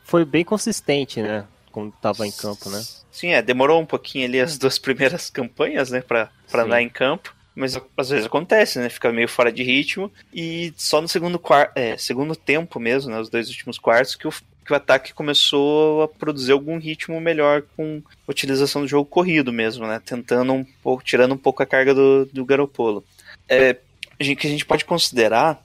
foi 0.02 0.24
bem 0.24 0.44
consistente, 0.44 1.22
né? 1.22 1.46
Quando 1.70 1.92
tava 2.02 2.26
em 2.26 2.32
campo, 2.32 2.68
né? 2.68 2.82
Sim, 3.10 3.28
é, 3.28 3.40
demorou 3.40 3.80
um 3.80 3.86
pouquinho 3.86 4.26
ali 4.26 4.40
as 4.40 4.58
duas 4.58 4.78
primeiras 4.80 5.30
campanhas, 5.30 5.90
né, 5.90 6.00
pra, 6.00 6.28
pra 6.50 6.62
Sim. 6.62 6.66
andar 6.66 6.82
em 6.82 6.88
campo. 6.88 7.34
Mas 7.54 7.80
às 7.96 8.08
vezes 8.10 8.26
acontece, 8.26 8.78
né? 8.78 8.88
Fica 8.88 9.12
meio 9.12 9.28
fora 9.28 9.52
de 9.52 9.62
ritmo. 9.62 10.10
E 10.32 10.72
só 10.76 11.00
no 11.00 11.08
segundo, 11.08 11.40
é, 11.74 11.96
segundo 11.96 12.34
tempo 12.34 12.80
mesmo, 12.80 13.10
né? 13.10 13.20
Os 13.20 13.28
dois 13.28 13.48
últimos 13.48 13.78
quartos, 13.78 14.16
que 14.16 14.26
o, 14.26 14.32
que 14.32 14.72
o 14.72 14.76
ataque 14.76 15.14
começou 15.14 16.02
a 16.02 16.08
produzir 16.08 16.52
algum 16.52 16.78
ritmo 16.78 17.20
melhor 17.20 17.62
com 17.76 18.02
utilização 18.26 18.82
do 18.82 18.88
jogo 18.88 19.08
corrido 19.08 19.52
mesmo, 19.52 19.86
né? 19.86 20.00
Tentando 20.04 20.52
um 20.52 20.64
pouco, 20.82 21.04
tirando 21.04 21.34
um 21.34 21.38
pouco 21.38 21.62
a 21.62 21.66
carga 21.66 21.94
do, 21.94 22.26
do 22.26 22.44
Garoppolo. 22.44 23.04
É, 23.48 23.76
que 24.18 24.46
a 24.46 24.50
gente 24.50 24.64
pode 24.64 24.84
considerar 24.84 25.62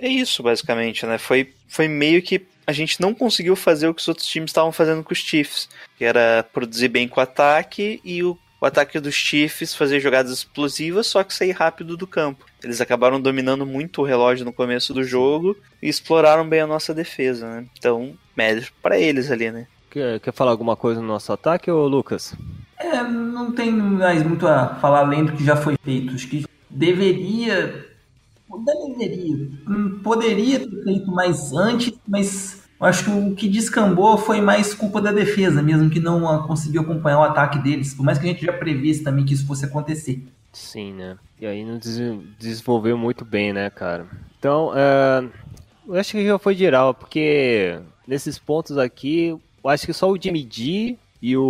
é 0.00 0.08
isso, 0.08 0.44
basicamente, 0.44 1.04
né? 1.04 1.18
Foi, 1.18 1.52
foi 1.66 1.88
meio 1.88 2.22
que 2.22 2.46
a 2.64 2.72
gente 2.72 3.00
não 3.00 3.12
conseguiu 3.12 3.56
fazer 3.56 3.88
o 3.88 3.94
que 3.94 4.00
os 4.00 4.06
outros 4.06 4.28
times 4.28 4.50
estavam 4.50 4.70
fazendo 4.70 5.02
com 5.02 5.12
os 5.12 5.18
Chiefs, 5.18 5.68
que 5.96 6.04
era 6.04 6.46
produzir 6.52 6.88
bem 6.88 7.08
com 7.08 7.18
o 7.18 7.22
ataque 7.22 8.00
e 8.04 8.22
o, 8.22 8.38
o 8.60 8.66
ataque 8.66 8.98
dos 8.98 9.14
Chiefs 9.14 9.74
fazer 9.74 10.00
jogadas 10.00 10.32
explosivas, 10.32 11.06
só 11.06 11.22
que 11.22 11.34
sair 11.34 11.52
rápido 11.52 11.96
do 11.96 12.06
campo. 12.06 12.44
Eles 12.62 12.80
acabaram 12.80 13.20
dominando 13.20 13.64
muito 13.64 14.02
o 14.02 14.04
relógio 14.04 14.44
no 14.44 14.52
começo 14.52 14.92
do 14.92 15.04
jogo 15.04 15.56
e 15.82 15.88
exploraram 15.88 16.48
bem 16.48 16.60
a 16.60 16.66
nossa 16.66 16.92
defesa, 16.92 17.48
né? 17.48 17.66
Então, 17.78 18.14
mérito 18.36 18.72
pra 18.82 18.98
eles 18.98 19.30
ali, 19.30 19.50
né? 19.50 19.66
Quer, 19.90 20.20
quer 20.20 20.32
falar 20.32 20.50
alguma 20.50 20.76
coisa 20.76 21.00
no 21.00 21.06
nosso 21.06 21.32
ataque, 21.32 21.70
ô 21.70 21.86
Lucas? 21.86 22.34
É, 22.78 23.02
não 23.02 23.52
tem 23.52 23.70
mais 23.72 24.22
muito 24.22 24.46
a 24.46 24.74
falar 24.76 25.00
além 25.00 25.24
do 25.24 25.32
que 25.32 25.44
já 25.44 25.56
foi 25.56 25.76
feito. 25.82 26.14
Acho 26.14 26.28
que 26.28 26.44
deveria. 26.68 27.86
Deveria. 28.96 29.50
Poderia 30.02 30.60
ter 30.60 30.84
feito 30.84 31.10
mais 31.10 31.52
antes, 31.52 31.92
mas 32.06 32.67
eu 32.80 32.86
acho 32.86 33.04
que 33.04 33.10
o 33.10 33.34
que 33.34 33.48
descambou 33.48 34.16
foi 34.18 34.40
mais 34.40 34.72
culpa 34.74 35.00
da 35.00 35.12
defesa, 35.12 35.62
mesmo 35.62 35.90
que 35.90 36.00
não 36.00 36.46
conseguiu 36.46 36.82
acompanhar 36.82 37.18
o 37.20 37.24
ataque 37.24 37.58
deles. 37.58 37.94
Por 37.94 38.04
mais 38.04 38.18
que 38.18 38.26
a 38.26 38.28
gente 38.30 38.44
já 38.44 38.52
previsse 38.52 39.02
também 39.02 39.24
que 39.24 39.34
isso 39.34 39.46
fosse 39.46 39.64
acontecer. 39.64 40.22
Sim, 40.52 40.92
né? 40.94 41.16
E 41.40 41.46
aí 41.46 41.64
não 41.64 41.78
des- 41.78 42.18
desenvolveu 42.38 42.96
muito 42.96 43.24
bem, 43.24 43.52
né, 43.52 43.68
cara? 43.70 44.06
Então, 44.38 44.72
é, 44.74 45.24
eu 45.86 45.94
acho 45.94 46.12
que 46.12 46.24
já 46.26 46.38
foi 46.38 46.54
geral, 46.54 46.94
porque 46.94 47.78
nesses 48.06 48.38
pontos 48.38 48.78
aqui, 48.78 49.26
eu 49.62 49.70
acho 49.70 49.86
que 49.86 49.92
só 49.92 50.10
o 50.10 50.20
Jimmy 50.20 50.46
G 50.50 50.96
e 51.20 51.36
o, 51.36 51.42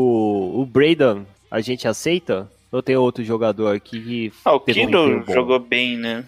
o 0.57 0.67
Braden 0.67 1.27
a 1.51 1.61
gente 1.61 1.87
aceita. 1.87 2.51
Ou 2.71 2.83
tem 2.83 2.97
outro 2.97 3.25
jogador 3.25 3.75
aqui 3.75 3.99
que 4.01 4.33
Ah, 4.45 4.53
o 4.55 4.61
teve 4.61 4.85
um 4.85 5.25
jogou 5.33 5.59
bem, 5.59 5.97
né? 5.97 6.25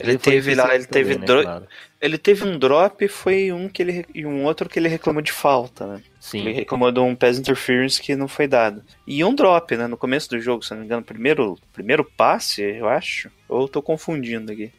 Ele 0.00 0.18
teve 0.18 0.54
lá, 0.54 0.74
ele 0.74 0.84
teve 0.86 1.14
também, 1.14 1.26
dro- 1.26 1.36
né, 1.38 1.42
claro. 1.44 1.66
Ele 2.00 2.18
teve 2.18 2.44
um 2.44 2.58
drop, 2.58 3.08
foi 3.08 3.52
um 3.52 3.68
que 3.68 3.82
ele 3.82 4.04
e 4.14 4.26
um 4.26 4.44
outro 4.44 4.68
que 4.68 4.78
ele 4.78 4.88
reclamou 4.88 5.22
de 5.22 5.32
falta, 5.32 5.86
né? 5.86 6.02
Ele 6.32 6.50
Sim, 6.50 6.50
reclamou 6.52 6.90
de 6.90 7.00
um 7.00 7.14
pass 7.14 7.38
interference 7.38 8.00
que 8.00 8.16
não 8.16 8.28
foi 8.28 8.46
dado. 8.46 8.82
E 9.06 9.24
um 9.24 9.34
drop, 9.34 9.76
né? 9.76 9.86
No 9.86 9.96
começo 9.96 10.28
do 10.30 10.40
jogo, 10.40 10.62
se 10.64 10.72
não 10.72 10.80
me 10.80 10.86
engano, 10.86 11.02
primeiro, 11.02 11.58
primeiro 11.72 12.04
passe, 12.04 12.62
eu 12.62 12.88
acho. 12.88 13.30
Ou 13.48 13.62
eu 13.62 13.68
tô 13.68 13.80
confundindo 13.82 14.52
aqui. 14.52 14.70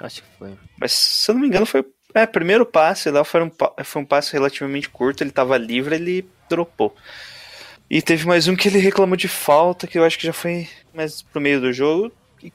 acho 0.00 0.22
que 0.22 0.28
foi. 0.38 0.52
Mas 0.78 0.92
se 0.92 1.30
eu 1.30 1.34
não 1.34 1.42
me 1.42 1.48
engano, 1.48 1.66
foi. 1.66 1.84
É, 2.14 2.26
primeiro 2.26 2.66
passe 2.66 3.10
lá 3.10 3.22
foi 3.22 3.42
um, 3.44 3.50
foi 3.84 4.02
um 4.02 4.04
passe 4.04 4.32
relativamente 4.32 4.88
curto, 4.88 5.22
ele 5.22 5.30
tava 5.30 5.56
livre, 5.56 5.94
ele 5.94 6.28
dropou. 6.48 6.94
E 7.88 8.00
teve 8.00 8.26
mais 8.26 8.46
um 8.48 8.54
que 8.56 8.68
ele 8.68 8.78
reclamou 8.78 9.16
de 9.16 9.28
falta, 9.28 9.86
que 9.86 9.98
eu 9.98 10.04
acho 10.04 10.18
que 10.18 10.26
já 10.26 10.32
foi 10.32 10.68
mais 10.94 11.22
pro 11.22 11.40
meio 11.40 11.60
do 11.60 11.72
jogo. 11.72 12.12
E 12.42 12.52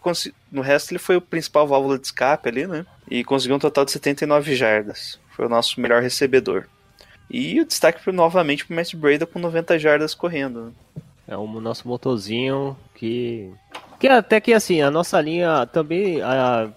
no 0.51 0.61
resto 0.61 0.91
ele 0.91 0.99
foi 0.99 1.15
o 1.15 1.21
principal 1.21 1.67
válvula 1.67 1.97
de 1.99 2.05
escape 2.07 2.49
ali, 2.49 2.65
né? 2.67 2.85
E 3.09 3.23
conseguiu 3.23 3.55
um 3.55 3.59
total 3.59 3.85
de 3.85 3.91
79 3.91 4.55
jardas. 4.55 5.19
Foi 5.31 5.45
o 5.45 5.49
nosso 5.49 5.79
melhor 5.79 6.01
recebedor. 6.01 6.65
E 7.29 7.59
o 7.59 7.65
destaque 7.65 8.01
pro, 8.03 8.13
novamente 8.13 8.65
pro 8.65 8.75
Matt 8.75 8.95
Breda 8.95 9.25
com 9.25 9.39
90 9.39 9.77
jardas 9.79 10.13
correndo. 10.15 10.65
né? 10.65 10.71
É 11.27 11.37
o 11.37 11.47
nosso 11.59 11.87
motorzinho 11.87 12.77
que. 12.93 13.49
Que 13.99 14.07
até 14.07 14.39
que 14.39 14.53
assim, 14.53 14.81
a 14.81 14.91
nossa 14.91 15.19
linha 15.21 15.65
também. 15.67 16.21
a- 16.21 16.69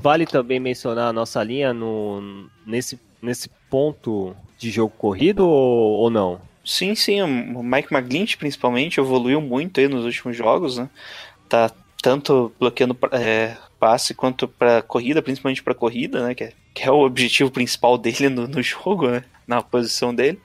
vale 0.00 0.26
também 0.26 0.58
mencionar 0.58 1.08
a 1.08 1.12
nossa 1.12 1.42
linha 1.42 1.72
no, 1.72 2.48
nesse, 2.66 2.98
nesse 3.22 3.48
ponto 3.70 4.34
de 4.58 4.70
jogo 4.70 4.92
corrido 4.98 5.46
ou, 5.46 6.00
ou 6.00 6.10
não? 6.10 6.40
Sim, 6.64 6.94
sim, 6.94 7.20
o 7.22 7.62
Mike 7.62 7.94
McGlinch 7.94 8.36
principalmente 8.36 8.98
evoluiu 8.98 9.40
muito 9.40 9.78
aí 9.80 9.86
nos 9.86 10.04
últimos 10.04 10.36
jogos, 10.36 10.78
né? 10.78 10.88
Tá 11.48 11.70
tanto 12.04 12.52
bloqueando 12.60 12.94
é, 13.12 13.56
passe 13.80 14.12
quanto 14.12 14.46
para 14.46 14.82
corrida, 14.82 15.22
principalmente 15.22 15.62
para 15.62 15.74
corrida, 15.74 16.22
né? 16.22 16.34
Que 16.34 16.44
é, 16.44 16.52
que 16.74 16.82
é 16.82 16.90
o 16.90 17.00
objetivo 17.00 17.50
principal 17.50 17.96
dele 17.98 18.28
no, 18.28 18.46
no 18.46 18.62
jogo, 18.62 19.08
né? 19.08 19.24
Na 19.46 19.62
posição 19.62 20.14
dele. 20.14 20.38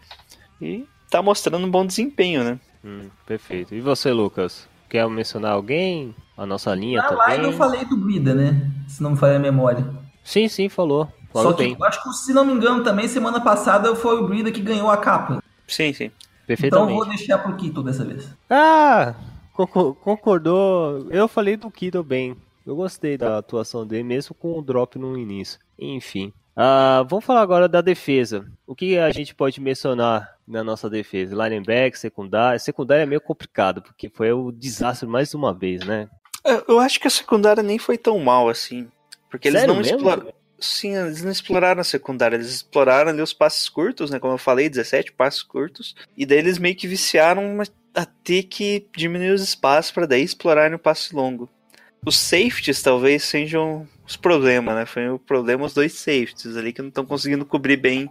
E 0.62 0.86
tá 1.10 1.22
mostrando 1.22 1.68
um 1.68 1.70
bom 1.70 1.86
desempenho, 1.86 2.46
né? 2.46 2.60
Hum, 2.84 3.10
perfeito. 3.26 3.76
E 3.76 3.82
você, 3.82 4.14
Lucas? 4.14 4.70
Quer 4.90 5.06
mencionar 5.10 5.52
alguém? 5.52 6.16
A 6.38 6.46
nossa 6.46 6.74
linha 6.74 7.02
Na 7.02 7.10
live 7.10 7.36
também? 7.36 7.52
eu 7.52 7.58
falei 7.58 7.84
do 7.84 7.98
Brida, 7.98 8.34
né? 8.34 8.72
Se 8.88 9.04
não 9.04 9.12
me 9.12 9.18
falha 9.18 9.36
a 9.36 9.40
memória. 9.40 9.86
Sim, 10.24 10.48
sim, 10.48 10.70
falou. 10.70 11.12
Falou 11.34 11.52
Só 11.52 11.58
que 11.58 11.64
bem. 11.64 11.76
eu 11.78 11.86
acho 11.86 12.02
que, 12.02 12.10
se 12.14 12.32
não 12.32 12.46
me 12.46 12.54
engano, 12.54 12.82
também 12.86 13.10
semana 13.10 13.42
passada 13.42 13.94
foi 13.98 14.18
o 14.22 14.28
Brida 14.28 14.50
que 14.50 14.62
ganhou 14.62 14.90
a 14.90 14.96
capa. 14.96 15.44
Sim, 15.68 15.92
sim. 15.92 16.06
Então 16.06 16.14
eu 16.40 16.48
Perfeitamente. 16.48 16.94
vou 16.94 17.06
deixar 17.06 17.38
pro 17.40 17.56
Kito 17.58 17.84
dessa 17.84 18.06
vez. 18.06 18.30
Ah, 18.50 19.14
concordou. 19.68 21.08
Eu 21.10 21.28
falei 21.28 21.56
do 21.58 21.70
Kido 21.72 22.04
bem. 22.04 22.36
Eu 22.66 22.76
gostei 22.76 23.18
da 23.18 23.38
atuação 23.38 23.86
dele, 23.86 24.04
mesmo 24.04 24.36
com 24.36 24.58
o 24.58 24.62
drop 24.62 24.98
no 25.00 25.18
início. 25.18 25.60
Enfim. 25.78 26.32
Ah, 26.56 27.06
vamos 27.10 27.26
falar 27.26 27.42
agora 27.42 27.68
da 27.70 27.82
defesa. 27.82 28.46
O 28.68 28.76
que 28.76 28.98
a 28.98 29.10
gente 29.12 29.34
pode 29.34 29.62
mencionar 29.62 30.36
na 30.48 30.64
nossa 30.64 30.90
defesa? 30.90 31.36
Linebacker, 31.36 31.98
secundária. 31.98 32.60
Secundária 32.60 33.04
é 33.04 33.06
meio 33.06 33.22
complicado, 33.22 33.82
porque 33.82 34.10
foi 34.10 34.32
o 34.34 34.52
desastre 34.52 35.08
mais 35.08 35.34
uma 35.34 35.54
vez, 35.54 35.86
né? 35.86 36.10
É, 36.46 36.64
Eu 36.68 36.80
acho 36.80 37.00
que 37.00 37.08
a 37.08 37.12
secundária 37.12 37.64
nem 37.64 37.80
foi 37.80 37.98
tão 37.98 38.20
mal 38.20 38.50
assim. 38.50 38.88
Porque 39.30 39.48
eles 39.48 39.62
Sério 39.62 39.74
não 39.74 39.82
mesmo? 39.82 39.98
exploraram. 39.98 40.34
Sim, 40.60 40.96
eles 40.96 41.24
não 41.24 41.32
exploraram 41.32 41.82
a 41.82 41.84
secundária, 41.84 42.36
eles 42.36 42.50
exploraram 42.50 43.10
ali 43.12 43.22
os 43.22 43.34
passes 43.34 43.68
curtos, 43.70 44.10
né? 44.12 44.20
Como 44.20 44.34
eu 44.34 44.38
falei, 44.38 44.70
17 44.70 45.12
passes 45.14 45.42
curtos. 45.44 45.96
E 46.18 46.26
daí 46.26 46.38
eles 46.40 46.58
meio 46.58 46.76
que 46.76 46.88
viciaram 46.88 47.58
a 47.96 48.06
ter 48.06 48.44
que 48.44 48.86
diminuir 48.96 49.32
os 49.32 49.42
espaços 49.42 49.92
para 49.92 50.06
daí 50.06 50.24
explorarem 50.24 50.76
o 50.76 50.80
passe 50.80 51.16
longo. 51.16 51.50
Os 52.06 52.18
safeties 52.18 52.82
talvez 52.82 53.24
sejam 53.24 53.88
os 54.08 54.16
problemas, 54.16 54.74
né? 54.76 54.86
Foi 54.86 55.10
o 55.10 55.20
problema 55.20 55.66
os 55.66 55.74
dois 55.74 55.94
safeties 55.94 56.56
ali 56.56 56.72
que 56.72 56.82
não 56.82 56.90
estão 56.90 57.06
conseguindo 57.06 57.46
cobrir 57.46 57.78
bem 57.78 58.10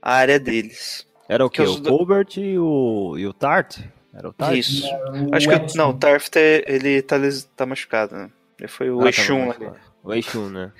a 0.00 0.14
área 0.14 0.38
deles. 0.38 1.06
Era 1.28 1.44
o 1.44 1.50
Que 1.50 1.60
O 1.62 1.76
do- 1.76 1.90
Colbert 1.90 2.38
e 2.38 2.58
o, 2.58 3.16
e 3.18 3.26
o 3.26 3.32
Tart? 3.34 3.80
Era 4.14 4.30
o 4.30 4.32
Tart? 4.32 4.56
Isso. 4.56 4.86
O 5.30 5.34
Acho 5.34 5.46
que 5.48 5.76
não, 5.76 5.90
o 5.90 5.94
Tarft 5.94 6.34
ele 6.36 7.02
tá, 7.02 7.16
tá 7.54 7.66
machucado, 7.66 8.16
né? 8.16 8.30
Ele 8.58 8.68
foi 8.68 8.90
o 8.90 9.00
Ah, 9.00 9.04
tá 9.04 9.08
Exum 9.10 9.44
bom, 9.46 9.50
ali. 9.52 9.70
O 10.02 10.14
Exum, 10.14 10.48
né? 10.48 10.72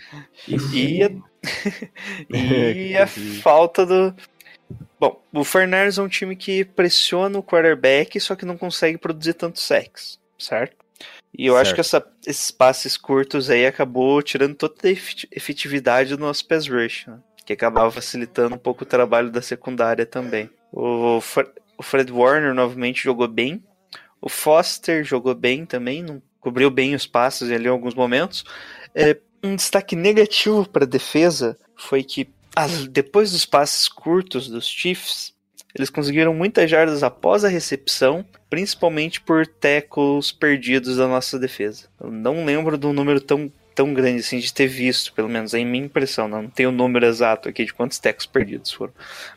E 0.73 1.03
a, 1.03 1.11
e 2.31 2.97
a 2.97 3.07
falta 3.43 3.85
do. 3.87 4.15
Bom, 5.01 5.23
o 5.33 5.45
Fernandes 5.45 5.99
é 5.99 6.03
um 6.03 6.09
time 6.09 6.35
que 6.37 6.65
pressiona 6.65 7.39
o 7.39 7.43
quarterback, 7.43 8.19
só 8.21 8.35
que 8.35 8.45
não 8.45 8.57
consegue 8.59 8.99
produzir 8.99 9.35
tanto 9.35 9.61
sacks, 9.61 10.19
certo? 10.39 10.77
E 11.37 11.47
eu 11.47 11.57
acho 11.57 11.67
Certo. 11.71 11.75
que 11.77 11.81
essa- 11.81 12.13
esses 12.27 12.51
passes 12.51 12.97
curtos 12.97 13.49
aí 13.51 13.65
acabou 13.67 14.21
tirando 14.23 14.55
toda 14.57 14.75
a 14.85 14.91
efet- 14.91 15.29
efetividade 15.31 16.11
do 16.17 16.19
nosso 16.19 16.47
pass 16.47 16.67
rush, 16.67 17.07
né? 17.07 17.19
que 17.47 17.53
acabava 17.55 17.91
facilitando 17.91 18.57
um 18.57 18.59
pouco 18.59 18.83
o 18.83 18.87
trabalho 18.87 19.31
da 19.31 19.41
secundária 19.41 20.05
também. 20.05 20.51
O 20.71 21.19
Fred 21.83 22.13
Warner 22.13 22.53
novamente 22.53 23.03
jogou 23.03 23.27
bem, 23.27 23.65
o 24.21 24.29
Foster 24.29 25.03
jogou 25.03 25.35
bem 25.35 25.65
também, 25.65 26.03
não 26.03 26.21
cobriu 26.41 26.71
bem 26.71 26.95
os 26.95 27.07
passes 27.07 27.51
ali 27.51 27.65
em 27.67 27.69
alguns 27.71 27.95
momentos. 27.95 28.45
É, 28.95 29.17
um 29.43 29.55
destaque 29.57 29.95
negativo 29.97 30.69
para 30.69 30.85
a 30.85 30.89
defesa 30.89 31.59
foi 31.77 32.03
que 32.03 32.29
as- 32.57 32.87
depois 32.89 33.31
dos 33.33 33.45
passes 33.47 33.89
curtos 33.89 34.49
dos 34.49 34.67
Chiefs, 34.67 35.33
eles 35.75 35.91
conseguiram 35.91 36.35
muitas 36.35 36.69
jardas 36.69 37.03
após 37.03 37.45
a 37.45 37.49
recepção, 37.49 38.25
principalmente 38.51 39.21
por 39.21 39.47
tackles 39.47 40.33
perdidos 40.33 40.97
da 40.97 41.07
nossa 41.07 41.39
defesa. 41.39 41.85
Eu 42.01 42.11
não 42.11 42.45
lembro 42.45 42.77
de 42.77 42.87
um 42.87 42.93
número 42.93 43.21
tão, 43.21 43.53
tão 43.75 43.95
grande 43.95 44.21
assim 44.21 44.39
de 44.39 44.53
ter 44.53 44.67
visto, 44.67 45.13
pelo 45.13 45.29
menos 45.29 45.55
é 45.55 45.59
em 45.59 45.67
minha 45.67 45.85
impressão. 45.85 46.27
Não, 46.27 46.49
tenho 46.49 46.71
o 46.71 46.73
número 46.73 47.07
exato 47.07 47.49
aqui 47.49 47.65
de 47.65 47.73
quantos 47.75 47.99
tackles 47.99 48.27
perdidos 48.27 48.73
foram. 48.73 48.93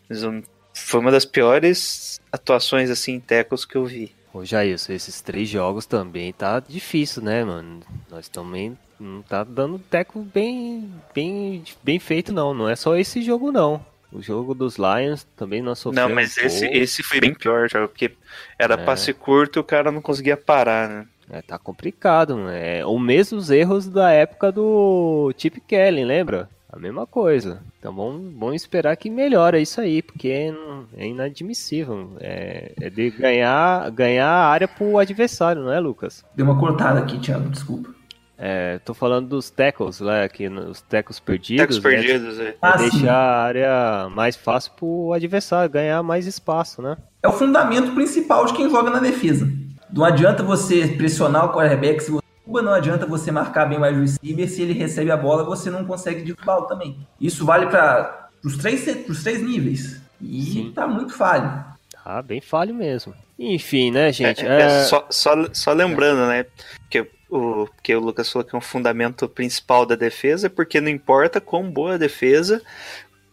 Mas 0.09 0.23
eu- 0.23 0.41
foi 0.73 0.99
uma 1.01 1.11
das 1.11 1.25
piores 1.25 2.19
atuações 2.31 2.89
assim 2.89 3.13
em 3.15 3.19
tackles 3.19 3.65
que 3.65 3.75
eu 3.75 3.85
vi. 3.85 4.15
Ô 4.33 4.45
Jair, 4.45 4.73
esses 4.73 5.21
três 5.21 5.49
jogos 5.49 5.85
também 5.85 6.31
tá 6.31 6.59
difícil, 6.59 7.21
né, 7.21 7.43
mano? 7.43 7.81
Nós 8.09 8.29
também 8.29 8.77
não 8.99 9.21
tá 9.21 9.43
dando 9.43 9.77
teco 9.77 10.21
bem, 10.21 10.89
bem, 11.13 11.63
bem 11.83 11.99
feito, 11.99 12.31
não. 12.31 12.53
Não 12.53 12.69
é 12.69 12.75
só 12.75 12.95
esse 12.95 13.21
jogo, 13.21 13.51
não. 13.51 13.85
O 14.11 14.21
jogo 14.21 14.53
dos 14.53 14.77
Lions 14.77 15.25
também 15.37 15.61
nós 15.61 15.79
sofremos 15.79 16.09
Não, 16.09 16.15
mas 16.15 16.37
esse, 16.37 16.61
pouco. 16.65 16.77
esse 16.77 17.03
foi 17.03 17.19
bem 17.21 17.33
pior, 17.33 17.69
já, 17.69 17.87
porque 17.87 18.11
era 18.59 18.75
É. 18.75 18.77
passe 18.77 19.13
curto 19.13 19.59
e 19.59 19.61
o 19.61 19.63
cara 19.63 19.91
não 19.91 20.01
conseguia 20.01 20.35
parar, 20.37 20.87
né? 20.89 21.07
É, 21.29 21.41
tá 21.41 21.57
complicado, 21.57 22.35
mano. 22.35 22.49
É 22.49 22.85
o 22.85 22.99
mesmos 22.99 23.49
erros 23.49 23.87
da 23.87 24.11
época 24.11 24.51
do 24.51 25.33
Chip 25.37 25.61
Kelly, 25.61 26.03
lembra? 26.03 26.49
A 26.71 26.79
mesma 26.79 27.05
coisa. 27.05 27.61
Então 27.79 27.93
vamos, 27.93 28.33
vamos 28.39 28.55
esperar 28.55 28.95
que 28.95 29.09
melhore 29.09 29.61
isso 29.61 29.81
aí, 29.81 30.01
porque 30.01 30.51
não- 30.51 30.85
é 30.95 31.05
inadmissível. 31.07 32.11
É, 32.19 32.71
é 32.79 32.89
de 32.89 33.09
ganhar, 33.11 33.89
ganhar 33.91 34.27
a 34.29 34.47
área 34.47 34.67
pro 34.67 34.97
adversário, 34.97 35.61
não 35.63 35.71
é, 35.71 35.79
Lucas? 35.79 36.23
Deu 36.35 36.45
uma 36.45 36.57
cortada 36.57 36.99
aqui, 36.99 37.19
Thiago, 37.19 37.49
desculpa. 37.49 37.89
É, 38.37 38.79
tô 38.79 38.93
falando 38.93 39.27
dos 39.27 39.49
tackles 39.51 39.99
lá, 39.99 40.23
aqui, 40.23 40.47
os 40.47 40.81
tackles 40.81 41.19
perdidos. 41.19 41.61
Tecos 41.61 41.77
né? 41.77 41.81
perdidos, 41.91 42.39
é. 42.39 42.43
É 42.49 42.55
Ah, 42.61 42.77
sim. 42.79 42.89
deixar 42.89 43.13
a 43.13 43.43
área 43.43 44.09
mais 44.09 44.35
fácil 44.35 44.71
pro 44.75 45.13
adversário 45.13 45.69
ganhar 45.69 46.01
mais 46.01 46.25
espaço, 46.25 46.81
né? 46.81 46.97
É 47.21 47.27
o 47.27 47.33
fundamento 47.33 47.91
principal 47.93 48.45
de 48.45 48.53
quem 48.53 48.67
joga 48.69 48.89
na 48.89 48.97
defesa. 48.99 49.47
Não 49.93 50.03
adianta 50.05 50.41
você 50.41 50.87
pressionar 50.87 51.45
o 51.45 51.53
quarterback 51.53 52.01
se 52.01 52.09
derruba, 52.51 52.61
não 52.61 52.73
adianta 52.73 53.05
você 53.05 53.31
marcar 53.31 53.65
bem 53.65 53.79
mais 53.79 53.95
o 53.95 54.01
receiver, 54.01 54.49
se 54.49 54.61
ele 54.61 54.73
recebe 54.73 55.09
a 55.09 55.17
bola, 55.17 55.43
você 55.43 55.69
não 55.69 55.85
consegue 55.85 56.21
derrubá-lo 56.21 56.67
também. 56.67 57.07
Isso 57.19 57.45
vale 57.45 57.67
para 57.67 58.29
os 58.43 58.57
três, 58.57 58.83
pros 59.05 59.23
três 59.23 59.41
níveis. 59.41 60.01
E 60.19 60.43
Sim. 60.43 60.71
tá 60.73 60.87
muito 60.87 61.13
falho. 61.13 61.63
Tá 62.03 62.21
bem 62.21 62.41
falho 62.41 62.75
mesmo. 62.75 63.13
Enfim, 63.39 63.91
né, 63.91 64.11
gente? 64.11 64.45
É, 64.45 64.49
é, 64.49 64.61
É, 64.61 64.83
só, 64.83 65.07
só, 65.09 65.31
só 65.53 65.71
lembrando, 65.71 66.27
né? 66.27 66.45
Que 66.89 67.07
o 67.29 67.67
que 67.81 67.95
o 67.95 67.99
Lucas 67.99 68.29
falou 68.29 68.45
que 68.45 68.53
é 68.53 68.57
um 68.57 68.61
fundamento 68.61 69.27
principal 69.29 69.85
da 69.85 69.95
defesa, 69.95 70.49
porque 70.49 70.81
não 70.81 70.89
importa 70.89 71.39
quão 71.39 71.71
boa 71.71 71.95
a 71.95 71.97
defesa, 71.97 72.61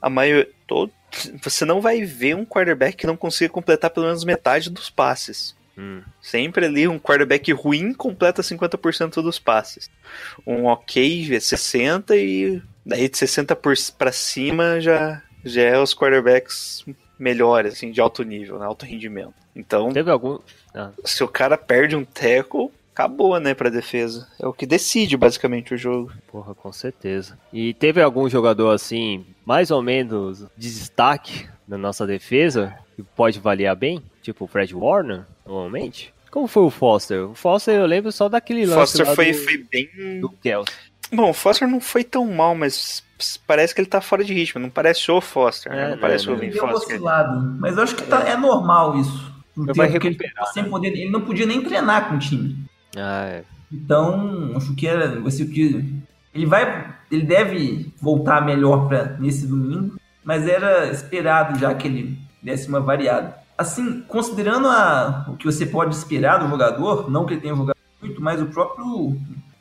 a 0.00 0.08
maioria. 0.08 0.48
Todo, 0.66 0.92
você 1.42 1.64
não 1.64 1.80
vai 1.80 2.04
ver 2.04 2.36
um 2.36 2.44
quarterback 2.44 2.96
que 2.96 3.06
não 3.06 3.16
consiga 3.16 3.52
completar 3.52 3.90
pelo 3.90 4.06
menos 4.06 4.24
metade 4.24 4.70
dos 4.70 4.88
passes. 4.88 5.56
Hum, 5.78 6.02
Sempre 6.20 6.66
ali 6.66 6.88
um 6.88 6.98
quarterback 6.98 7.52
ruim 7.52 7.94
completa 7.94 8.42
50% 8.42 9.22
dos 9.22 9.38
passes. 9.38 9.88
Um 10.46 10.66
ok 10.66 11.34
é 11.34 11.40
60 11.40 12.16
e 12.16 12.60
daí 12.84 13.08
de 13.08 13.16
60 13.16 13.54
por, 13.56 13.74
pra 13.96 14.12
cima 14.12 14.80
já, 14.80 15.22
já 15.44 15.62
é 15.62 15.78
os 15.78 15.94
quarterbacks 15.94 16.84
melhores, 17.18 17.74
assim, 17.74 17.90
de 17.90 18.00
alto 18.00 18.22
nível, 18.22 18.58
né, 18.58 18.66
alto 18.66 18.84
rendimento. 18.84 19.34
Então, 19.54 19.90
teve 19.90 20.10
algum. 20.10 20.38
Ah, 20.74 20.90
se 21.04 21.24
o 21.24 21.28
cara 21.28 21.56
perde 21.58 21.96
um 21.96 22.04
tackle, 22.04 22.70
acabou, 22.92 23.38
né, 23.40 23.54
pra 23.54 23.68
defesa. 23.70 24.28
É 24.38 24.46
o 24.46 24.52
que 24.52 24.66
decide 24.66 25.16
basicamente 25.16 25.74
o 25.74 25.76
jogo. 25.76 26.12
porra, 26.30 26.54
com 26.54 26.72
certeza. 26.72 27.38
E 27.52 27.74
teve 27.74 28.00
algum 28.00 28.28
jogador 28.28 28.70
assim, 28.70 29.26
mais 29.44 29.70
ou 29.70 29.82
menos 29.82 30.46
de 30.56 30.68
destaque 30.70 31.48
na 31.66 31.76
nossa 31.76 32.06
defesa, 32.06 32.74
que 32.96 33.02
pode 33.02 33.38
valer 33.38 33.74
bem? 33.76 34.02
Tipo 34.22 34.44
o 34.44 34.48
Fred 34.48 34.74
Warner, 34.74 35.24
normalmente? 35.48 36.14
Como 36.30 36.46
foi 36.46 36.62
o 36.62 36.70
Foster? 36.70 37.30
O 37.30 37.34
Foster 37.34 37.74
eu 37.74 37.86
lembro 37.86 38.12
só 38.12 38.28
daquele 38.28 38.66
lance 38.66 38.78
Foster 38.78 39.06
lá 39.06 39.14
foi, 39.14 39.32
do, 39.32 39.38
foi 39.38 39.66
bem. 39.70 40.20
do 40.20 40.28
Kelsey. 40.30 40.74
Bom, 41.12 41.30
o 41.30 41.34
Foster 41.34 41.66
não 41.66 41.80
foi 41.80 42.04
tão 42.04 42.26
mal, 42.26 42.54
mas 42.54 43.02
parece 43.46 43.74
que 43.74 43.80
ele 43.80 43.88
tá 43.88 44.00
fora 44.00 44.22
de 44.22 44.34
ritmo. 44.34 44.60
Não 44.60 44.68
parece 44.68 45.10
o 45.10 45.20
Foster, 45.20 45.72
né? 45.72 45.86
É, 45.86 45.90
Não 45.92 45.98
parece 45.98 46.26
né, 46.26 46.32
o 46.32 46.36
né. 46.36 46.44
Ele 46.44 46.52
deu 46.52 46.68
Foster. 46.68 46.96
oscilado. 46.96 47.56
Mas 47.58 47.76
eu 47.76 47.82
acho 47.82 47.96
que 47.96 48.02
tá, 48.02 48.28
é 48.28 48.36
normal 48.36 49.00
isso. 49.00 49.32
Vai 49.56 49.86
ele, 49.86 49.98
recuperar, 49.98 50.46
sem 50.52 50.64
poder, 50.64 50.88
ele 50.88 51.10
não 51.10 51.22
podia 51.22 51.46
nem 51.46 51.62
treinar 51.62 52.08
com 52.08 52.16
o 52.16 52.18
time. 52.18 52.56
Ah, 52.96 53.26
é. 53.26 53.44
Então, 53.72 54.52
acho 54.56 54.74
que 54.76 54.86
era 54.86 55.20
vai 55.20 55.30
ser 55.30 55.42
o 55.44 55.50
que 55.50 55.84
ele 56.32 56.46
vai, 56.46 56.94
ele 57.10 57.24
deve 57.24 57.92
voltar 58.00 58.44
melhor 58.44 58.86
para 58.86 59.16
nesse 59.18 59.46
domingo, 59.46 59.96
mas 60.22 60.46
era 60.46 60.90
esperado 60.90 61.58
já 61.58 61.74
que 61.74 61.88
ele 61.88 62.18
desse 62.42 62.68
uma 62.68 62.80
variada. 62.80 63.36
Assim, 63.58 64.02
considerando 64.06 64.68
a, 64.68 65.26
o 65.28 65.36
que 65.36 65.44
você 65.44 65.66
pode 65.66 65.92
esperar 65.94 66.38
do 66.38 66.48
jogador, 66.48 67.10
não 67.10 67.26
que 67.26 67.34
ele 67.34 67.40
tenha 67.40 67.56
jogado 67.56 67.76
muito, 68.00 68.22
mas 68.22 68.40
o 68.40 68.46
próprio 68.46 69.16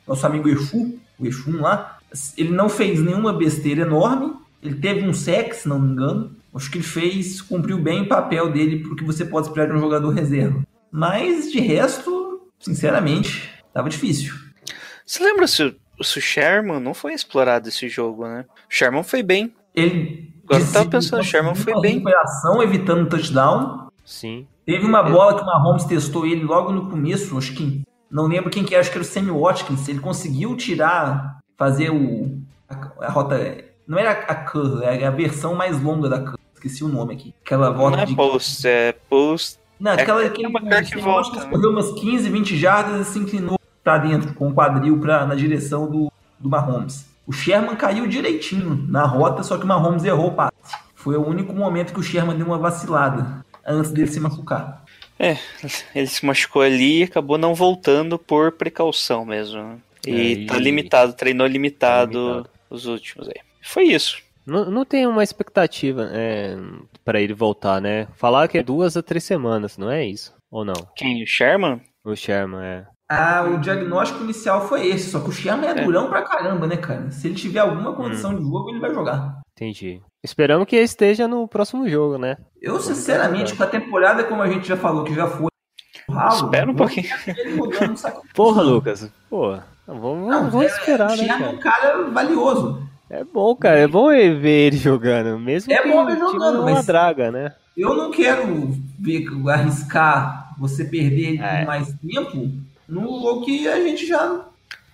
nosso 0.06 0.24
amigo 0.24 0.48
Exu, 0.48 0.98
o 1.18 1.26
Exu 1.26 1.60
lá, 1.60 1.98
ele 2.36 2.50
não 2.50 2.68
fez 2.68 3.02
nenhuma 3.02 3.32
besteira 3.32 3.82
enorme, 3.82 4.34
ele 4.62 4.76
teve 4.76 5.04
um 5.06 5.12
sec, 5.12 5.52
se 5.52 5.68
não 5.68 5.80
me 5.80 5.90
engano. 5.92 6.30
Acho 6.54 6.70
que 6.70 6.78
ele 6.78 6.84
fez, 6.84 7.40
cumpriu 7.42 7.78
bem 7.78 8.02
o 8.02 8.08
papel 8.08 8.50
dele 8.50 8.78
pro 8.82 8.96
que 8.96 9.04
você 9.04 9.24
pode 9.24 9.48
esperar 9.48 9.66
de 9.68 9.74
um 9.74 9.80
jogador 9.80 10.10
reserva. 10.10 10.62
Mas 10.90 11.50
de 11.52 11.60
resto, 11.60 12.48
sinceramente, 12.58 13.50
tava 13.72 13.88
difícil. 13.90 14.34
Você 15.04 15.22
lembra 15.22 15.46
se, 15.46 15.62
o- 15.64 16.04
se 16.04 16.18
o 16.18 16.22
Sherman 16.22 16.80
não 16.80 16.94
foi 16.94 17.12
explorado 17.14 17.68
esse 17.68 17.88
jogo, 17.88 18.26
né? 18.26 18.44
O 18.48 18.74
Sherman 18.74 19.02
foi 19.02 19.22
bem. 19.22 19.54
Ele 19.74 20.32
Agora 20.44 20.62
eu 20.62 20.72
tava 20.72 20.88
pensando, 20.88 21.20
o 21.20 21.24
Sherman 21.24 21.54
foi 21.54 21.80
bem. 21.80 21.94
recuperação, 21.94 22.62
evitando 22.62 23.08
touchdown. 23.08 23.87
Sim. 24.08 24.46
Teve 24.64 24.86
uma 24.86 25.02
bola 25.02 25.34
que 25.34 25.42
o 25.42 25.46
Mahomes 25.46 25.84
testou 25.84 26.24
ele 26.24 26.42
logo 26.42 26.72
no 26.72 26.88
começo, 26.88 27.36
acho 27.36 27.54
que 27.54 27.82
não 28.10 28.26
lembro 28.26 28.48
quem 28.48 28.64
que 28.64 28.74
é, 28.74 28.78
acho 28.78 28.90
que 28.90 28.96
era 28.96 29.02
o 29.02 29.06
Sammy 29.06 29.30
Watkins. 29.30 29.86
Ele 29.86 30.00
conseguiu 30.00 30.56
tirar, 30.56 31.40
fazer 31.58 31.90
o 31.90 32.40
a, 32.66 33.04
a 33.04 33.10
rota, 33.10 33.36
não 33.86 33.98
era 33.98 34.12
a 34.12 34.34
curl, 34.34 34.82
era 34.82 35.08
a 35.08 35.10
versão 35.10 35.54
mais 35.54 35.80
longa 35.82 36.08
da 36.08 36.20
curl. 36.20 36.38
Esqueci 36.54 36.82
o 36.82 36.88
nome 36.88 37.14
aqui. 37.14 37.34
Aquela 37.44 37.68
Não 37.68 37.76
volta 37.76 38.00
é 38.00 38.06
de 38.06 38.16
post, 38.16 38.66
é 38.66 38.92
post. 39.10 39.58
Não, 39.78 39.92
aquela 39.92 40.24
é 40.24 40.30
que 40.30 40.40
ele 40.40 40.48
uma 40.48 40.60
que 40.60 40.88
Sammy 40.88 41.02
volta, 41.02 41.46
correu 41.46 41.70
umas 41.70 41.92
15, 41.92 42.30
20 42.30 42.56
jardas 42.56 43.06
e 43.06 43.10
se 43.12 43.18
inclinou 43.18 43.60
pra 43.84 43.98
dentro 43.98 44.32
com 44.32 44.48
o 44.48 44.54
quadril 44.54 44.98
pra, 44.98 45.26
na 45.26 45.34
direção 45.34 45.86
do, 45.86 46.10
do 46.38 46.48
Mahomes. 46.48 47.06
O 47.26 47.32
Sherman 47.32 47.76
caiu 47.76 48.06
direitinho 48.06 48.86
na 48.88 49.04
rota, 49.04 49.42
só 49.42 49.58
que 49.58 49.64
o 49.64 49.68
Mahomes 49.68 50.02
errou 50.02 50.28
o 50.28 50.34
passe. 50.34 50.54
Foi 50.94 51.14
o 51.14 51.26
único 51.26 51.52
momento 51.52 51.92
que 51.92 52.00
o 52.00 52.02
Sherman 52.02 52.38
deu 52.38 52.46
uma 52.46 52.58
vacilada 52.58 53.46
antes 53.66 53.90
dele 53.92 54.08
se 54.08 54.20
machucar. 54.20 54.84
É, 55.18 55.36
ele 55.94 56.06
se 56.06 56.24
machucou 56.24 56.62
ali 56.62 57.00
e 57.00 57.02
acabou 57.04 57.36
não 57.38 57.54
voltando 57.54 58.18
por 58.18 58.52
precaução 58.52 59.24
mesmo. 59.24 59.80
E 60.06 60.44
É, 60.44 60.46
tá 60.46 60.56
limitado, 60.58 61.12
treinou 61.12 61.46
limitado, 61.46 62.12
Tá 62.12 62.18
limitado. 62.34 62.50
os 62.70 62.86
últimos 62.86 63.28
aí. 63.28 63.34
Foi 63.62 63.84
isso. 63.84 64.18
Não, 64.46 64.70
não 64.70 64.84
tem 64.84 65.06
uma 65.06 65.22
expectativa 65.22 66.08
é, 66.12 66.56
para 67.04 67.20
ele 67.20 67.34
voltar, 67.34 67.80
né? 67.80 68.06
Falar 68.16 68.48
que 68.48 68.56
é 68.58 68.62
duas 68.62 68.96
a 68.96 69.02
três 69.02 69.24
semanas, 69.24 69.76
não 69.76 69.90
é 69.90 70.06
isso? 70.06 70.32
Ou 70.50 70.64
não? 70.64 70.74
Quem? 70.96 71.22
O 71.22 71.26
Sherman? 71.26 71.80
O 72.04 72.14
Sherman 72.16 72.62
é. 72.64 72.86
Ah, 73.10 73.42
o 73.42 73.58
diagnóstico 73.58 74.22
inicial 74.24 74.66
foi 74.68 74.86
esse, 74.88 75.10
só 75.10 75.20
que 75.20 75.28
o 75.28 75.32
Sherman 75.32 75.68
é, 75.68 75.80
É. 75.80 75.84
durão 75.84 76.08
pra 76.08 76.22
caramba, 76.22 76.66
né, 76.66 76.76
cara? 76.76 77.10
Se 77.10 77.26
ele 77.26 77.34
tiver 77.34 77.60
alguma 77.60 77.94
condição 77.94 78.34
de 78.34 78.42
jogo, 78.42 78.70
ele 78.70 78.80
vai 78.80 78.94
jogar. 78.94 79.37
Entendi. 79.58 80.00
Esperamos 80.22 80.66
que 80.68 80.76
esteja 80.76 81.26
no 81.26 81.48
próximo 81.48 81.88
jogo, 81.88 82.16
né? 82.16 82.36
Eu, 82.62 82.78
sinceramente, 82.80 83.56
com 83.56 83.62
a 83.64 83.66
temporada, 83.66 84.22
como 84.22 84.40
a 84.40 84.48
gente 84.48 84.68
já 84.68 84.76
falou, 84.76 85.02
que 85.02 85.12
já 85.14 85.26
foi. 85.26 85.48
ralo, 86.08 86.44
Espera 86.44 86.70
um 86.70 86.74
pouquinho. 86.76 87.08
Porra, 88.34 88.62
Lucas. 88.62 89.10
Pô, 89.28 89.58
vamos, 89.86 90.28
Não, 90.28 90.50
vamos 90.50 90.66
é- 90.66 90.68
esperar, 90.68 91.16
né, 91.16 91.24
é 91.24 91.28
cara? 91.28 91.50
um 91.50 91.58
cara 91.58 92.02
valioso. 92.10 92.82
É 93.10 93.24
bom, 93.24 93.54
cara. 93.56 93.78
É 93.80 93.88
bom 93.88 94.08
ver 94.08 94.66
ele 94.66 94.76
jogando. 94.76 95.38
Mesmo 95.40 95.72
É 95.72 95.82
que 95.82 95.88
bom 95.88 96.04
ver 96.06 96.18
jogando, 96.18 96.56
é 96.58 96.60
uma 96.60 96.70
mas- 96.72 96.86
draga, 96.86 97.30
né? 97.32 97.52
Eu 97.76 97.94
não 97.96 98.10
quero 98.10 98.70
ver, 98.98 99.24
arriscar 99.48 100.54
você 100.58 100.84
perder 100.84 101.40
É. 101.40 101.64
mais 101.64 101.92
tempo 101.94 102.50
no 102.88 103.02
jogo 103.20 103.44
que 103.44 103.66
a 103.68 103.80
gente 103.80 104.06
já, 104.06 104.44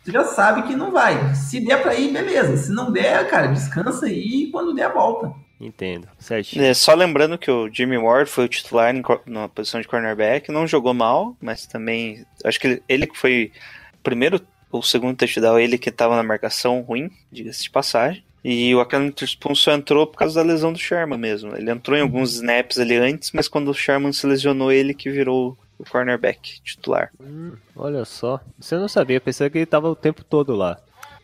já 0.06 0.24
sabe 0.24 0.62
que 0.62 0.76
não 0.76 0.90
vai. 0.90 1.34
Se 1.34 1.60
der 1.60 1.82
pra 1.82 1.94
ir, 1.94 2.12
beleza. 2.12 2.56
Se 2.56 2.72
não 2.72 2.92
der, 2.92 3.28
cara, 3.28 3.48
descansa 3.48 4.06
aí 4.06 4.44
e 4.44 4.50
quando 4.50 4.74
der, 4.74 4.92
volta. 4.92 5.32
Entendo. 5.60 6.08
Certinho. 6.18 6.64
É, 6.64 6.74
só 6.74 6.94
lembrando 6.94 7.38
que 7.38 7.50
o 7.50 7.72
Jimmy 7.72 7.96
Ward 7.96 8.28
foi 8.28 8.44
o 8.44 8.48
titular 8.48 8.94
em 8.94 9.02
na 9.26 9.48
posição 9.48 9.80
de 9.80 9.88
cornerback, 9.88 10.50
não 10.50 10.66
jogou 10.66 10.92
mal, 10.92 11.36
mas 11.40 11.66
também. 11.66 12.24
Acho 12.44 12.60
que 12.60 12.82
ele, 12.88 13.06
que 13.06 13.16
foi 13.16 13.50
o 13.94 13.98
primeiro 14.02 14.40
ou 14.70 14.82
segundo 14.82 15.16
touchdown, 15.16 15.58
ele 15.58 15.78
que 15.78 15.90
tava 15.90 16.16
na 16.16 16.22
marcação 16.22 16.80
ruim, 16.80 17.08
diga-se 17.30 17.62
de 17.62 17.70
passagem. 17.70 18.24
E 18.44 18.74
o 18.74 18.80
Alan 18.80 19.06
Witherspoon 19.06 19.54
só 19.54 19.72
entrou 19.72 20.06
por 20.06 20.18
causa 20.18 20.34
da 20.34 20.52
lesão 20.52 20.70
do 20.70 20.78
Sherman 20.78 21.18
mesmo. 21.18 21.56
Ele 21.56 21.70
entrou 21.70 21.96
em 21.96 22.02
alguns 22.02 22.34
snaps 22.34 22.78
ali 22.78 22.96
antes, 22.96 23.30
mas 23.32 23.48
quando 23.48 23.70
o 23.70 23.74
Sherman 23.74 24.12
se 24.12 24.26
lesionou, 24.26 24.70
ele 24.70 24.92
que 24.92 25.10
virou 25.10 25.56
o 25.78 25.84
cornerback 25.84 26.60
titular. 26.62 27.10
Hum, 27.20 27.52
olha 27.76 28.04
só. 28.04 28.40
Você 28.58 28.76
não 28.76 28.88
sabia, 28.88 29.20
pensei 29.20 29.48
que 29.50 29.58
ele 29.58 29.66
tava 29.66 29.88
o 29.88 29.96
tempo 29.96 30.22
todo 30.24 30.54
lá. 30.54 30.78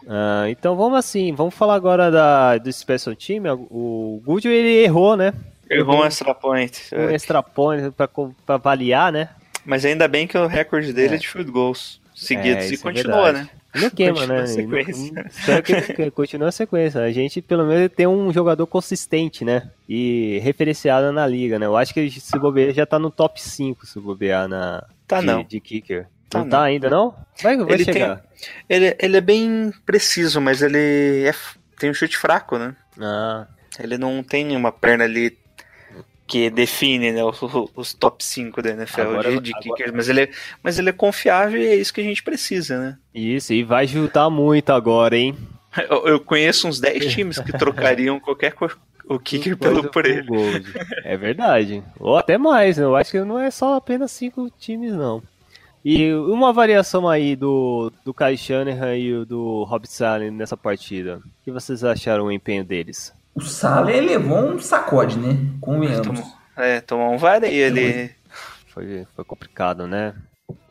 Ah, 0.09 0.45
então 0.49 0.77
vamos 0.77 0.99
assim, 0.99 1.35
vamos 1.35 1.55
falar 1.55 1.75
agora 1.75 2.11
da, 2.11 2.57
do 2.59 2.73
Special 2.73 3.15
Team. 3.15 3.43
O 3.71 4.21
Goodwin 4.25 4.51
ele 4.53 4.83
errou, 4.85 5.17
né? 5.17 5.33
Errou 5.69 6.01
um 6.01 6.05
extra 6.05 6.35
point. 6.35 6.81
Um 6.93 7.11
extra 7.11 7.43
point 7.43 7.91
pra, 7.93 8.09
pra 8.09 8.55
avaliar, 8.57 9.13
né? 9.13 9.29
Mas 9.65 9.85
ainda 9.85 10.09
bem 10.09 10.27
que 10.27 10.37
o 10.39 10.47
recorde 10.47 10.93
dele 10.93 11.13
é, 11.13 11.17
É. 11.17 11.19
de 11.19 11.29
field 11.29 11.51
goals 11.51 12.00
seguidos. 12.25 12.65
É, 12.67 12.71
e 12.71 12.75
é 12.75 12.79
continua, 12.79 13.23
verdade. 13.25 13.39
né? 13.45 13.51
Não 13.73 13.91
queima, 13.91 14.15
Continua 14.15 14.37
né? 14.41 14.47
sequência. 14.47 15.13
Não- 16.05 16.11
continue 16.11 16.49
a 16.49 16.53
sequência. 16.53 17.01
A 17.03 17.13
gente, 17.13 17.41
pelo 17.41 17.65
menos, 17.65 17.91
tem 17.95 18.07
um 18.07 18.33
jogador 18.33 18.67
consistente, 18.67 19.45
né? 19.45 19.71
E 19.89 20.41
referenciado 20.43 21.13
na 21.13 21.25
liga, 21.27 21.59
né? 21.59 21.67
Eu 21.67 21.77
acho 21.77 21.95
que 21.95 22.11
se 22.11 22.37
bobear 22.39 22.73
já 22.73 22.85
tá 22.85 22.99
no 22.99 23.11
top 23.11 23.41
5, 23.41 23.87
se 23.87 24.01
bobear 24.01 24.49
na, 24.49 24.85
Tá 25.07 25.21
de, 25.21 25.27
não. 25.27 25.45
de 25.45 25.61
kicker. 25.61 26.07
Tá 26.29 26.41
não, 26.41 26.49
tá 26.49 26.63
ainda, 26.63 26.89
não? 26.91 27.15
Vai, 27.43 27.57
vai 27.57 27.75
Ele 27.75 27.85
chegar. 27.85 28.23
Ele, 28.69 28.97
ele 29.01 29.17
é 29.17 29.21
bem 29.21 29.73
preciso, 29.87 30.41
mas 30.41 30.63
ele 30.63 31.25
é 31.27 31.35
tem 31.79 31.91
um 31.91 31.95
chute 31.95 32.17
fraco, 32.17 32.59
né? 32.59 32.75
Ah, 33.01 33.47
Ele 33.79 33.97
não 33.97 34.23
tem 34.23 34.55
uma 34.57 34.71
perna 34.71 35.05
ali 35.05 35.37
que 36.31 36.49
define 36.49 37.11
né, 37.13 37.25
os, 37.25 37.39
os 37.75 37.93
top 37.93 38.25
5 38.25 38.63
da 38.63 38.71
NFL 38.71 39.01
Agora- 39.01 39.31
de, 39.33 39.41
de 39.41 39.51
agora- 39.51 39.63
kickers, 39.77 39.93
mas 39.93 40.09
ele, 40.09 40.21
é, 40.23 40.31
mas 40.63 40.79
ele 40.79 40.89
é 40.91 40.93
confiável 40.93 41.61
e 41.61 41.67
é 41.67 41.75
isso 41.75 41.93
que 41.93 42.01
a 42.01 42.05
gente 42.05 42.23
precisa, 42.23 42.79
né? 42.79 42.99
isso, 43.13 43.53
e 43.53 43.65
vai 43.65 43.85
ajudar 43.85 44.31
muito 44.31 44.71
agora, 44.71 45.17
hein? 45.17 45.37
Eu, 45.89 46.07
eu 46.07 46.21
conheço 46.21 46.67
uns 46.69 46.79
10 46.81 47.13
times 47.13 47.39
que 47.41 47.53
trocariam 47.53 48.19
qualquer 48.21 48.53
co- 48.53 48.71
o 49.09 49.19
kicker 49.19 49.57
pelo 49.57 49.89
por 49.91 50.07
ele. 50.07 50.23
Gold. 50.23 50.73
É 51.05 51.17
verdade. 51.17 51.83
Ou 51.99 52.17
até 52.17 52.39
mais, 52.39 52.77
né? 52.79 52.85
eu 52.85 52.95
acho 52.95 53.11
que 53.11 53.21
não 53.21 53.39
é 53.39 53.51
só 53.51 53.75
apenas 53.75 54.13
cinco 54.13 54.49
times, 54.59 54.93
não. 54.93 55.21
E 55.85 56.13
uma 56.13 56.53
variação 56.53 57.09
aí 57.09 57.35
do, 57.35 57.91
do 58.05 58.13
Kai 58.15 58.37
Shanahan 58.37 58.97
e 58.97 59.25
do 59.25 59.65
Rob 59.65 59.87
Salen 59.89 60.31
nessa 60.31 60.57
partida. 60.57 61.17
O 61.19 61.45
que 61.45 61.51
vocês 61.51 61.83
acharam 61.83 62.27
o 62.27 62.33
empenho 62.33 62.63
deles? 62.65 63.13
O 63.35 63.41
Saleh 63.41 64.01
levou 64.01 64.39
um 64.39 64.59
sacode, 64.59 65.19
né? 65.19 65.37
Convenhamos. 65.61 66.07
Tomou, 66.07 66.33
é, 66.57 66.81
tomou 66.81 67.13
um 67.13 67.19
vareio 67.19 67.67
ali. 67.67 68.11
Foi, 68.69 69.07
foi 69.15 69.25
complicado, 69.25 69.87
né? 69.87 70.15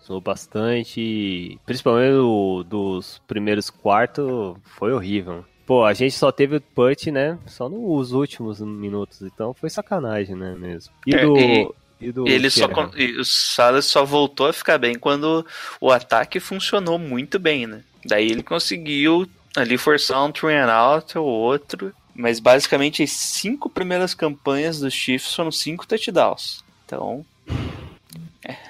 Usou 0.01 0.19
bastante. 0.21 1.59
Principalmente 1.65 2.15
o 2.15 2.63
dos 2.63 3.21
primeiros 3.27 3.69
quartos, 3.69 4.57
foi 4.77 4.91
horrível. 4.93 5.45
Pô, 5.65 5.83
a 5.85 5.93
gente 5.93 6.15
só 6.15 6.31
teve 6.31 6.55
o 6.57 6.61
punch, 6.61 7.11
né? 7.11 7.37
Só 7.45 7.69
nos 7.69 8.11
últimos 8.11 8.59
minutos, 8.59 9.21
então 9.21 9.53
foi 9.53 9.69
sacanagem, 9.69 10.35
né, 10.35 10.55
mesmo. 10.57 10.91
E 11.05 11.13
É, 11.15 11.25
do. 11.25 11.35
e- 11.37 11.69
E 12.01 12.11
do 12.13 12.25
E 12.25 12.31
ele 12.31 12.49
só, 12.49 12.65
e 12.95 13.19
o 13.19 13.25
Salles 13.25 13.83
só 13.83 14.05
voltou 14.05 14.47
a 14.47 14.53
ficar 14.53 14.77
bem 14.77 14.97
quando 14.97 15.45
o 15.81 15.91
ataque 15.91 16.39
funcionou 16.39 16.97
muito 16.97 17.37
bem, 17.37 17.67
né? 17.67 17.83
Daí 18.05 18.31
ele 18.31 18.41
conseguiu 18.41 19.27
ali 19.53 19.77
forçar 19.77 20.23
um 20.23 20.31
three 20.31 20.55
and 20.55 20.71
out 20.71 21.17
ou 21.17 21.25
outro. 21.25 21.93
Mas 22.21 22.37
basicamente 22.41 23.01
as 23.01 23.11
cinco 23.11 23.69
primeiras 23.69 24.13
campanhas 24.13 24.77
dos 24.79 24.93
Chiefs 24.93 25.33
foram 25.33 25.51
cinco 25.53 25.87
touchdowns. 25.87 26.61
Então, 26.85 27.25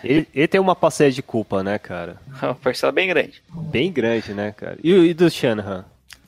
Ele, 0.04 0.28
ele 0.36 0.48
tem 0.48 0.62
uma 0.62 0.76
passeia 0.76 1.12
de 1.12 1.24
culpa, 1.24 1.64
né, 1.64 1.80
cara? 1.80 2.22
é 2.42 2.46
uma 2.46 2.54
parcela 2.56 2.92
bem 2.92 3.08
grande. 3.08 3.42
Bem 3.52 3.92
grande, 3.92 4.34
né, 4.36 4.52
cara? 4.52 4.78
E, 4.84 4.94
o- 4.94 5.04
e 5.04 5.14
do 5.16 5.30
Shanahan? 5.32 5.84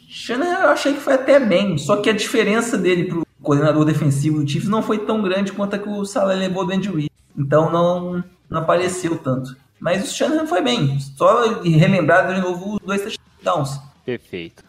Shanahan 0.10 0.64
eu 0.64 0.70
achei 0.70 0.94
que 0.94 1.00
foi 1.00 1.14
até 1.14 1.40
bem, 1.40 1.78
só 1.78 1.98
que 1.98 2.10
a 2.10 2.14
diferença 2.14 2.76
dele 2.78 3.04
pro 3.06 3.26
coordenador 3.42 3.86
defensivo 3.86 4.42
do 4.44 4.50
Chiefs 4.50 4.68
não 4.70 4.82
foi 4.82 4.98
tão 5.06 5.22
grande 5.22 5.52
quanto 5.52 5.76
a 5.76 5.80
que 5.80 5.88
o 5.90 6.04
Saleh 6.06 6.40
levou 6.40 6.66
do 6.66 6.74
Andy 6.74 6.90
Reid. 6.90 7.12
Então 7.38 7.72
não, 7.72 8.24
não 8.50 8.62
apareceu 8.62 9.16
tanto. 9.18 9.56
Mas 9.80 10.10
o 10.10 10.14
Shanahan 10.14 10.48
foi 10.48 10.62
bem, 10.62 11.00
só 11.00 11.62
relembrar 11.62 12.34
de 12.34 12.42
novo 12.42 12.76
os 12.76 12.80
dois 12.86 13.02
touchdowns. 13.04 13.80
Perfeito. 14.06 14.64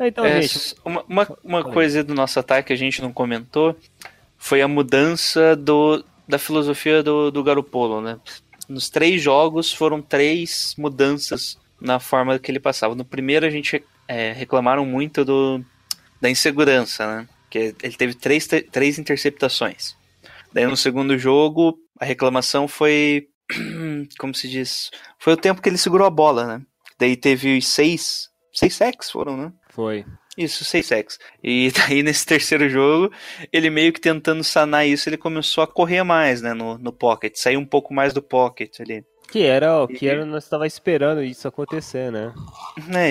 Então, 0.00 0.24
É, 0.24 0.42
gente, 0.42 0.74
uma 0.84 1.04
uma, 1.08 1.38
uma 1.42 1.64
coisa 1.64 2.04
do 2.04 2.14
nosso 2.14 2.38
ataque 2.38 2.68
que 2.68 2.72
a 2.72 2.76
gente 2.76 3.02
não 3.02 3.12
comentou 3.12 3.76
foi 4.36 4.62
a 4.62 4.68
mudança 4.68 5.56
do, 5.56 6.04
da 6.26 6.38
filosofia 6.38 7.02
do, 7.02 7.30
do 7.30 7.42
Garopolo, 7.42 8.00
né? 8.00 8.18
Nos 8.68 8.88
três 8.88 9.20
jogos 9.20 9.72
foram 9.72 10.00
três 10.00 10.74
mudanças 10.78 11.58
na 11.80 11.98
forma 11.98 12.38
que 12.38 12.50
ele 12.50 12.60
passava. 12.60 12.94
No 12.94 13.04
primeiro 13.04 13.46
a 13.46 13.50
gente 13.50 13.82
é, 14.06 14.32
reclamaram 14.32 14.84
muito 14.84 15.24
do, 15.24 15.64
da 16.20 16.30
insegurança, 16.30 17.06
né? 17.06 17.28
Que 17.50 17.74
ele 17.82 17.96
teve 17.96 18.14
três, 18.14 18.46
três 18.46 18.98
interceptações. 18.98 19.96
Daí 20.52 20.66
no 20.66 20.76
segundo 20.76 21.18
jogo 21.18 21.78
a 21.98 22.04
reclamação 22.04 22.68
foi, 22.68 23.28
como 24.18 24.34
se 24.34 24.48
diz, 24.48 24.90
foi 25.18 25.32
o 25.32 25.36
tempo 25.36 25.60
que 25.60 25.68
ele 25.68 25.78
segurou 25.78 26.06
a 26.06 26.10
bola, 26.10 26.46
né? 26.46 26.62
Daí 26.98 27.16
teve 27.16 27.60
seis, 27.62 28.28
seis 28.52 28.74
sacks 28.74 29.10
foram, 29.10 29.36
né? 29.36 29.52
Foi. 29.78 30.04
Isso, 30.36 30.64
seis 30.64 30.86
sacks. 30.86 31.20
E 31.42 31.70
daí 31.70 32.02
nesse 32.02 32.26
terceiro 32.26 32.68
jogo, 32.68 33.12
ele 33.52 33.70
meio 33.70 33.92
que 33.92 34.00
tentando 34.00 34.42
sanar 34.42 34.84
isso, 34.84 35.08
ele 35.08 35.16
começou 35.16 35.62
a 35.62 35.68
correr 35.68 36.02
mais, 36.02 36.42
né, 36.42 36.52
no, 36.52 36.76
no 36.78 36.92
pocket, 36.92 37.36
sair 37.36 37.56
um 37.56 37.64
pouco 37.64 37.94
mais 37.94 38.12
do 38.12 38.20
pocket 38.20 38.80
ali. 38.80 39.04
Que 39.30 39.44
era 39.44 39.80
o 39.80 39.86
que 39.86 40.06
E- 40.06 40.08
era, 40.08 40.24
nós 40.26 40.42
estava 40.42 40.66
esperando 40.66 41.22
isso 41.22 41.46
acontecer, 41.46 42.10
né? 42.10 42.32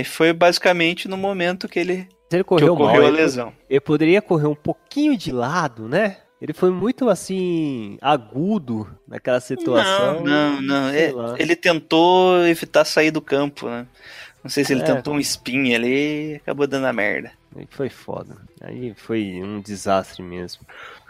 E 0.01 0.03
foi 0.03 0.34
basicamente 0.34 1.07
no 1.07 1.15
momento 1.15 1.70
que 1.70 1.80
ele 1.80 2.09
ele 2.30 2.43
que 2.43 2.49
correu 2.49 2.76
mal, 2.76 2.88
ocorreu 2.88 3.03
a 3.05 3.07
ele, 3.07 3.18
lesão. 3.18 3.53
ele 3.70 3.80
poderia 3.80 4.22
correr 4.22 4.47
um 4.47 4.55
pouquinho 4.55 5.15
de 5.18 5.32
lado, 5.32 5.88
né? 5.88 6.18
Ele 6.41 6.53
foi 6.53 6.70
muito 6.70 7.09
assim 7.09 7.97
agudo 8.01 8.88
naquela 9.07 9.39
situação. 9.39 10.22
Não, 10.24 10.61
não, 10.61 10.61
não. 10.61 10.91
sei 10.91 11.05
é, 11.05 11.13
ele 11.41 11.55
tentou 11.55 12.45
evitar 12.45 12.84
sair 12.84 13.09
do 13.09 13.22
campo, 13.22 13.68
né? 13.70 13.88
Não 14.44 14.50
sei 14.50 14.64
se 14.64 14.74
ele 14.74 14.82
É. 14.82 14.86
tentou 14.86 15.14
um 15.14 15.20
spin 15.20 15.74
ali 15.74 16.34
e 16.34 16.36
acabou 16.36 16.68
dando 16.68 16.86
a 16.88 16.94
merda. 16.94 17.32
Aí 17.56 17.68
Foi 17.70 17.90
foda. 17.90 18.36
Aí 18.62 18.94
foi 18.96 19.42
um 19.44 19.60
desastre 19.60 20.22
mesmo. 20.24 20.62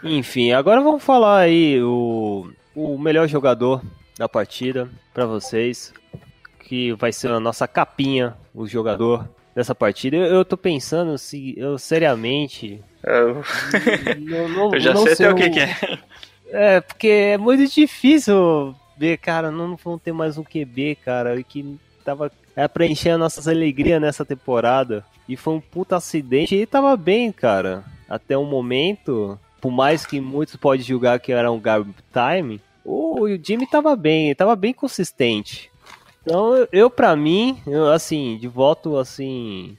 Enfim, 0.02 0.52
agora 0.52 0.80
vamos 0.80 1.02
falar 1.02 1.38
aí 1.40 1.80
o, 1.82 2.50
o 2.74 2.98
melhor 2.98 3.28
jogador 3.28 3.82
da 4.18 4.28
partida 4.28 4.88
pra 5.14 5.26
vocês, 5.26 5.92
que 6.64 6.92
vai 6.94 7.12
ser 7.12 7.30
a 7.30 7.38
nossa 7.40 7.68
capinha, 7.68 8.36
o 8.54 8.66
jogador 8.66 9.28
dessa 9.54 9.74
partida. 9.74 10.16
Eu, 10.16 10.24
eu 10.36 10.44
tô 10.44 10.56
pensando 10.56 11.16
se 11.18 11.54
eu 11.56 11.78
seriamente 11.78 12.82
Eu, 13.04 13.42
não, 14.20 14.48
não- 14.48 14.74
eu 14.74 14.80
já 14.80 14.92
não 14.94 15.02
sei 15.04 15.26
até 15.26 15.30
o 15.30 15.34
que, 15.34 15.50
que 15.50 15.60
é. 15.60 15.98
É, 16.50 16.80
porque 16.80 17.08
é 17.08 17.38
muito 17.38 17.66
difícil 17.72 18.74
ver, 18.96 19.18
cara, 19.18 19.50
não 19.50 19.76
vão 19.76 19.98
ter 19.98 20.12
mais 20.12 20.38
um 20.38 20.42
QB, 20.42 20.96
cara, 21.04 21.40
que 21.42 21.78
tava 22.04 22.32
é, 22.58 22.66
preenchendo 22.66 23.18
nossas 23.18 23.46
alegrias 23.46 24.00
nessa 24.00 24.24
temporada. 24.24 25.04
E 25.28 25.36
foi 25.36 25.54
um 25.54 25.60
puta 25.60 25.94
acidente 25.94 26.56
e 26.56 26.66
tava 26.66 26.96
bem, 26.96 27.30
cara. 27.30 27.84
Até 28.08 28.36
o 28.36 28.44
momento, 28.44 29.38
por 29.60 29.70
mais 29.70 30.04
que 30.04 30.20
muitos 30.20 30.56
podem 30.56 30.84
julgar 30.84 31.20
que 31.20 31.30
era 31.30 31.52
um 31.52 31.60
garbage 31.60 31.94
time, 32.12 32.60
o, 32.84 33.20
o 33.20 33.28
Jimmy 33.40 33.64
tava 33.64 33.94
bem, 33.94 34.34
tava 34.34 34.56
bem 34.56 34.72
consistente. 34.72 35.70
Então, 36.20 36.56
eu, 36.56 36.68
eu 36.72 36.90
pra 36.90 37.14
mim, 37.14 37.58
eu, 37.64 37.92
assim, 37.92 38.36
de 38.40 38.48
voto, 38.48 38.96
assim, 38.96 39.78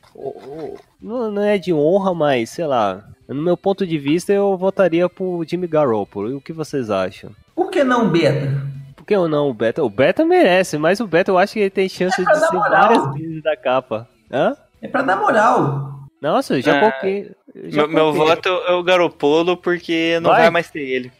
não, 1.01 1.29
não 1.29 1.43
é 1.43 1.57
de 1.57 1.73
honra, 1.73 2.13
mas, 2.13 2.51
sei 2.51 2.65
lá, 2.65 3.03
no 3.27 3.41
meu 3.43 3.57
ponto 3.57 3.85
de 3.85 3.97
vista, 3.97 4.31
eu 4.31 4.55
votaria 4.55 5.09
pro 5.09 5.43
Jimmy 5.45 5.67
Garoppolo. 5.67 6.31
E 6.31 6.33
o 6.33 6.41
que 6.41 6.53
vocês 6.53 6.89
acham? 6.89 7.31
Por 7.53 7.69
que 7.69 7.83
não 7.83 8.09
Beta? 8.09 8.78
Que 9.09 9.15
ou 9.15 9.27
não 9.27 9.49
o 9.49 9.53
Beta? 9.55 9.83
O 9.83 9.89
Beta 9.89 10.23
merece, 10.23 10.77
mas 10.77 10.99
o 10.99 11.07
Beta 11.07 11.31
eu 11.31 11.37
acho 11.39 11.53
que 11.53 11.61
ele 11.61 11.69
tem 11.71 11.89
chance 11.89 12.21
É 12.21 12.25
de 12.25 12.39
ser 12.39 12.53
moral. 12.53 12.69
várias 12.93 13.13
vezes 13.15 13.41
da 13.41 13.57
capa. 13.57 14.07
Hã? 14.31 14.55
É 14.83 14.87
pra 14.87 15.01
dar 15.01 15.15
moral. 15.15 16.07
Nossa, 16.21 16.55
eu 16.57 16.61
já 16.61 16.77
Ah, 16.77 16.79
coloquei. 16.79 17.31
já 17.69 17.87
Meu, 17.87 17.89
meu 17.89 18.13
voto 18.13 18.47
é 18.47 18.71
o 18.73 18.83
Garopolo 18.83 19.57
porque 19.57 20.19
não 20.21 20.29
Vai. 20.29 20.41
vai, 20.41 20.49
mais 20.51 20.69
ter 20.69 20.81
ele. 20.81 21.11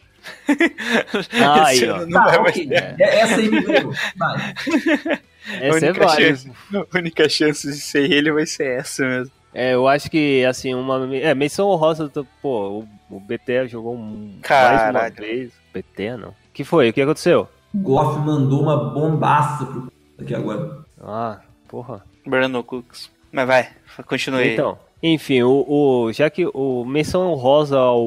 Ah, 1.44 1.66
aí, 1.66 1.88
ó. 1.90 2.06
não 2.06 2.10
Tá, 2.10 2.24
vai 2.26 2.38
mais 2.38 2.54
ok. 2.56 2.68
ter. 2.68 2.74
É- 3.00 3.18
Essa 3.22 3.34
aí 3.40 3.50
me. 3.50 3.60
Vai. 4.16 4.54
Essa 5.60 5.86
é 5.86 6.08
chance. 6.28 6.52
A 6.72 6.96
única 6.96 7.28
chance 7.28 7.66
de 7.66 7.74
ser 7.80 8.08
ele 8.08 8.30
vai 8.30 8.46
ser 8.46 8.78
essa 8.78 9.04
mesmo. 9.04 9.32
É, 9.52 9.74
eu 9.74 9.88
acho 9.88 10.08
que, 10.08 10.44
assim, 10.44 10.72
uma. 10.76 11.08
É, 11.16 11.34
menção 11.34 11.66
honrosa, 11.68 12.06
do- 12.08 12.24
pô, 12.40 12.84
o, 13.10 13.16
o 13.16 13.18
BT 13.18 13.66
jogou 13.66 13.96
um, 13.96 14.38
mais 14.48 14.82
uma 14.82 14.92
Caralho. 14.92 15.14
vez. 15.16 15.50
BT 15.74 16.16
não. 16.18 16.28
O 16.28 16.34
que 16.54 16.62
foi? 16.62 16.90
O 16.90 16.92
que 16.92 17.02
aconteceu? 17.02 17.48
O 17.74 17.78
Goff 17.78 18.18
mandou 18.20 18.62
uma 18.62 18.76
bombaça 18.90 19.64
pro 19.66 19.90
aqui 20.20 20.34
agora. 20.34 20.78
Ah, 21.00 21.40
porra. 21.68 22.04
Brandon 22.26 22.62
Cooks. 22.62 23.10
Mas 23.32 23.46
vai, 23.46 23.68
continue. 24.06 24.52
Então, 24.52 24.76
enfim, 25.02 25.42
o, 25.42 25.64
o- 25.68 26.12
já 26.12 26.28
que 26.28 26.46
o 26.52 26.84
menção 26.84 27.30
honrosa 27.32 27.78
ao 27.78 28.04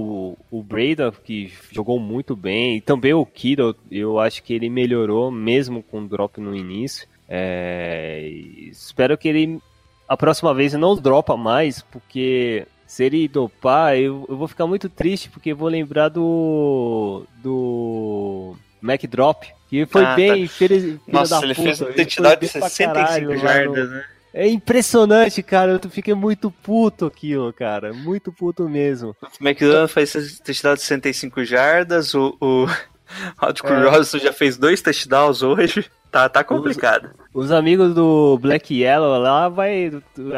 o 0.52 0.62
Breda, 0.64 1.12
que 1.24 1.52
jogou 1.72 2.00
muito 2.00 2.36
bem, 2.36 2.78
e 2.78 2.82
também 2.82 3.14
o 3.14 3.26
Kittle, 3.26 3.74
eu 3.90 4.20
acho 4.20 4.44
que 4.44 4.54
ele 4.54 4.70
melhorou 4.70 5.32
mesmo 5.32 5.82
com 5.82 6.02
o 6.02 6.08
drop 6.08 6.40
no 6.42 6.54
início. 6.56 7.08
É, 7.28 8.28
espero 8.70 9.18
que 9.18 9.28
ele 9.28 9.60
a 10.08 10.16
próxima 10.18 10.54
vez 10.54 10.74
não 10.74 10.96
dropa 10.96 11.36
mais, 11.38 11.82
porque 11.82 12.68
se 12.86 13.06
ele 13.06 13.28
dopar, 13.28 13.96
eu, 13.98 14.26
eu 14.30 14.38
vou 14.38 14.48
ficar 14.48 14.68
muito 14.68 14.88
triste, 14.90 15.30
porque 15.30 15.54
eu 15.54 15.58
vou 15.58 15.70
lembrar 15.70 16.10
do 16.10 17.24
do 17.42 18.56
Mac 18.84 19.02
Drop, 19.08 19.48
que 19.70 19.86
foi 19.86 20.04
Ah, 20.06 20.16
bem 20.16 20.48
filho, 20.48 20.80
filho 20.80 21.00
Nossa, 21.08 21.40
da 21.40 21.46
ele 21.46 21.56
puta, 21.56 21.64
fez 21.68 21.82
um 21.82 21.86
foi 21.86 21.94
touchdown 21.96 22.32
de 22.32 22.38
bem 22.38 22.50
pra 22.50 22.70
65 22.70 22.94
caralho 22.94 23.28
lá 23.30 23.34
no- 23.36 23.40
jardas, 23.42 23.90
né? 23.92 24.04
é 24.36 24.48
impressionante, 24.48 25.42
cara. 25.44 25.80
Eu 25.84 25.90
fiquei 25.90 26.14
muito 26.14 26.52
puto 26.52 27.06
aquilo, 27.06 27.52
cara. 27.54 27.94
Muito 27.94 28.32
puto 28.32 28.68
mesmo. 28.68 29.16
O 29.22 29.28
McDonald 29.48 29.92
faz 29.92 30.12
touchdown 30.44 30.74
de 30.76 30.82
65 30.82 31.44
jardas, 31.46 32.14
o, 32.14 32.36
o 32.42 32.66
Rodrigo 33.38 33.68
É. 33.70 33.90
Robinson 33.90 34.18
já 34.20 34.34
fez 34.34 34.58
dois 34.58 34.82
touchdowns 34.82 35.42
hoje. 35.42 35.86
Tá, 36.12 36.30
tá 36.30 36.44
complicado. 36.44 37.10
Os 37.34 37.52
amigos 37.52 37.96
do 37.96 38.38
Black 38.40 38.72
Yellow 38.82 39.18
lá 39.20 39.50
vai 39.50 39.92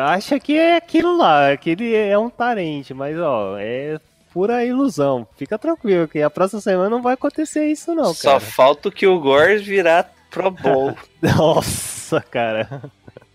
acha 0.07 0.39
que 0.39 0.55
é 0.57 0.77
aquilo 0.77 1.17
lá, 1.17 1.57
que 1.57 1.71
ele 1.71 1.93
é 1.93 2.17
um 2.17 2.29
tarente, 2.29 2.93
mas 2.93 3.17
ó, 3.19 3.57
é 3.59 3.99
pura 4.35 4.65
ilusão. 4.65 5.25
Fica 5.37 5.57
tranquilo 5.57 6.09
que 6.09 6.21
a 6.21 6.29
próxima 6.29 6.59
semana 6.59 6.89
não 6.89 7.01
vai 7.01 7.13
acontecer 7.13 7.67
isso 7.67 7.95
não, 7.95 8.13
Só 8.13 8.31
cara. 8.31 8.39
falta 8.41 8.89
o 8.89 8.91
que 8.91 9.07
o 9.07 9.17
Gores 9.17 9.65
virar 9.65 10.13
Pro 10.29 10.51
Bowl 10.51 10.93
Nossa, 11.23 12.19
cara. 12.19 12.81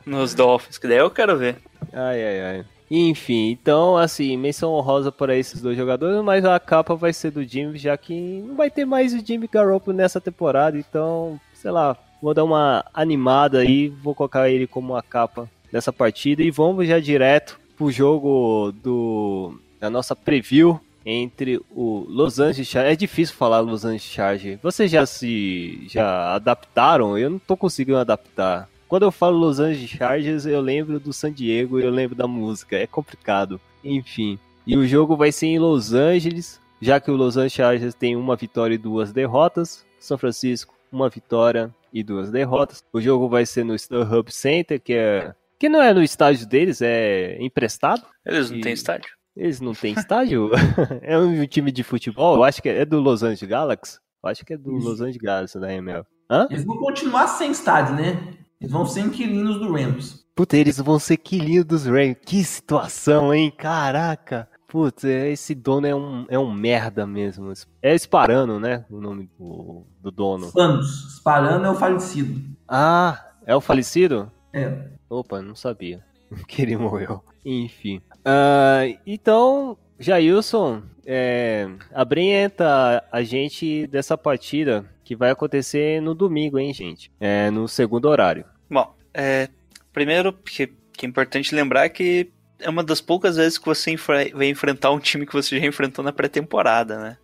nos 0.05 0.35
Dolphins, 0.35 0.77
que 0.77 0.87
daí 0.87 0.99
eu 0.99 1.11
quero 1.11 1.39
ver. 1.39 1.57
Ai, 1.91 2.23
ai, 2.23 2.41
ai. 2.43 2.65
Enfim, 2.91 3.51
então, 3.51 3.97
assim, 3.97 4.37
menção 4.37 4.73
honrosa 4.75 5.11
para 5.11 5.35
esses 5.35 5.63
dois 5.63 5.75
jogadores, 5.75 6.23
mas 6.23 6.45
a 6.45 6.61
capa 6.61 6.95
vai 6.95 7.15
ser 7.15 7.31
do 7.31 7.43
Jimmy, 7.45 7.79
já 7.79 7.97
que 7.97 8.45
não 8.47 8.55
vai 8.55 8.71
ter 8.71 8.85
mais 8.85 9.15
o 9.15 9.25
Jimmy 9.25 9.49
Garoppolo 9.51 9.97
nessa 9.97 10.21
temporada, 10.21 10.77
então, 10.77 11.41
sei 11.55 11.71
lá, 11.71 11.97
vou 12.21 12.35
dar 12.35 12.45
uma 12.45 12.85
animada 12.93 13.61
aí, 13.61 13.89
vou 13.89 14.15
colocar 14.15 14.51
ele 14.51 14.67
como 14.67 14.95
a 14.95 15.03
capa 15.03 15.49
dessa 15.73 15.93
partida 15.93 16.43
e 16.43 16.51
vamos 16.51 16.87
já 16.87 16.99
direto 17.01 17.59
pro 17.79 17.91
jogo 17.91 18.71
do 18.83 19.59
da 19.81 19.89
nossa 19.89 20.15
preview 20.15 20.79
entre 21.05 21.61
o 21.71 22.05
Los 22.09 22.39
Angeles 22.39 22.69
Chargers. 22.69 22.93
É 22.93 22.97
difícil 22.97 23.35
falar 23.35 23.61
Los 23.61 23.85
Angeles 23.85 24.03
Chargers. 24.03 24.59
Vocês 24.63 24.91
já 24.91 25.05
se 25.07 25.87
já 25.89 26.35
adaptaram? 26.35 27.17
Eu 27.19 27.31
não 27.31 27.39
tô 27.39 27.57
conseguindo 27.57 27.99
adaptar. 27.99 28.69
Quando 28.89 29.05
eu 29.05 29.13
falo 29.13 29.39
Los 29.39 29.61
Angeles 29.61 29.91
Chargers, 29.91 30.47
eu 30.47 30.61
lembro 30.61 30.99
do 30.99 31.13
San 31.13 31.33
Diego 31.33 31.79
e 31.79 31.85
eu 31.85 31.91
lembro 31.91 32.17
da 32.17 32.27
música. 32.27 32.77
É 32.77 32.87
complicado. 32.87 33.61
Enfim. 33.85 34.39
E 34.67 34.77
o 34.77 34.87
jogo 34.87 35.17
vai 35.17 35.33
ser 35.33 35.47
em 35.47 35.59
Los 35.59 35.93
Angeles, 35.95 36.61
já 36.81 37.01
que 37.01 37.11
o 37.11 37.17
Los 37.17 37.37
Angeles 37.37 37.53
Chargers 37.53 37.95
tem 37.95 38.15
uma 38.17 38.37
vitória 38.37 38.75
e 38.75 38.79
duas 38.79 39.13
derrotas. 39.13 39.85
São 39.99 40.19
Francisco, 40.19 40.75
uma 40.93 41.09
vitória 41.09 41.75
e 41.93 42.03
duas 42.03 42.31
derrotas. 42.31 42.83
O 42.93 43.01
jogo 43.01 43.29
vai 43.29 43.47
ser 43.47 43.65
no 43.65 43.75
StubHub 43.75 44.31
Center, 44.33 44.81
que 44.81 44.93
é 44.95 45.35
que 45.59 45.69
não 45.69 45.83
é 45.83 45.93
no 45.93 46.03
estádio 46.03 46.47
deles, 46.47 46.81
é 46.81 47.37
emprestado. 47.39 48.03
Eles 48.25 48.51
não 48.51 48.59
E- 48.59 48.61
têm 48.63 48.73
estádio? 48.73 49.11
Eles 49.41 49.59
não 49.59 49.73
têm 49.73 49.95
estádio? 49.95 50.51
é 51.01 51.19
um 51.19 51.47
time 51.47 51.73
de 51.73 51.83
futebol? 51.83 52.37
Eu 52.37 52.45
acho 52.45 52.61
que 52.61 52.69
é 52.69 52.85
do 52.85 53.01
Los 53.01 53.23
Angeles 53.23 53.43
Galaxy. 53.51 53.99
Eu 54.23 54.29
acho 54.29 54.45
que 54.45 54.53
é 54.53 54.57
do 54.59 54.77
Isso. 54.77 54.87
Los 54.87 55.01
Angeles 55.01 55.17
Galaxy 55.17 55.59
da 55.59 55.73
ML. 55.73 56.05
Hã? 56.31 56.47
Eles 56.51 56.63
vão 56.63 56.77
continuar 56.77 57.27
sem 57.27 57.51
estádio, 57.51 57.95
né? 57.95 58.35
Eles 58.61 58.71
vão 58.71 58.85
ser 58.85 59.01
inquilinos 59.01 59.59
do 59.59 59.73
Rams. 59.73 60.27
Puta, 60.37 60.59
eles 60.59 60.77
vão 60.77 60.99
ser 60.99 61.17
quilinho 61.17 61.65
dos 61.65 61.87
Rams. 61.87 62.19
Que 62.27 62.45
situação, 62.45 63.33
hein? 63.33 63.51
Caraca. 63.51 64.47
Putz, 64.69 65.05
é- 65.05 65.31
esse 65.31 65.55
dono 65.55 65.87
é 65.87 65.95
um, 65.95 66.27
é 66.29 66.39
um 66.39 66.53
merda 66.53 67.07
mesmo. 67.07 67.51
É 67.81 67.97
Sparano, 67.97 68.61
né? 68.61 68.85
O 68.91 69.01
nome 69.01 69.31
do, 69.39 69.87
do 70.03 70.11
dono. 70.11 70.49
Santos, 70.51 71.17
Sparano 71.17 71.65
é 71.65 71.71
o 71.71 71.75
falecido. 71.75 72.39
Ah, 72.69 73.19
é 73.47 73.57
o 73.57 73.61
falecido? 73.63 74.31
É. 74.53 74.91
Opa, 75.09 75.41
não 75.41 75.55
sabia 75.55 76.05
que 76.47 76.61
ele 76.61 76.77
morreu. 76.77 77.25
Enfim. 77.43 78.03
Ah, 78.25 78.83
então, 79.07 79.77
Jailson, 79.99 80.83
é, 81.07 81.69
abrienta 81.93 83.05
a 83.11 83.23
gente 83.23 83.87
dessa 83.87 84.17
partida 84.17 84.85
que 85.05 85.17
vai 85.17 85.31
acontecer 85.31 86.01
no 86.01 86.15
domingo, 86.15 86.59
hein, 86.59 86.73
gente? 86.73 87.11
É, 87.21 87.51
no 87.51 87.67
segundo 87.67 88.07
horário. 88.07 88.45
Bom, 88.69 88.95
é, 89.13 89.49
primeiro, 89.93 90.33
que, 90.33 90.69
que 90.93 91.05
é 91.05 91.09
importante 91.09 91.55
lembrar 91.55 91.89
que 91.89 92.31
é 92.61 92.69
uma 92.69 92.83
das 92.85 93.01
poucas 93.01 93.37
vezes 93.37 93.59
que 93.59 93.67
você 93.67 93.91
enfre- 93.93 94.33
vai 94.35 94.49
enfrentar 94.49 94.91
um 94.91 94.99
time 94.99 95.27
que 95.27 95.33
você 95.33 95.59
já 95.61 95.67
enfrentou 95.67 96.05
na 96.05 96.13
pré-temporada, 96.13 96.99
né? 96.99 97.17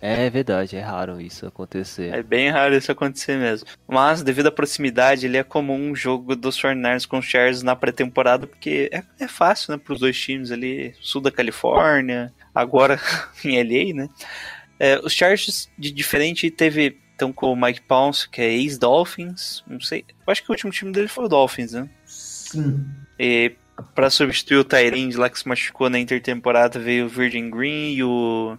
É 0.00 0.28
verdade, 0.28 0.76
é 0.76 0.80
raro 0.80 1.20
isso 1.20 1.46
acontecer. 1.46 2.12
É 2.12 2.22
bem 2.22 2.50
raro 2.50 2.74
isso 2.76 2.90
acontecer 2.90 3.38
mesmo. 3.38 3.68
Mas, 3.86 4.22
devido 4.22 4.48
à 4.48 4.50
proximidade, 4.52 5.26
ele 5.26 5.36
é 5.36 5.44
comum 5.44 5.90
um 5.90 5.94
jogo 5.94 6.34
dos 6.34 6.60
49ers 6.60 7.06
com 7.06 7.18
os 7.18 7.24
Chargers 7.24 7.62
na 7.62 7.76
pré-temporada, 7.76 8.46
porque 8.46 8.90
é, 8.92 9.02
é 9.20 9.28
fácil, 9.28 9.72
né, 9.72 9.80
para 9.82 9.92
os 9.94 10.00
dois 10.00 10.18
times 10.18 10.50
ali, 10.50 10.92
sul 11.00 11.20
da 11.20 11.30
Califórnia, 11.30 12.32
agora 12.54 13.00
em 13.44 13.56
LA, 13.62 13.94
né? 13.94 14.08
É, 14.78 14.98
os 14.98 15.12
Chargers, 15.12 15.70
de 15.78 15.90
diferente, 15.92 16.50
teve. 16.50 17.00
Estão 17.12 17.30
com 17.32 17.52
o 17.52 17.56
Mike 17.56 17.82
Pounce, 17.82 18.28
que 18.28 18.40
é 18.40 18.52
ex-Dolphins, 18.52 19.62
não 19.68 19.80
sei. 19.80 20.04
Eu 20.26 20.32
acho 20.32 20.42
que 20.42 20.50
o 20.50 20.52
último 20.52 20.72
time 20.72 20.90
dele 20.90 21.06
foi 21.06 21.26
o 21.26 21.28
Dolphins, 21.28 21.72
né? 21.72 21.88
Sim. 22.04 22.84
E 23.16 23.52
pra 23.94 24.10
substituir 24.10 24.56
o 24.58 24.64
Tyrande 24.64 25.16
lá 25.16 25.28
que 25.28 25.38
se 25.38 25.48
machucou 25.48 25.88
na 25.90 25.98
intertemporada 25.98 26.78
veio 26.78 27.06
o 27.06 27.08
Virgin 27.08 27.50
Green 27.50 27.94
e 27.94 28.02
o 28.04 28.56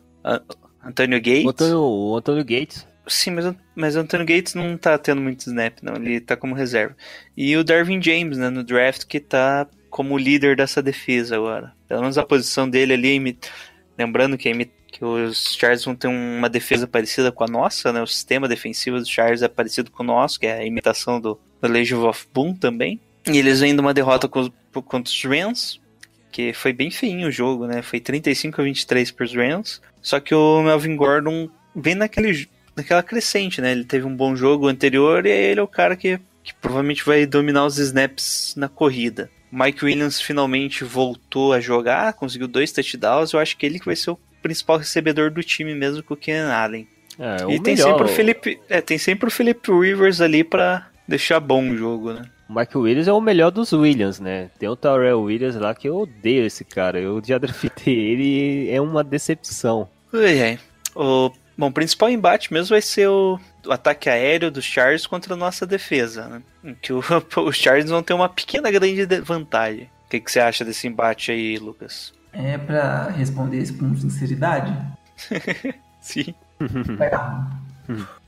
Antonio 0.84 1.20
Gates. 1.20 1.46
O 1.46 1.50
Antônio, 1.50 1.80
o 1.82 2.16
Antônio 2.18 2.44
Gates. 2.46 2.88
Sim, 3.08 3.32
mas, 3.32 3.46
o- 3.46 3.56
mas 3.76 3.96
o 3.96 4.00
Antonio 4.00 4.26
Gates 4.26 4.54
não 4.56 4.78
tá 4.78 4.98
tendo 4.98 5.22
muito 5.22 5.42
snap, 5.42 5.78
não. 5.82 5.96
Ele 5.96 6.22
tá 6.22 6.38
como 6.38 6.56
reserva. 6.56 6.96
E 7.36 7.56
o 7.58 7.64
Darwin 7.64 8.02
James, 8.02 8.38
né, 8.38 8.50
no 8.50 8.64
draft, 8.64 9.06
que 9.06 9.20
tá 9.20 9.68
como 9.90 10.18
líder 10.18 10.56
dessa 10.56 10.82
defesa 10.82 11.36
agora. 11.36 11.74
Pelo 11.88 12.02
menos 12.02 12.18
a 12.18 12.24
posição 12.26 12.70
dele 12.70 12.94
ali, 12.94 13.38
lembrando 13.98 14.38
que, 14.38 14.52
que 14.88 15.04
os 15.04 15.54
Chargers 15.56 15.86
vão 15.86 15.96
ter 15.96 16.08
uma 16.08 16.50
defesa 16.50 16.88
parecida 16.88 17.32
com 17.32 17.44
a 17.44 17.48
nossa, 17.48 17.92
né? 17.92 18.02
O 18.02 18.08
sistema 18.08 18.48
defensivo 18.48 18.98
dos 18.98 19.10
Chargers 19.10 19.42
é 19.42 19.48
parecido 19.48 19.92
com 19.92 20.02
o 20.04 20.06
nosso, 20.06 20.40
que 20.40 20.48
é 20.48 20.60
a 20.60 20.66
imitação 20.66 21.20
do, 21.20 21.38
do 21.62 21.68
Legion 21.68 22.08
of 22.08 22.26
Boom 22.34 22.56
também. 22.56 23.00
E 23.28 23.38
eles 23.38 23.60
vêm 23.60 23.74
de 23.74 23.82
uma 23.82 23.94
derrota 23.94 24.28
contra 24.28 25.12
os 25.12 25.24
Rams, 25.24 25.80
que 26.32 26.52
foi 26.54 26.74
bem 26.74 26.92
feinho 26.92 27.28
o 27.28 27.32
jogo, 27.32 27.68
né? 27.68 27.82
Foi 27.82 28.00
35 28.00 28.60
a 28.60 28.64
23 28.64 29.12
para 29.12 29.26
os 29.26 29.34
Rams. 29.34 29.82
Só 30.02 30.20
que 30.20 30.36
o 30.36 30.62
Melvin 30.62 30.96
Gordon 30.96 31.50
vem 31.76 31.96
naquele, 31.96 32.50
naquela 32.76 33.02
crescente, 33.02 33.62
né? 33.62 33.72
Ele 33.72 33.86
teve 33.86 34.06
um 34.06 34.16
bom 34.16 34.36
jogo 34.36 34.68
anterior 34.68 35.26
e 35.26 35.30
ele 35.30 35.60
é 35.60 35.64
o 35.64 35.68
cara 35.68 35.96
que, 35.96 36.20
que 36.44 36.54
provavelmente 36.56 37.06
vai 37.06 37.26
dominar 37.26 37.66
os 37.66 37.78
snaps 37.78 38.56
na 38.58 38.68
corrida. 38.68 39.30
Mike 39.52 39.86
Williams 39.86 40.20
finalmente 40.20 40.84
voltou 40.84 41.54
a 41.54 41.60
jogar, 41.60 42.14
conseguiu 42.14 42.48
dois 42.48 42.72
touchdowns. 42.72 43.32
Eu 43.32 43.40
acho 43.40 43.56
que 43.56 43.66
ele 43.66 43.80
que 43.80 43.86
vai 43.86 43.96
ser 43.96 44.10
o 44.12 44.20
principal 44.42 44.78
recebedor 44.78 45.30
do 45.30 45.44
time 45.44 45.76
mesmo 45.76 46.02
com 46.02 46.16
o 46.16 46.18
Ken 46.18 46.42
Allen. 46.42 46.88
É, 47.20 47.54
e 47.54 47.60
tem 47.60 47.76
melhor, 47.76 47.92
sempre 47.92 48.04
o 48.06 48.08
Felipe, 48.08 48.60
é, 48.68 48.82
tem 48.82 48.98
sempre 48.98 49.28
o 49.28 49.32
Felipe 49.32 49.72
Rivers 49.72 50.20
ali 50.20 50.44
pra 50.44 50.90
deixar 51.08 51.40
bom 51.40 51.70
o 51.70 51.78
jogo, 51.78 52.14
né? 52.14 52.24
O 52.50 52.54
Mike 52.54 52.78
Williams 52.78 53.08
é 53.08 53.14
o 53.14 53.22
melhor 53.22 53.52
dos 53.52 53.72
Williams, 53.74 54.20
né? 54.20 54.50
Tem 54.60 54.68
o 54.70 54.76
Tyrell 54.76 55.22
Williams 55.22 55.56
lá 55.56 55.74
que 55.74 55.88
eu 55.88 55.98
odeio 56.02 56.46
esse 56.46 56.64
cara. 56.64 57.00
Eu 57.00 57.22
já 57.26 57.38
draftei 57.40 57.94
ele 57.98 58.24
e 58.24 58.70
é 58.70 58.80
uma 58.82 59.04
decepção. 59.04 59.90
Ai, 60.14 60.42
ai. 60.42 60.60
O, 60.96 61.32
bom, 61.58 61.68
o 61.68 61.72
principal 61.72 62.10
embate 62.10 62.54
mesmo 62.54 62.70
vai 62.70 62.82
ser 62.82 63.08
o, 63.10 63.40
o 63.66 63.72
ataque 63.72 64.10
aéreo 64.10 64.52
dos 64.52 64.66
Chargers 64.66 65.08
contra 65.08 65.34
a 65.34 65.38
nossa 65.38 65.66
defesa, 65.66 66.28
né? 66.28 66.42
Em 66.64 66.76
Que 66.76 66.94
o- 66.94 67.02
os 67.48 67.56
Chargers 67.58 67.90
vão 67.90 68.04
ter 68.04 68.14
uma 68.14 68.30
pequena 68.30 68.70
grande 68.70 69.06
de- 69.06 69.22
vantagem. 69.22 69.90
O 70.06 70.10
que, 70.10 70.20
que 70.20 70.32
você 70.32 70.40
acha 70.40 70.64
desse 70.64 70.88
embate 70.88 71.32
aí, 71.32 71.58
Lucas? 71.58 72.14
É 72.32 72.58
pra 72.58 73.10
responder 73.10 73.60
isso 73.60 73.76
com 73.78 73.96
sinceridade? 73.98 74.76
Sim. 76.02 76.34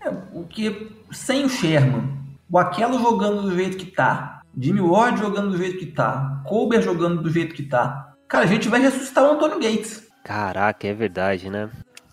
É, 0.02 0.10
o 0.34 0.44
que 0.46 0.92
sem 1.12 1.46
o 1.46 1.50
Sherman, 1.50 2.10
o 2.56 2.58
Aquelo 2.58 2.98
jogando 3.00 3.42
do 3.42 3.54
jeito 3.54 3.76
que 3.76 3.88
tá, 3.88 4.40
Jimmy 4.58 4.80
Ward 4.80 5.20
jogando 5.20 5.52
do 5.52 5.58
jeito 5.58 5.78
que 5.78 5.88
tá, 5.88 6.42
Colbert 6.46 6.82
jogando 6.82 7.22
do 7.22 7.30
jeito 7.30 7.54
que 7.54 7.64
tá. 7.64 8.14
Cara, 8.30 8.46
a 8.46 8.48
gente 8.48 8.70
vai 8.70 8.80
ressuscitar 8.80 9.26
o 9.26 9.32
Antônio 9.34 9.60
Gates. 9.60 10.08
Caraca, 10.24 10.88
é 10.88 10.94
verdade, 10.94 11.50
né? 11.50 11.70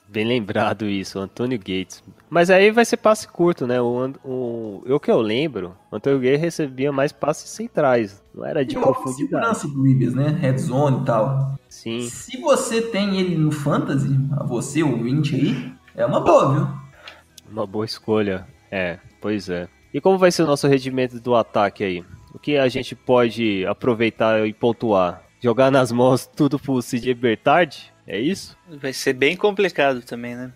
Bem 0.09 0.26
lembrado 0.26 0.84
isso, 0.86 1.20
Antônio 1.20 1.57
Gates. 1.57 2.03
Mas 2.28 2.51
aí 2.51 2.72
vai 2.72 2.84
ser 2.84 2.97
passe 2.97 3.28
curto, 3.28 3.68
né? 3.68 3.80
O, 3.80 4.12
o, 4.24 4.82
eu 4.84 4.99
que 4.99 5.12
eu 5.12 5.20
lembro, 5.20 5.76
o 5.93 5.95
Antônio 5.97 6.18
Gates 6.18 6.40
recebia 6.40 6.90
mais 6.90 7.12
passes 7.12 7.49
centrais. 7.49 8.20
Não 8.34 8.45
era 8.45 8.64
de 8.64 8.76
E 8.76 8.80
profundidade. 8.80 9.16
segurança 9.30 9.68
do 9.68 9.80
Rivers, 9.80 10.12
né? 10.14 10.26
Red 10.40 10.59
zone 10.59 11.03
e 11.03 11.05
tal. 11.05 11.55
Sim. 11.68 12.01
Se 12.09 12.36
você 12.40 12.82
tem 12.82 13.16
ele 13.16 13.36
no 13.36 13.53
Fantasy, 13.53 14.18
a 14.32 14.43
você, 14.43 14.82
o 14.82 15.05
20 15.05 15.36
aí, 15.36 15.72
é 15.95 16.05
uma 16.05 16.18
boa, 16.20 16.53
viu? 16.53 16.68
Uma 17.49 17.64
boa 17.64 17.84
escolha. 17.84 18.45
É, 18.72 18.99
pois 19.20 19.49
é. 19.49 19.68
E 19.93 20.01
como 20.01 20.16
vai 20.18 20.30
ser 20.30 20.43
o 20.43 20.47
nosso 20.47 20.66
rendimento 20.66 21.20
do 21.20 21.34
ataque 21.34 21.84
aí? 21.84 22.05
O 22.34 22.38
que 22.38 22.57
a 22.57 22.68
gente 22.68 22.95
pode 22.95 23.64
aproveitar 23.66 24.47
e 24.47 24.53
pontuar? 24.53 25.22
Jogar 25.40 25.70
nas 25.70 25.93
mãos 25.93 26.26
tudo 26.26 26.59
pro 26.59 26.80
CJ 26.80 27.14
Bertard? 27.14 27.93
É 28.07 28.18
isso? 28.18 28.57
Vai 28.80 28.93
ser 28.93 29.12
bem 29.12 29.36
complicado 29.36 30.01
também, 30.03 30.34
né? 30.34 30.53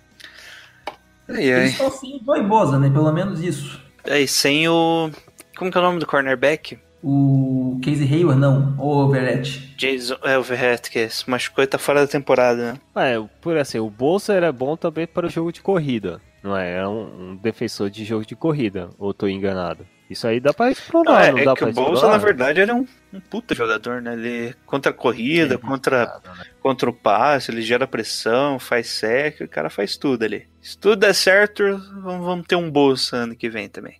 Ai, 1.28 1.42
Eles 1.42 1.58
ai. 1.58 1.66
estão 1.66 1.90
sem 1.90 2.16
o 2.16 2.24
Joy 2.24 2.42
Bosa, 2.44 2.78
né? 2.78 2.88
Pelo 2.88 3.12
menos 3.12 3.40
isso. 3.40 3.80
Aí, 4.08 4.26
sem 4.26 4.68
o. 4.68 5.10
Como 5.56 5.70
que 5.70 5.76
é 5.76 5.80
o 5.80 5.84
nome 5.84 5.98
do 5.98 6.06
cornerback? 6.06 6.78
O 7.02 7.78
Casey 7.84 8.12
Hayward, 8.12 8.40
não. 8.40 8.74
O 8.78 9.04
Overett. 9.04 9.74
Jason 9.76 10.16
Elverett, 10.24 10.90
que 10.90 11.08
se 11.08 11.28
machucou 11.28 11.62
e 11.62 11.66
tá 11.66 11.78
fora 11.78 12.00
da 12.00 12.06
temporada, 12.06 12.72
né? 12.72 12.80
É, 12.96 13.22
por 13.40 13.56
assim, 13.58 13.78
o 13.78 13.90
Bolsa 13.90 14.32
era 14.32 14.52
bom 14.52 14.76
também 14.76 15.06
para 15.06 15.26
o 15.26 15.30
jogo 15.30 15.52
de 15.52 15.60
corrida. 15.60 16.20
Não 16.46 16.56
é? 16.56 16.74
Era 16.74 16.88
um, 16.88 17.30
um 17.30 17.36
defensor 17.36 17.90
de 17.90 18.04
jogo 18.04 18.24
de 18.24 18.36
corrida. 18.36 18.88
Ou 18.98 19.12
tô 19.12 19.26
enganado? 19.26 19.84
Isso 20.08 20.24
aí 20.28 20.38
dá 20.38 20.54
pra 20.54 20.66
Não, 20.66 20.72
explorar, 20.72 21.24
é, 21.26 21.32
não 21.32 21.38
é 21.38 21.54
que 21.56 21.60
pra 21.62 21.68
o 21.68 21.72
Bolsa, 21.72 21.92
explorar? 21.94 22.12
na 22.12 22.24
verdade, 22.24 22.60
ele 22.60 22.70
é 22.70 22.74
um, 22.74 22.86
um 23.12 23.18
puta 23.18 23.52
jogador, 23.56 24.00
né? 24.00 24.12
Ele 24.12 24.54
contra 24.64 24.92
a 24.92 24.94
corrida, 24.94 25.58
contra, 25.58 26.20
contra 26.60 26.88
o 26.88 26.92
passe, 26.92 27.50
ele 27.50 27.60
gera 27.60 27.88
pressão, 27.88 28.56
faz 28.60 28.86
sec, 28.86 29.40
o 29.40 29.48
cara 29.48 29.68
faz 29.68 29.96
tudo 29.96 30.24
ali. 30.24 30.46
Se 30.62 30.78
tudo 30.78 30.94
der 31.00 31.12
certo, 31.12 31.64
vamos, 32.02 32.24
vamos 32.24 32.46
ter 32.46 32.54
um 32.54 32.70
Bolsa 32.70 33.16
ano 33.16 33.34
que 33.34 33.50
vem 33.50 33.68
também. 33.68 33.96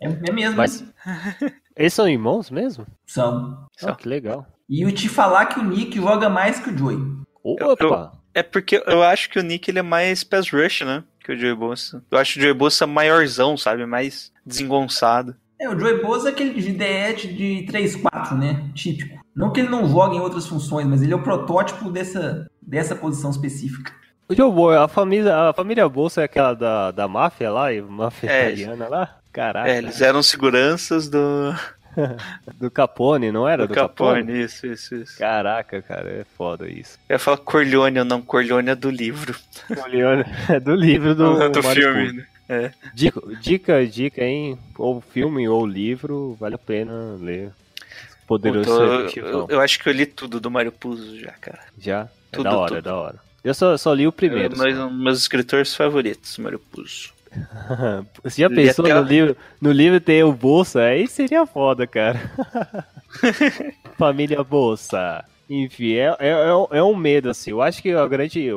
É, 0.00 0.06
é 0.28 0.32
mesmo. 0.32 0.56
Mas- 0.56 0.84
Eles 1.76 1.94
são 1.94 2.08
irmãos 2.08 2.50
mesmo? 2.50 2.84
São. 3.06 3.68
Ah, 3.80 3.94
que 3.94 4.08
legal. 4.08 4.44
E 4.68 4.82
eu 4.84 4.90
te 4.90 5.08
falar 5.08 5.46
que 5.46 5.60
o 5.60 5.62
Nick 5.64 5.96
joga 5.96 6.28
mais 6.28 6.58
que 6.58 6.70
o 6.70 6.76
Joey. 6.76 6.98
Opa! 7.44 8.18
É 8.34 8.42
porque 8.42 8.82
eu 8.86 9.02
acho 9.02 9.30
que 9.30 9.38
o 9.38 9.42
Nick 9.42 9.70
ele 9.70 9.78
é 9.78 9.82
mais 9.82 10.22
pass 10.24 10.50
rush, 10.50 10.82
né? 10.82 11.02
Que 11.28 11.34
o 11.34 11.38
Joey 11.38 11.54
Bolsa. 11.54 12.02
Eu 12.10 12.16
acho 12.16 12.38
o 12.38 12.42
Joey 12.42 12.54
Bolsa 12.54 12.86
maiorzão, 12.86 13.54
sabe? 13.54 13.84
Mais 13.84 14.32
desengonçado. 14.46 15.36
É, 15.60 15.68
o 15.68 15.78
Joey 15.78 16.00
Bosa 16.00 16.30
é 16.30 16.32
aquele 16.32 16.54
de 16.58 16.72
DE 16.72 17.26
de 17.34 17.66
3-4, 17.70 18.32
né? 18.38 18.64
Típico. 18.74 19.18
Não 19.36 19.52
que 19.52 19.60
ele 19.60 19.68
não 19.68 19.86
jogue 19.86 20.16
em 20.16 20.20
outras 20.20 20.46
funções, 20.46 20.86
mas 20.86 21.02
ele 21.02 21.12
é 21.12 21.16
o 21.16 21.22
protótipo 21.22 21.90
dessa, 21.90 22.46
dessa 22.62 22.96
posição 22.96 23.30
específica. 23.30 23.92
O 24.26 24.34
Joe 24.34 24.50
Boy, 24.50 24.76
a 24.76 24.88
família, 24.88 25.50
a 25.50 25.52
família 25.52 25.86
Bolsa 25.86 26.22
é 26.22 26.24
aquela 26.24 26.54
da, 26.54 26.90
da 26.92 27.06
máfia 27.06 27.50
lá, 27.50 27.70
e 27.74 27.82
máfia 27.82 28.30
É. 28.30 28.46
italiana 28.52 28.88
lá? 28.88 29.18
Caraca. 29.30 29.68
É, 29.70 29.76
eles 29.78 30.00
eram 30.00 30.22
seguranças 30.22 31.10
do, 31.10 31.54
Do 32.58 32.70
Capone, 32.70 33.32
não 33.32 33.48
era? 33.48 33.66
Do 33.66 33.68
Do, 33.68 33.74
Capone, 33.74 34.42
isso, 34.42 34.66
isso, 34.66 34.94
isso. 34.94 35.18
Caraca, 35.18 35.82
cara, 35.82 36.08
é 36.08 36.24
foda 36.36 36.68
isso. 36.68 36.98
Eu 37.08 37.14
ia 37.14 37.18
falar 37.18 37.38
Corleone, 37.38 38.04
não, 38.04 38.22
Corleone 38.22 38.70
é 38.70 38.74
do 38.74 38.90
livro. 38.90 39.34
Corleone 39.74 40.24
é 40.48 40.60
do 40.60 40.74
livro 40.74 41.14
do, 41.14 41.48
do 41.50 41.62
Mário 41.62 41.82
filme, 41.82 42.12
né? 42.12 42.26
É. 42.48 42.70
Dica, 42.94 43.20
dica, 43.40 43.86
dica, 43.86 44.24
hein? 44.24 44.58
Ou 44.78 45.00
filme 45.02 45.46
ou 45.48 45.66
livro, 45.66 46.34
vale 46.40 46.54
a 46.54 46.58
pena 46.58 47.16
ler. 47.20 47.50
Poderoso 48.26 48.70
Puta, 48.70 49.20
eu, 49.20 49.26
eu, 49.26 49.46
eu 49.50 49.60
acho 49.60 49.78
que 49.78 49.88
eu 49.88 49.92
li 49.92 50.06
tudo 50.06 50.40
do 50.40 50.50
Mário 50.50 50.72
Puzo 50.72 51.18
já, 51.18 51.32
cara. 51.32 51.60
Já? 51.78 52.08
É 52.30 52.36
Tudo, 52.36 52.44
da 52.44 52.56
hora, 52.56 52.68
tudo. 52.68 52.78
é 52.78 52.82
da 52.82 52.94
hora. 52.96 53.16
Eu 53.42 53.54
só, 53.54 53.76
só 53.76 53.94
li 53.94 54.06
o 54.06 54.12
primeiro. 54.12 54.54
É 54.62 54.84
um 54.84 54.88
dos 54.88 54.98
meus 54.98 55.18
escritores 55.20 55.74
favoritos, 55.74 56.36
Mário 56.38 56.58
Puzo. 56.58 57.12
Você 58.22 58.42
já 58.42 58.48
pensou 58.50 58.86
no 58.88 58.96
a- 58.96 59.00
livro, 59.00 59.36
no 59.60 59.70
livro 59.72 60.00
ter 60.00 60.24
o 60.24 60.32
Bolsa? 60.32 60.80
Aí 60.82 61.06
seria 61.06 61.44
foda, 61.46 61.86
cara. 61.86 62.18
Família 63.96 64.42
Bolsa. 64.42 65.24
Enfim, 65.48 65.94
é, 65.94 66.14
é, 66.18 66.28
é, 66.30 66.78
é 66.78 66.82
um 66.82 66.94
medo, 66.96 67.30
assim. 67.30 67.50
Eu 67.50 67.62
acho 67.62 67.82
que 67.82 67.90
a 67.92 68.06
grande. 68.06 68.48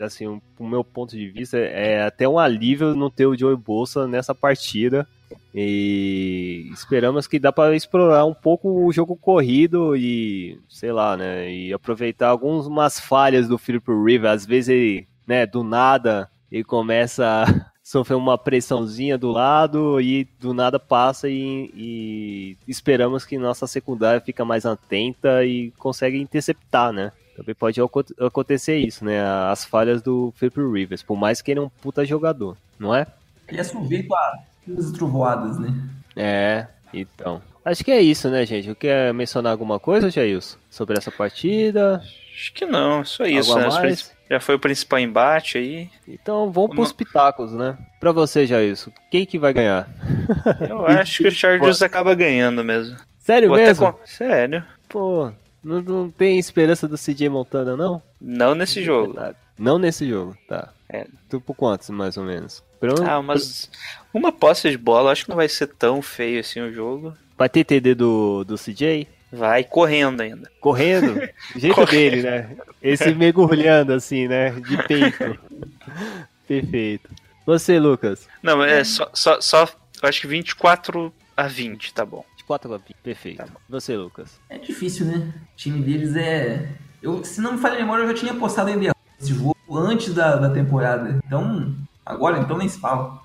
Assim, 0.00 0.26
um- 0.28 0.40
o 0.58 0.66
meu 0.66 0.84
ponto 0.84 1.16
de 1.16 1.28
vista 1.28 1.58
é 1.58 2.02
até 2.04 2.28
um 2.28 2.38
alívio 2.38 2.94
não 2.94 3.10
ter 3.10 3.26
o 3.26 3.36
Joey 3.36 3.56
Bolsa 3.56 4.06
nessa 4.06 4.34
partida. 4.34 5.06
E 5.54 6.70
esperamos 6.72 7.26
que 7.26 7.38
dá 7.38 7.52
para 7.52 7.74
explorar 7.74 8.24
um 8.24 8.32
pouco 8.32 8.86
o 8.86 8.92
jogo 8.92 9.16
corrido 9.16 9.96
e, 9.96 10.58
sei 10.68 10.92
lá, 10.92 11.16
né, 11.16 11.50
e 11.52 11.72
aproveitar 11.72 12.28
algumas 12.28 13.00
falhas 13.00 13.48
do 13.48 13.58
Philip 13.58 13.84
Rivers. 13.90 14.42
Às 14.42 14.46
vezes 14.46 14.68
ele, 14.68 15.08
né, 15.26 15.46
do 15.46 15.62
nada, 15.64 16.28
ele 16.50 16.64
começa 16.64 17.44
a 17.88 17.90
sofrer 17.90 18.16
uma 18.16 18.36
pressãozinha 18.36 19.16
do 19.16 19.30
lado 19.30 20.00
e 20.00 20.28
do 20.38 20.52
nada 20.52 20.78
passa 20.78 21.28
e, 21.28 21.70
e 21.74 22.56
esperamos 22.66 23.24
que 23.24 23.38
nossa 23.38 23.66
secundária 23.66 24.20
fica 24.20 24.44
mais 24.44 24.66
atenta 24.66 25.42
e 25.44 25.70
consegue 25.78 26.18
interceptar, 26.20 26.92
né? 26.92 27.12
Também 27.36 27.54
pode 27.54 27.80
aco- 27.80 28.04
acontecer 28.20 28.76
isso, 28.78 29.04
né? 29.04 29.20
As 29.22 29.64
falhas 29.64 30.02
do 30.02 30.34
Philip 30.36 30.60
Rivers, 30.60 31.02
por 31.02 31.16
mais 31.16 31.40
que 31.40 31.50
ele 31.50 31.60
é 31.60 31.62
um 31.62 31.68
puta 31.68 32.04
jogador, 32.04 32.56
não 32.78 32.94
é? 32.94 33.06
Ele 33.48 33.60
é 33.60 33.64
sujeito 33.64 34.14
a 34.14 34.38
as 34.78 34.90
trovoadas, 34.92 35.58
né? 35.58 35.72
É, 36.14 36.66
então. 36.92 37.40
Acho 37.64 37.82
que 37.82 37.90
é 37.90 38.02
isso, 38.02 38.28
né, 38.28 38.44
gente? 38.44 38.74
Quer 38.74 39.14
mencionar 39.14 39.52
alguma 39.52 39.78
coisa, 39.80 40.10
Jailson, 40.10 40.58
sobre 40.70 40.98
essa 40.98 41.10
partida? 41.10 42.02
Acho 42.34 42.52
que 42.52 42.66
não, 42.66 43.02
só 43.04 43.24
isso, 43.24 43.56
né? 43.58 43.80
Princi- 43.80 44.10
Já 44.30 44.38
foi 44.40 44.56
o 44.56 44.58
principal 44.58 44.98
embate 44.98 45.56
aí. 45.58 45.90
Então 46.06 46.50
vamos 46.52 46.74
pros 46.76 46.90
Uma- 46.90 46.94
pitacos, 46.96 47.52
né? 47.52 47.76
Pra 47.98 48.12
você, 48.12 48.46
Jailson, 48.46 48.90
quem 49.10 49.24
que 49.24 49.38
vai 49.38 49.52
ganhar? 49.52 49.88
Eu 50.68 50.86
acho 50.86 51.22
que 51.22 51.28
o 51.28 51.32
Chargers 51.32 51.80
acaba 51.82 52.14
ganhando 52.14 52.62
mesmo. 52.62 52.96
Sério 53.18 53.48
Vou 53.48 53.56
mesmo? 53.56 53.92
com- 53.92 53.98
Sério. 54.06 54.62
Pô, 54.88 55.30
não, 55.62 55.80
não 55.82 56.10
tem 56.10 56.38
esperança 56.38 56.86
do 56.86 56.96
CJ 56.96 57.28
Montana, 57.28 57.76
não? 57.76 58.02
Não 58.20 58.54
nesse 58.54 58.82
jogo. 58.82 59.14
Não 59.58 59.78
nesse 59.78 60.08
jogo, 60.08 60.36
tá. 60.48 60.70
É. 60.88 61.06
Tu 61.28 61.40
por 61.40 61.54
quantos, 61.54 61.90
mais 61.90 62.16
ou 62.16 62.24
menos? 62.24 62.62
Ah, 63.06 63.20
mas 63.20 63.68
uma 64.14 64.30
posse 64.30 64.70
de 64.70 64.78
bola, 64.78 65.10
acho 65.10 65.24
que 65.24 65.30
não 65.30 65.36
vai 65.36 65.48
ser 65.48 65.66
tão 65.66 66.00
feio 66.00 66.38
assim 66.40 66.60
o 66.60 66.72
jogo. 66.72 67.12
Vai 67.36 67.48
ter 67.48 67.64
TD 67.64 67.94
do, 67.94 68.44
do 68.44 68.56
CJ? 68.56 69.06
Vai 69.32 69.62
correndo 69.64 70.20
ainda. 70.22 70.50
Correndo? 70.60 71.14
Do 71.14 71.28
jeito 71.60 71.74
Correndo. 71.74 71.90
dele, 71.90 72.22
né? 72.22 72.56
Esse 72.82 73.14
mergulhando 73.14 73.92
assim, 73.92 74.26
né? 74.26 74.50
De 74.50 74.82
peito. 74.84 75.38
Perfeito. 76.46 77.10
Você, 77.44 77.78
Lucas? 77.78 78.28
Não, 78.42 78.62
é 78.62 78.82
só, 78.84 79.10
só, 79.12 79.40
só 79.40 79.68
acho 80.02 80.20
que 80.20 80.26
24 80.26 81.12
a 81.36 81.46
20, 81.46 81.94
tá 81.94 82.04
bom. 82.04 82.24
De 82.36 82.44
4 82.44 82.72
a 82.74 82.76
20. 82.78 82.94
Perfeito. 83.02 83.38
Tá. 83.38 83.48
Você, 83.68 83.96
Lucas? 83.96 84.40
É 84.48 84.58
difícil, 84.58 85.06
né? 85.06 85.32
O 85.54 85.56
time 85.56 85.80
deles 85.82 86.16
é. 86.16 86.68
Eu, 87.02 87.22
se 87.24 87.40
não 87.40 87.52
me 87.52 87.58
falha 87.58 87.76
a 87.76 87.78
memória, 87.78 88.02
eu 88.02 88.08
já 88.08 88.14
tinha 88.14 88.34
postado 88.34 88.70
em 88.70 88.90
esse 89.20 89.34
jogo 89.34 89.56
antes 89.70 90.14
da, 90.14 90.36
da 90.36 90.50
temporada. 90.50 91.18
Então, 91.26 91.74
agora 92.04 92.38
então 92.38 92.56
nem 92.58 92.68
se 92.68 92.78
fala. 92.80 93.20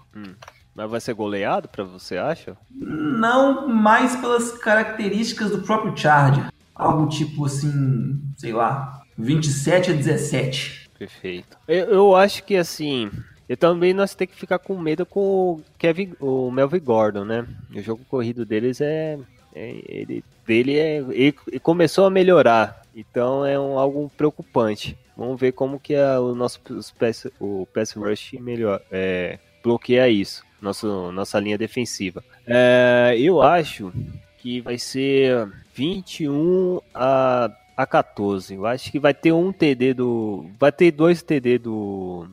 Mas 0.75 0.89
vai 0.89 0.99
ser 0.99 1.13
goleado 1.13 1.67
pra 1.67 1.83
você, 1.83 2.17
acha? 2.17 2.57
Não 2.71 3.67
mais 3.67 4.15
pelas 4.15 4.51
características 4.53 5.51
do 5.51 5.61
próprio 5.61 5.95
Charger. 5.95 6.47
Algo 6.75 7.07
tipo 7.07 7.45
assim, 7.45 8.19
sei 8.37 8.51
lá, 8.53 9.03
27 9.17 9.91
a 9.91 9.93
17. 9.93 10.89
Perfeito. 10.97 11.57
Eu, 11.67 11.85
eu 11.89 12.15
acho 12.15 12.43
que 12.43 12.55
assim. 12.55 13.11
E 13.47 13.55
também 13.55 13.93
nós 13.93 14.15
temos 14.15 14.33
que 14.33 14.39
ficar 14.39 14.57
com 14.57 14.77
medo 14.77 15.05
com 15.05 15.19
o 15.19 15.61
Kevin, 15.77 16.13
o 16.19 16.49
Melvin 16.49 16.79
Gordon, 16.79 17.25
né? 17.25 17.45
O 17.75 17.81
jogo 17.81 18.03
corrido 18.09 18.45
deles 18.45 18.81
é, 18.81 19.19
é- 19.53 19.81
ele 19.85 20.23
dele 20.47 20.77
é 20.79 20.97
ele, 21.11 21.35
começou 21.61 22.05
a 22.05 22.09
melhorar, 22.09 22.81
então 22.95 23.45
é 23.45 23.59
um, 23.59 23.77
algo 23.77 24.11
preocupante. 24.17 24.97
Vamos 25.15 25.39
ver 25.39 25.51
como 25.51 25.79
que 25.79 25.95
a, 25.95 26.19
o 26.19 26.33
nosso 26.33 26.59
os 26.71 26.89
pass, 26.91 27.27
o 27.39 27.67
pass 27.73 27.91
rush 27.93 28.33
melhor 28.39 28.81
é, 28.91 29.37
bloqueia 29.63 30.09
isso, 30.09 30.43
nosso, 30.63 31.11
nossa 31.11 31.39
linha 31.39 31.57
defensiva. 31.57 32.23
É, 32.47 33.15
eu 33.17 33.41
acho 33.41 33.91
que 34.39 34.61
vai 34.61 34.77
ser 34.77 35.47
21 35.73 36.79
a 36.93 37.51
a 37.75 37.85
14. 37.85 38.53
Eu 38.53 38.65
acho 38.65 38.91
que 38.91 38.99
vai 38.99 39.13
ter 39.13 39.31
um 39.31 39.51
TD 39.51 39.93
do. 39.93 40.45
Vai 40.59 40.71
ter 40.71 40.91
dois 40.91 41.21
TD 41.21 41.57
do. 41.57 42.27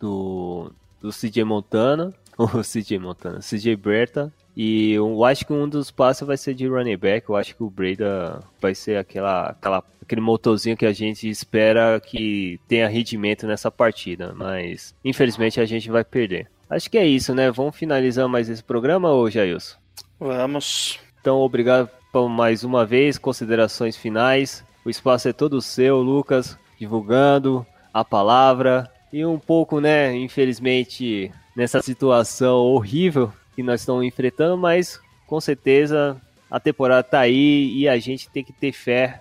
Do. 0.00 0.72
Do 1.00 1.10
CJ 1.10 1.44
Montana. 1.44 2.12
O 2.38 2.62
CJ 2.62 3.00
Montana. 3.00 3.40
CJ 3.40 3.74
Berta. 3.74 4.32
E 4.56 4.92
eu 4.92 5.24
acho 5.24 5.44
que 5.44 5.52
um 5.52 5.68
dos 5.68 5.90
passes 5.90 6.24
vai 6.24 6.36
ser 6.36 6.54
de 6.54 6.68
running 6.68 6.96
back. 6.96 7.28
Eu 7.28 7.34
acho 7.34 7.56
que 7.56 7.64
o 7.64 7.70
Breda 7.70 8.40
vai 8.60 8.76
ser 8.76 8.96
aquela, 8.96 9.48
aquela, 9.48 9.82
aquele 10.00 10.20
motorzinho 10.20 10.76
que 10.76 10.86
a 10.86 10.92
gente 10.92 11.28
espera 11.28 12.00
que 12.00 12.60
tenha 12.68 12.86
rendimento 12.86 13.44
nessa 13.44 13.72
partida. 13.72 14.32
Mas 14.36 14.94
infelizmente 15.04 15.60
a 15.60 15.64
gente 15.64 15.90
vai 15.90 16.04
perder. 16.04 16.48
Acho 16.70 16.90
que 16.90 16.98
é 16.98 17.06
isso, 17.06 17.34
né? 17.34 17.50
Vamos 17.50 17.76
finalizar 17.76 18.28
mais 18.28 18.48
esse 18.48 18.62
programa, 18.62 19.12
ô 19.12 19.30
Jailson? 19.30 19.76
Vamos. 20.20 20.98
Então, 21.20 21.38
obrigado 21.38 21.88
por 22.12 22.28
mais 22.28 22.64
uma 22.64 22.84
vez. 22.84 23.16
Considerações 23.16 23.96
finais. 23.96 24.64
O 24.84 24.90
espaço 24.90 25.28
é 25.28 25.32
todo 25.32 25.62
seu, 25.62 25.98
Lucas, 25.98 26.58
divulgando 26.78 27.66
a 27.92 28.04
palavra. 28.04 28.90
E 29.12 29.24
um 29.24 29.38
pouco, 29.38 29.80
né, 29.80 30.14
infelizmente, 30.14 31.32
nessa 31.56 31.80
situação 31.80 32.58
horrível 32.58 33.32
que 33.56 33.62
nós 33.62 33.80
estamos 33.80 34.04
enfrentando, 34.04 34.56
mas 34.56 35.00
com 35.26 35.40
certeza 35.40 36.20
a 36.50 36.60
temporada 36.60 37.02
tá 37.02 37.20
aí 37.20 37.72
e 37.74 37.88
a 37.88 37.98
gente 37.98 38.30
tem 38.30 38.44
que 38.44 38.52
ter 38.52 38.72
fé, 38.72 39.20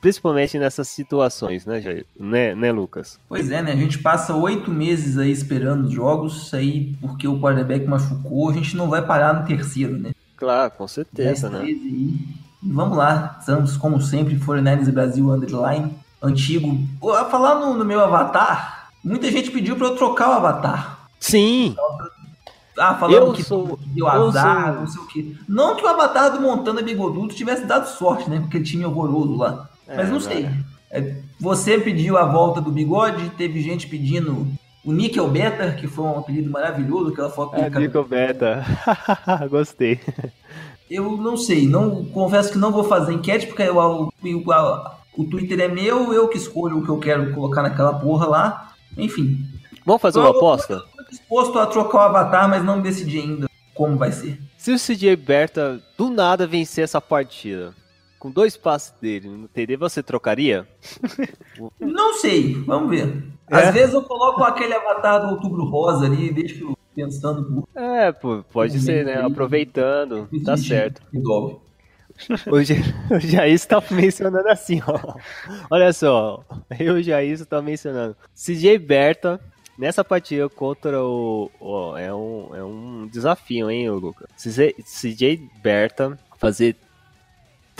principalmente 0.00 0.58
nessas 0.58 0.88
situações, 0.88 1.66
né, 1.66 1.80
Jair? 1.80 2.06
né, 2.18 2.54
né 2.54 2.72
Lucas? 2.72 3.18
Pois 3.28 3.50
é, 3.50 3.62
né? 3.62 3.72
A 3.72 3.76
gente 3.76 3.98
passa 3.98 4.34
oito 4.34 4.70
meses 4.70 5.18
aí 5.18 5.30
esperando 5.30 5.86
os 5.86 5.92
jogos, 5.92 6.52
aí 6.54 6.94
porque 7.00 7.28
o 7.28 7.38
quarterback 7.40 7.86
machucou, 7.86 8.48
a 8.50 8.52
gente 8.52 8.76
não 8.76 8.88
vai 8.88 9.02
parar 9.04 9.32
no 9.34 9.46
terceiro, 9.46 9.96
né? 9.98 10.12
Claro, 10.36 10.70
com 10.72 10.88
certeza, 10.88 11.50
né? 11.50 11.64
E 11.66 12.18
vamos 12.62 12.96
lá, 12.96 13.36
estamos 13.40 13.76
como 13.76 14.00
sempre, 14.00 14.38
49ers 14.38 14.90
Brasil 14.90 15.30
Underline, 15.30 15.92
antigo. 16.22 16.78
A 17.18 17.26
falar 17.26 17.56
no, 17.56 17.74
no 17.74 17.84
meu 17.84 18.00
avatar, 18.00 18.88
muita 19.04 19.30
gente 19.30 19.50
pediu 19.50 19.76
pra 19.76 19.88
eu 19.88 19.96
trocar 19.96 20.30
o 20.30 20.32
avatar. 20.32 21.00
Sim, 21.18 21.76
Ah, 22.78 22.94
falando 22.94 23.26
Eu 23.26 23.32
que 23.34 23.42
sou- 23.42 23.78
deu 23.88 24.06
eu 24.06 24.28
azar, 24.28 24.72
sou- 24.72 24.80
não 24.80 24.86
sei 24.86 25.00
o 25.02 25.06
quê. 25.06 25.34
Não 25.46 25.76
que 25.76 25.84
o 25.84 25.88
avatar 25.88 26.32
do 26.32 26.40
Montana 26.40 26.80
Bigodudo 26.80 27.34
tivesse 27.34 27.66
dado 27.66 27.86
sorte, 27.86 28.30
né? 28.30 28.40
Porque 28.40 28.56
ele 28.56 28.64
tinha 28.64 28.88
horroroso 28.88 29.36
lá. 29.36 29.68
É, 29.90 29.96
Mas 29.96 30.06
não 30.06 30.14
não 30.14 30.20
sei. 30.20 30.44
é. 30.46 30.98
É, 30.98 31.16
você 31.38 31.78
pediu 31.78 32.16
a 32.16 32.24
volta 32.24 32.60
do 32.60 32.70
bigode, 32.72 33.30
teve 33.30 33.60
gente 33.60 33.86
pedindo 33.86 34.46
o 34.84 34.92
Nickel 34.92 35.28
Beta, 35.28 35.72
que 35.72 35.86
foi 35.86 36.04
um 36.04 36.18
apelido 36.18 36.50
maravilhoso, 36.50 37.12
aquela 37.12 37.30
foto 37.30 37.54
é 37.56 37.68
dele 37.70 37.86
Nico 37.86 38.02
Beta. 38.04 38.64
Gostei. 39.50 40.00
Eu 40.90 41.16
não 41.16 41.36
sei, 41.36 41.66
não 41.68 42.04
confesso 42.06 42.50
que 42.50 42.58
não 42.58 42.72
vou 42.72 42.82
fazer 42.84 43.12
enquete, 43.12 43.46
porque 43.46 43.62
eu- 43.62 43.76
o, 43.76 44.10
o, 44.46 44.52
a- 44.52 44.98
o 45.16 45.24
Twitter 45.24 45.60
é 45.60 45.68
meu, 45.68 46.12
eu 46.12 46.26
que 46.28 46.36
escolho 46.38 46.78
o 46.78 46.82
que 46.84 46.88
eu 46.88 46.98
quero 46.98 47.32
colocar 47.34 47.62
naquela 47.62 47.94
porra 47.94 48.26
lá. 48.26 48.72
Enfim, 48.96 49.44
Vamos 49.86 50.02
fazer 50.02 50.18
uma 50.18 50.30
aposta? 50.30 50.80
tô 50.96 51.04
disposto 51.10 51.58
a 51.58 51.66
trocar 51.66 51.98
o 51.98 52.00
avatar, 52.00 52.48
mas 52.48 52.64
não 52.64 52.80
decidi 52.80 53.18
ainda 53.20 53.48
como 53.74 53.96
vai 53.96 54.10
ser. 54.12 54.38
Se 54.58 54.72
o 54.72 54.78
CJ 54.78 55.14
Berta 55.16 55.80
do 55.96 56.10
nada 56.10 56.46
vencer 56.46 56.84
essa 56.84 57.00
partida, 57.00 57.72
com 58.20 58.30
dois 58.30 58.56
passes 58.56 58.92
dele 59.00 59.28
no 59.28 59.48
TD, 59.48 59.76
você 59.76 60.00
trocaria? 60.02 60.68
Não 61.80 62.14
sei, 62.14 62.54
vamos 62.62 62.90
ver. 62.90 63.24
É? 63.50 63.56
Às 63.56 63.74
vezes 63.74 63.94
eu 63.94 64.02
coloco 64.04 64.44
aquele 64.44 64.74
avatar 64.74 65.22
do 65.26 65.34
Outubro 65.34 65.64
Rosa 65.64 66.06
ali 66.06 66.28
e 66.28 66.32
deixo 66.32 66.72
pensando 66.94 67.66
É, 67.74 68.12
pô, 68.12 68.44
pode 68.52 68.76
Um 68.76 68.80
ser, 68.80 69.04
né? 69.04 69.16
aí. 69.16 69.24
Aproveitando, 69.24 70.28
tá 70.44 70.56
certo. 70.56 71.02
O, 72.50 72.60
Ja- 72.60 72.76
o 73.10 73.18
Jair 73.18 73.54
está 73.54 73.82
mencionando 73.90 74.48
assim, 74.48 74.80
ó. 74.86 75.14
Olha 75.70 75.92
só, 75.92 76.44
eu 76.78 76.94
o 76.96 77.02
Jair 77.02 77.32
está 77.32 77.62
mencionando. 77.62 78.14
CJ 78.34 78.78
Berta, 78.78 79.40
nessa 79.78 80.04
partida 80.04 80.46
contra 80.48 81.02
o. 81.02 81.50
é, 81.96 82.12
um, 82.14 82.54
é 82.54 82.62
um 82.62 83.08
desafio, 83.10 83.70
hein, 83.70 83.88
ô 83.88 83.94
Lucas? 83.98 84.26
CJ, 84.36 84.74
CJ 84.84 85.48
Berta 85.62 86.18
fazer 86.38 86.76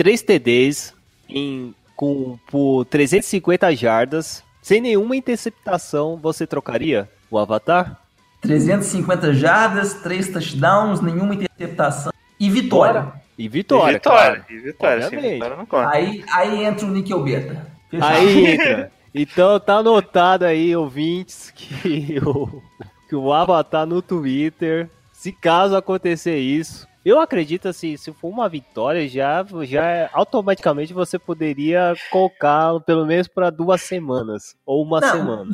3 0.00 0.22
TDs 0.22 0.94
em, 1.28 1.74
com, 1.94 2.38
por 2.50 2.86
350 2.86 3.76
jardas, 3.76 4.42
sem 4.62 4.80
nenhuma 4.80 5.14
interceptação, 5.14 6.16
você 6.16 6.46
trocaria 6.46 7.06
o 7.30 7.38
Avatar? 7.38 8.00
350 8.40 9.34
jardas, 9.34 9.92
3 9.92 10.28
touchdowns, 10.28 11.02
nenhuma 11.02 11.34
interceptação 11.34 12.10
e 12.40 12.48
vitória. 12.48 13.12
E 13.36 13.46
vitória, 13.46 13.90
e 13.90 13.94
vitória, 13.96 14.46
e 14.48 14.58
vitória, 14.58 15.08
sim, 15.10 15.16
vitória 15.18 15.56
não 15.56 15.66
conta. 15.66 15.90
Aí, 15.90 16.24
aí 16.32 16.64
entra 16.64 16.86
o 16.86 16.90
Nickel 16.90 17.22
Beta. 17.22 17.66
Fechado. 17.90 18.16
Aí 18.16 18.46
entra. 18.56 18.92
Então 19.14 19.60
tá 19.60 19.74
anotado 19.74 20.46
aí, 20.46 20.74
ouvintes, 20.74 21.52
que 21.54 22.18
o, 22.24 22.62
que 23.06 23.14
o 23.14 23.34
Avatar 23.34 23.84
no 23.84 24.00
Twitter, 24.00 24.88
se 25.12 25.30
caso 25.30 25.76
acontecer 25.76 26.38
isso, 26.38 26.88
eu 27.04 27.20
acredito 27.20 27.68
assim, 27.68 27.96
se 27.96 28.12
for 28.12 28.28
uma 28.28 28.48
vitória, 28.48 29.08
já, 29.08 29.44
já 29.62 30.08
automaticamente 30.12 30.92
você 30.92 31.18
poderia 31.18 31.94
colocar 32.10 32.78
pelo 32.80 33.06
menos 33.06 33.26
para 33.28 33.50
duas 33.50 33.80
semanas, 33.82 34.54
ou 34.66 34.82
uma 34.84 35.00
Não, 35.00 35.10
semana. 35.10 35.50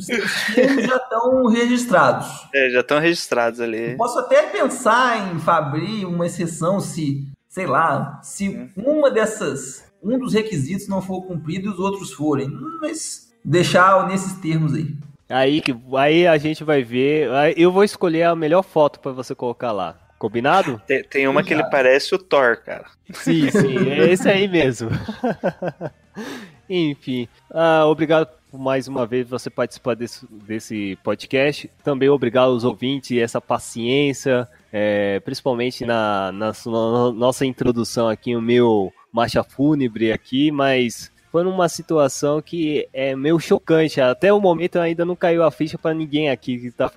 termos 0.55 0.85
já 0.85 0.97
estão 0.97 1.47
registrados. 1.47 2.27
É, 2.55 2.71
já 2.71 2.81
estão 2.81 2.99
registrados 2.99 3.61
ali. 3.61 3.97
Posso 3.97 4.19
até 4.19 4.43
pensar 4.45 5.19
em 5.33 5.41
abrir 5.47 6.05
uma 6.05 6.27
exceção 6.27 6.81
se, 6.81 7.25
sei 7.49 7.67
lá, 7.67 8.21
se 8.23 8.71
uma 8.77 9.11
dessas, 9.11 9.85
um 10.03 10.19
dos 10.19 10.33
requisitos 10.35 10.89
não 10.89 11.01
for 11.01 11.23
cumprido 11.23 11.67
e 11.69 11.73
os 11.73 11.79
outros 11.79 12.13
forem. 12.13 12.49
Mas 12.81 13.33
deixar 13.45 14.07
nesses 14.09 14.35
termos 14.41 14.75
aí. 14.75 14.95
Aí, 15.29 15.61
que- 15.61 15.77
aí 15.97 16.27
a 16.27 16.37
gente 16.39 16.63
vai 16.63 16.83
ver, 16.85 17.29
eu 17.57 17.73
vou 17.73 17.83
escolher 17.83 18.23
a 18.25 18.37
melhor 18.37 18.63
foto 18.63 19.01
para 19.01 19.11
você 19.13 19.35
colocar 19.35 19.73
lá. 19.73 19.97
Combinado? 20.27 20.83
Tem, 20.85 21.05
tem 21.05 21.29
uma 21.29 21.45
que 21.45 21.55
ele 21.55 21.62
parece 21.70 22.12
o 22.12 22.18
Thor, 22.18 22.57
cara. 22.57 22.87
Sim, 23.12 23.49
sim, 23.49 23.77
é 23.89 24.11
esse 24.11 24.29
aí 24.29 24.49
mesmo. 24.49 24.91
Enfim, 26.68 27.29
ah, 27.49 27.87
obrigado 27.87 28.29
mais 28.53 28.89
uma 28.89 29.07
vez 29.07 29.29
você 29.29 29.49
participar 29.49 29.95
desse, 29.95 30.27
desse 30.29 30.99
podcast. 31.05 31.70
Também 31.85 32.09
obrigado 32.09 32.49
aos 32.49 32.64
ouvintes 32.64 33.12
e 33.12 33.20
essa 33.20 33.41
paciência, 33.41 34.49
é, 34.72 35.20
principalmente 35.20 35.85
na, 35.85 36.33
na 36.33 36.53
na 36.66 37.12
nossa 37.12 37.47
introdução 37.47 38.09
aqui, 38.09 38.35
o 38.35 38.43
meu 38.43 38.93
marcha 39.12 39.45
fúnebre 39.45 40.11
aqui, 40.11 40.51
mas 40.51 41.12
foi 41.31 41.45
numa 41.45 41.68
situação 41.68 42.43
que 42.43 42.89
é 42.93 43.14
meio 43.14 43.39
chocante. 43.39 44.01
Até 44.01 44.33
o 44.33 44.41
momento 44.41 44.81
ainda 44.81 45.05
não 45.05 45.14
caiu 45.14 45.45
a 45.45 45.53
ficha 45.53 45.79
para 45.79 45.95
ninguém 45.95 46.31
aqui 46.31 46.59
que 46.59 46.66
está 46.66 46.91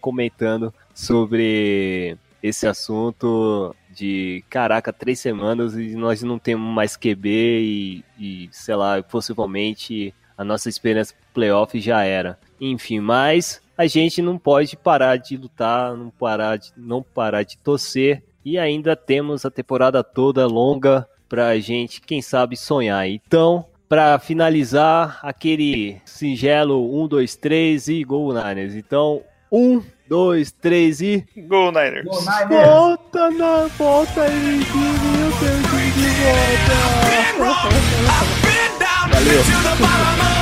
comentando 0.00 0.72
sobre 0.94 2.16
esse 2.42 2.66
assunto 2.66 3.74
de 3.94 4.44
caraca, 4.50 4.92
três 4.92 5.20
semanas 5.20 5.74
e 5.74 5.94
nós 5.94 6.22
não 6.22 6.38
temos 6.38 6.72
mais 6.74 6.96
QB 6.96 7.28
e, 7.28 8.04
e 8.18 8.48
sei 8.50 8.74
lá, 8.74 9.02
possivelmente 9.02 10.14
a 10.36 10.44
nossa 10.44 10.68
experiência 10.68 11.16
playoff 11.32 11.78
já 11.80 12.02
era. 12.02 12.38
Enfim, 12.60 13.00
mas 13.00 13.60
a 13.76 13.86
gente 13.86 14.20
não 14.20 14.38
pode 14.38 14.76
parar 14.76 15.16
de 15.16 15.36
lutar, 15.36 15.96
não 15.96 16.10
parar 16.10 16.56
de, 16.56 16.72
não 16.76 17.02
parar 17.02 17.42
de 17.42 17.56
torcer 17.58 18.22
e 18.44 18.58
ainda 18.58 18.96
temos 18.96 19.44
a 19.44 19.50
temporada 19.50 20.02
toda 20.02 20.46
longa 20.46 21.06
pra 21.28 21.58
gente, 21.58 22.00
quem 22.00 22.20
sabe, 22.20 22.56
sonhar. 22.56 23.08
Então, 23.08 23.66
para 23.88 24.18
finalizar, 24.18 25.18
aquele 25.22 26.00
singelo 26.04 27.02
1, 27.04 27.08
2, 27.08 27.36
3 27.36 27.88
e 27.88 28.04
Gol 28.04 28.34
Niners. 28.34 28.74
Então, 28.74 29.22
1, 29.50 29.82
2, 30.12 30.52
3 30.60 31.00
e. 31.00 31.24
Go 31.48 31.72
Niners. 31.72 32.04
Go 32.04 32.20
Niners! 32.20 32.66
Volta 32.66 33.30
na 33.30 33.66
volta 33.78 34.20
aí, 34.20 34.58
meu 34.58 34.92
Deus 35.40 35.62
de 35.94 36.02
volta! 36.20 37.12
Been 39.22 40.41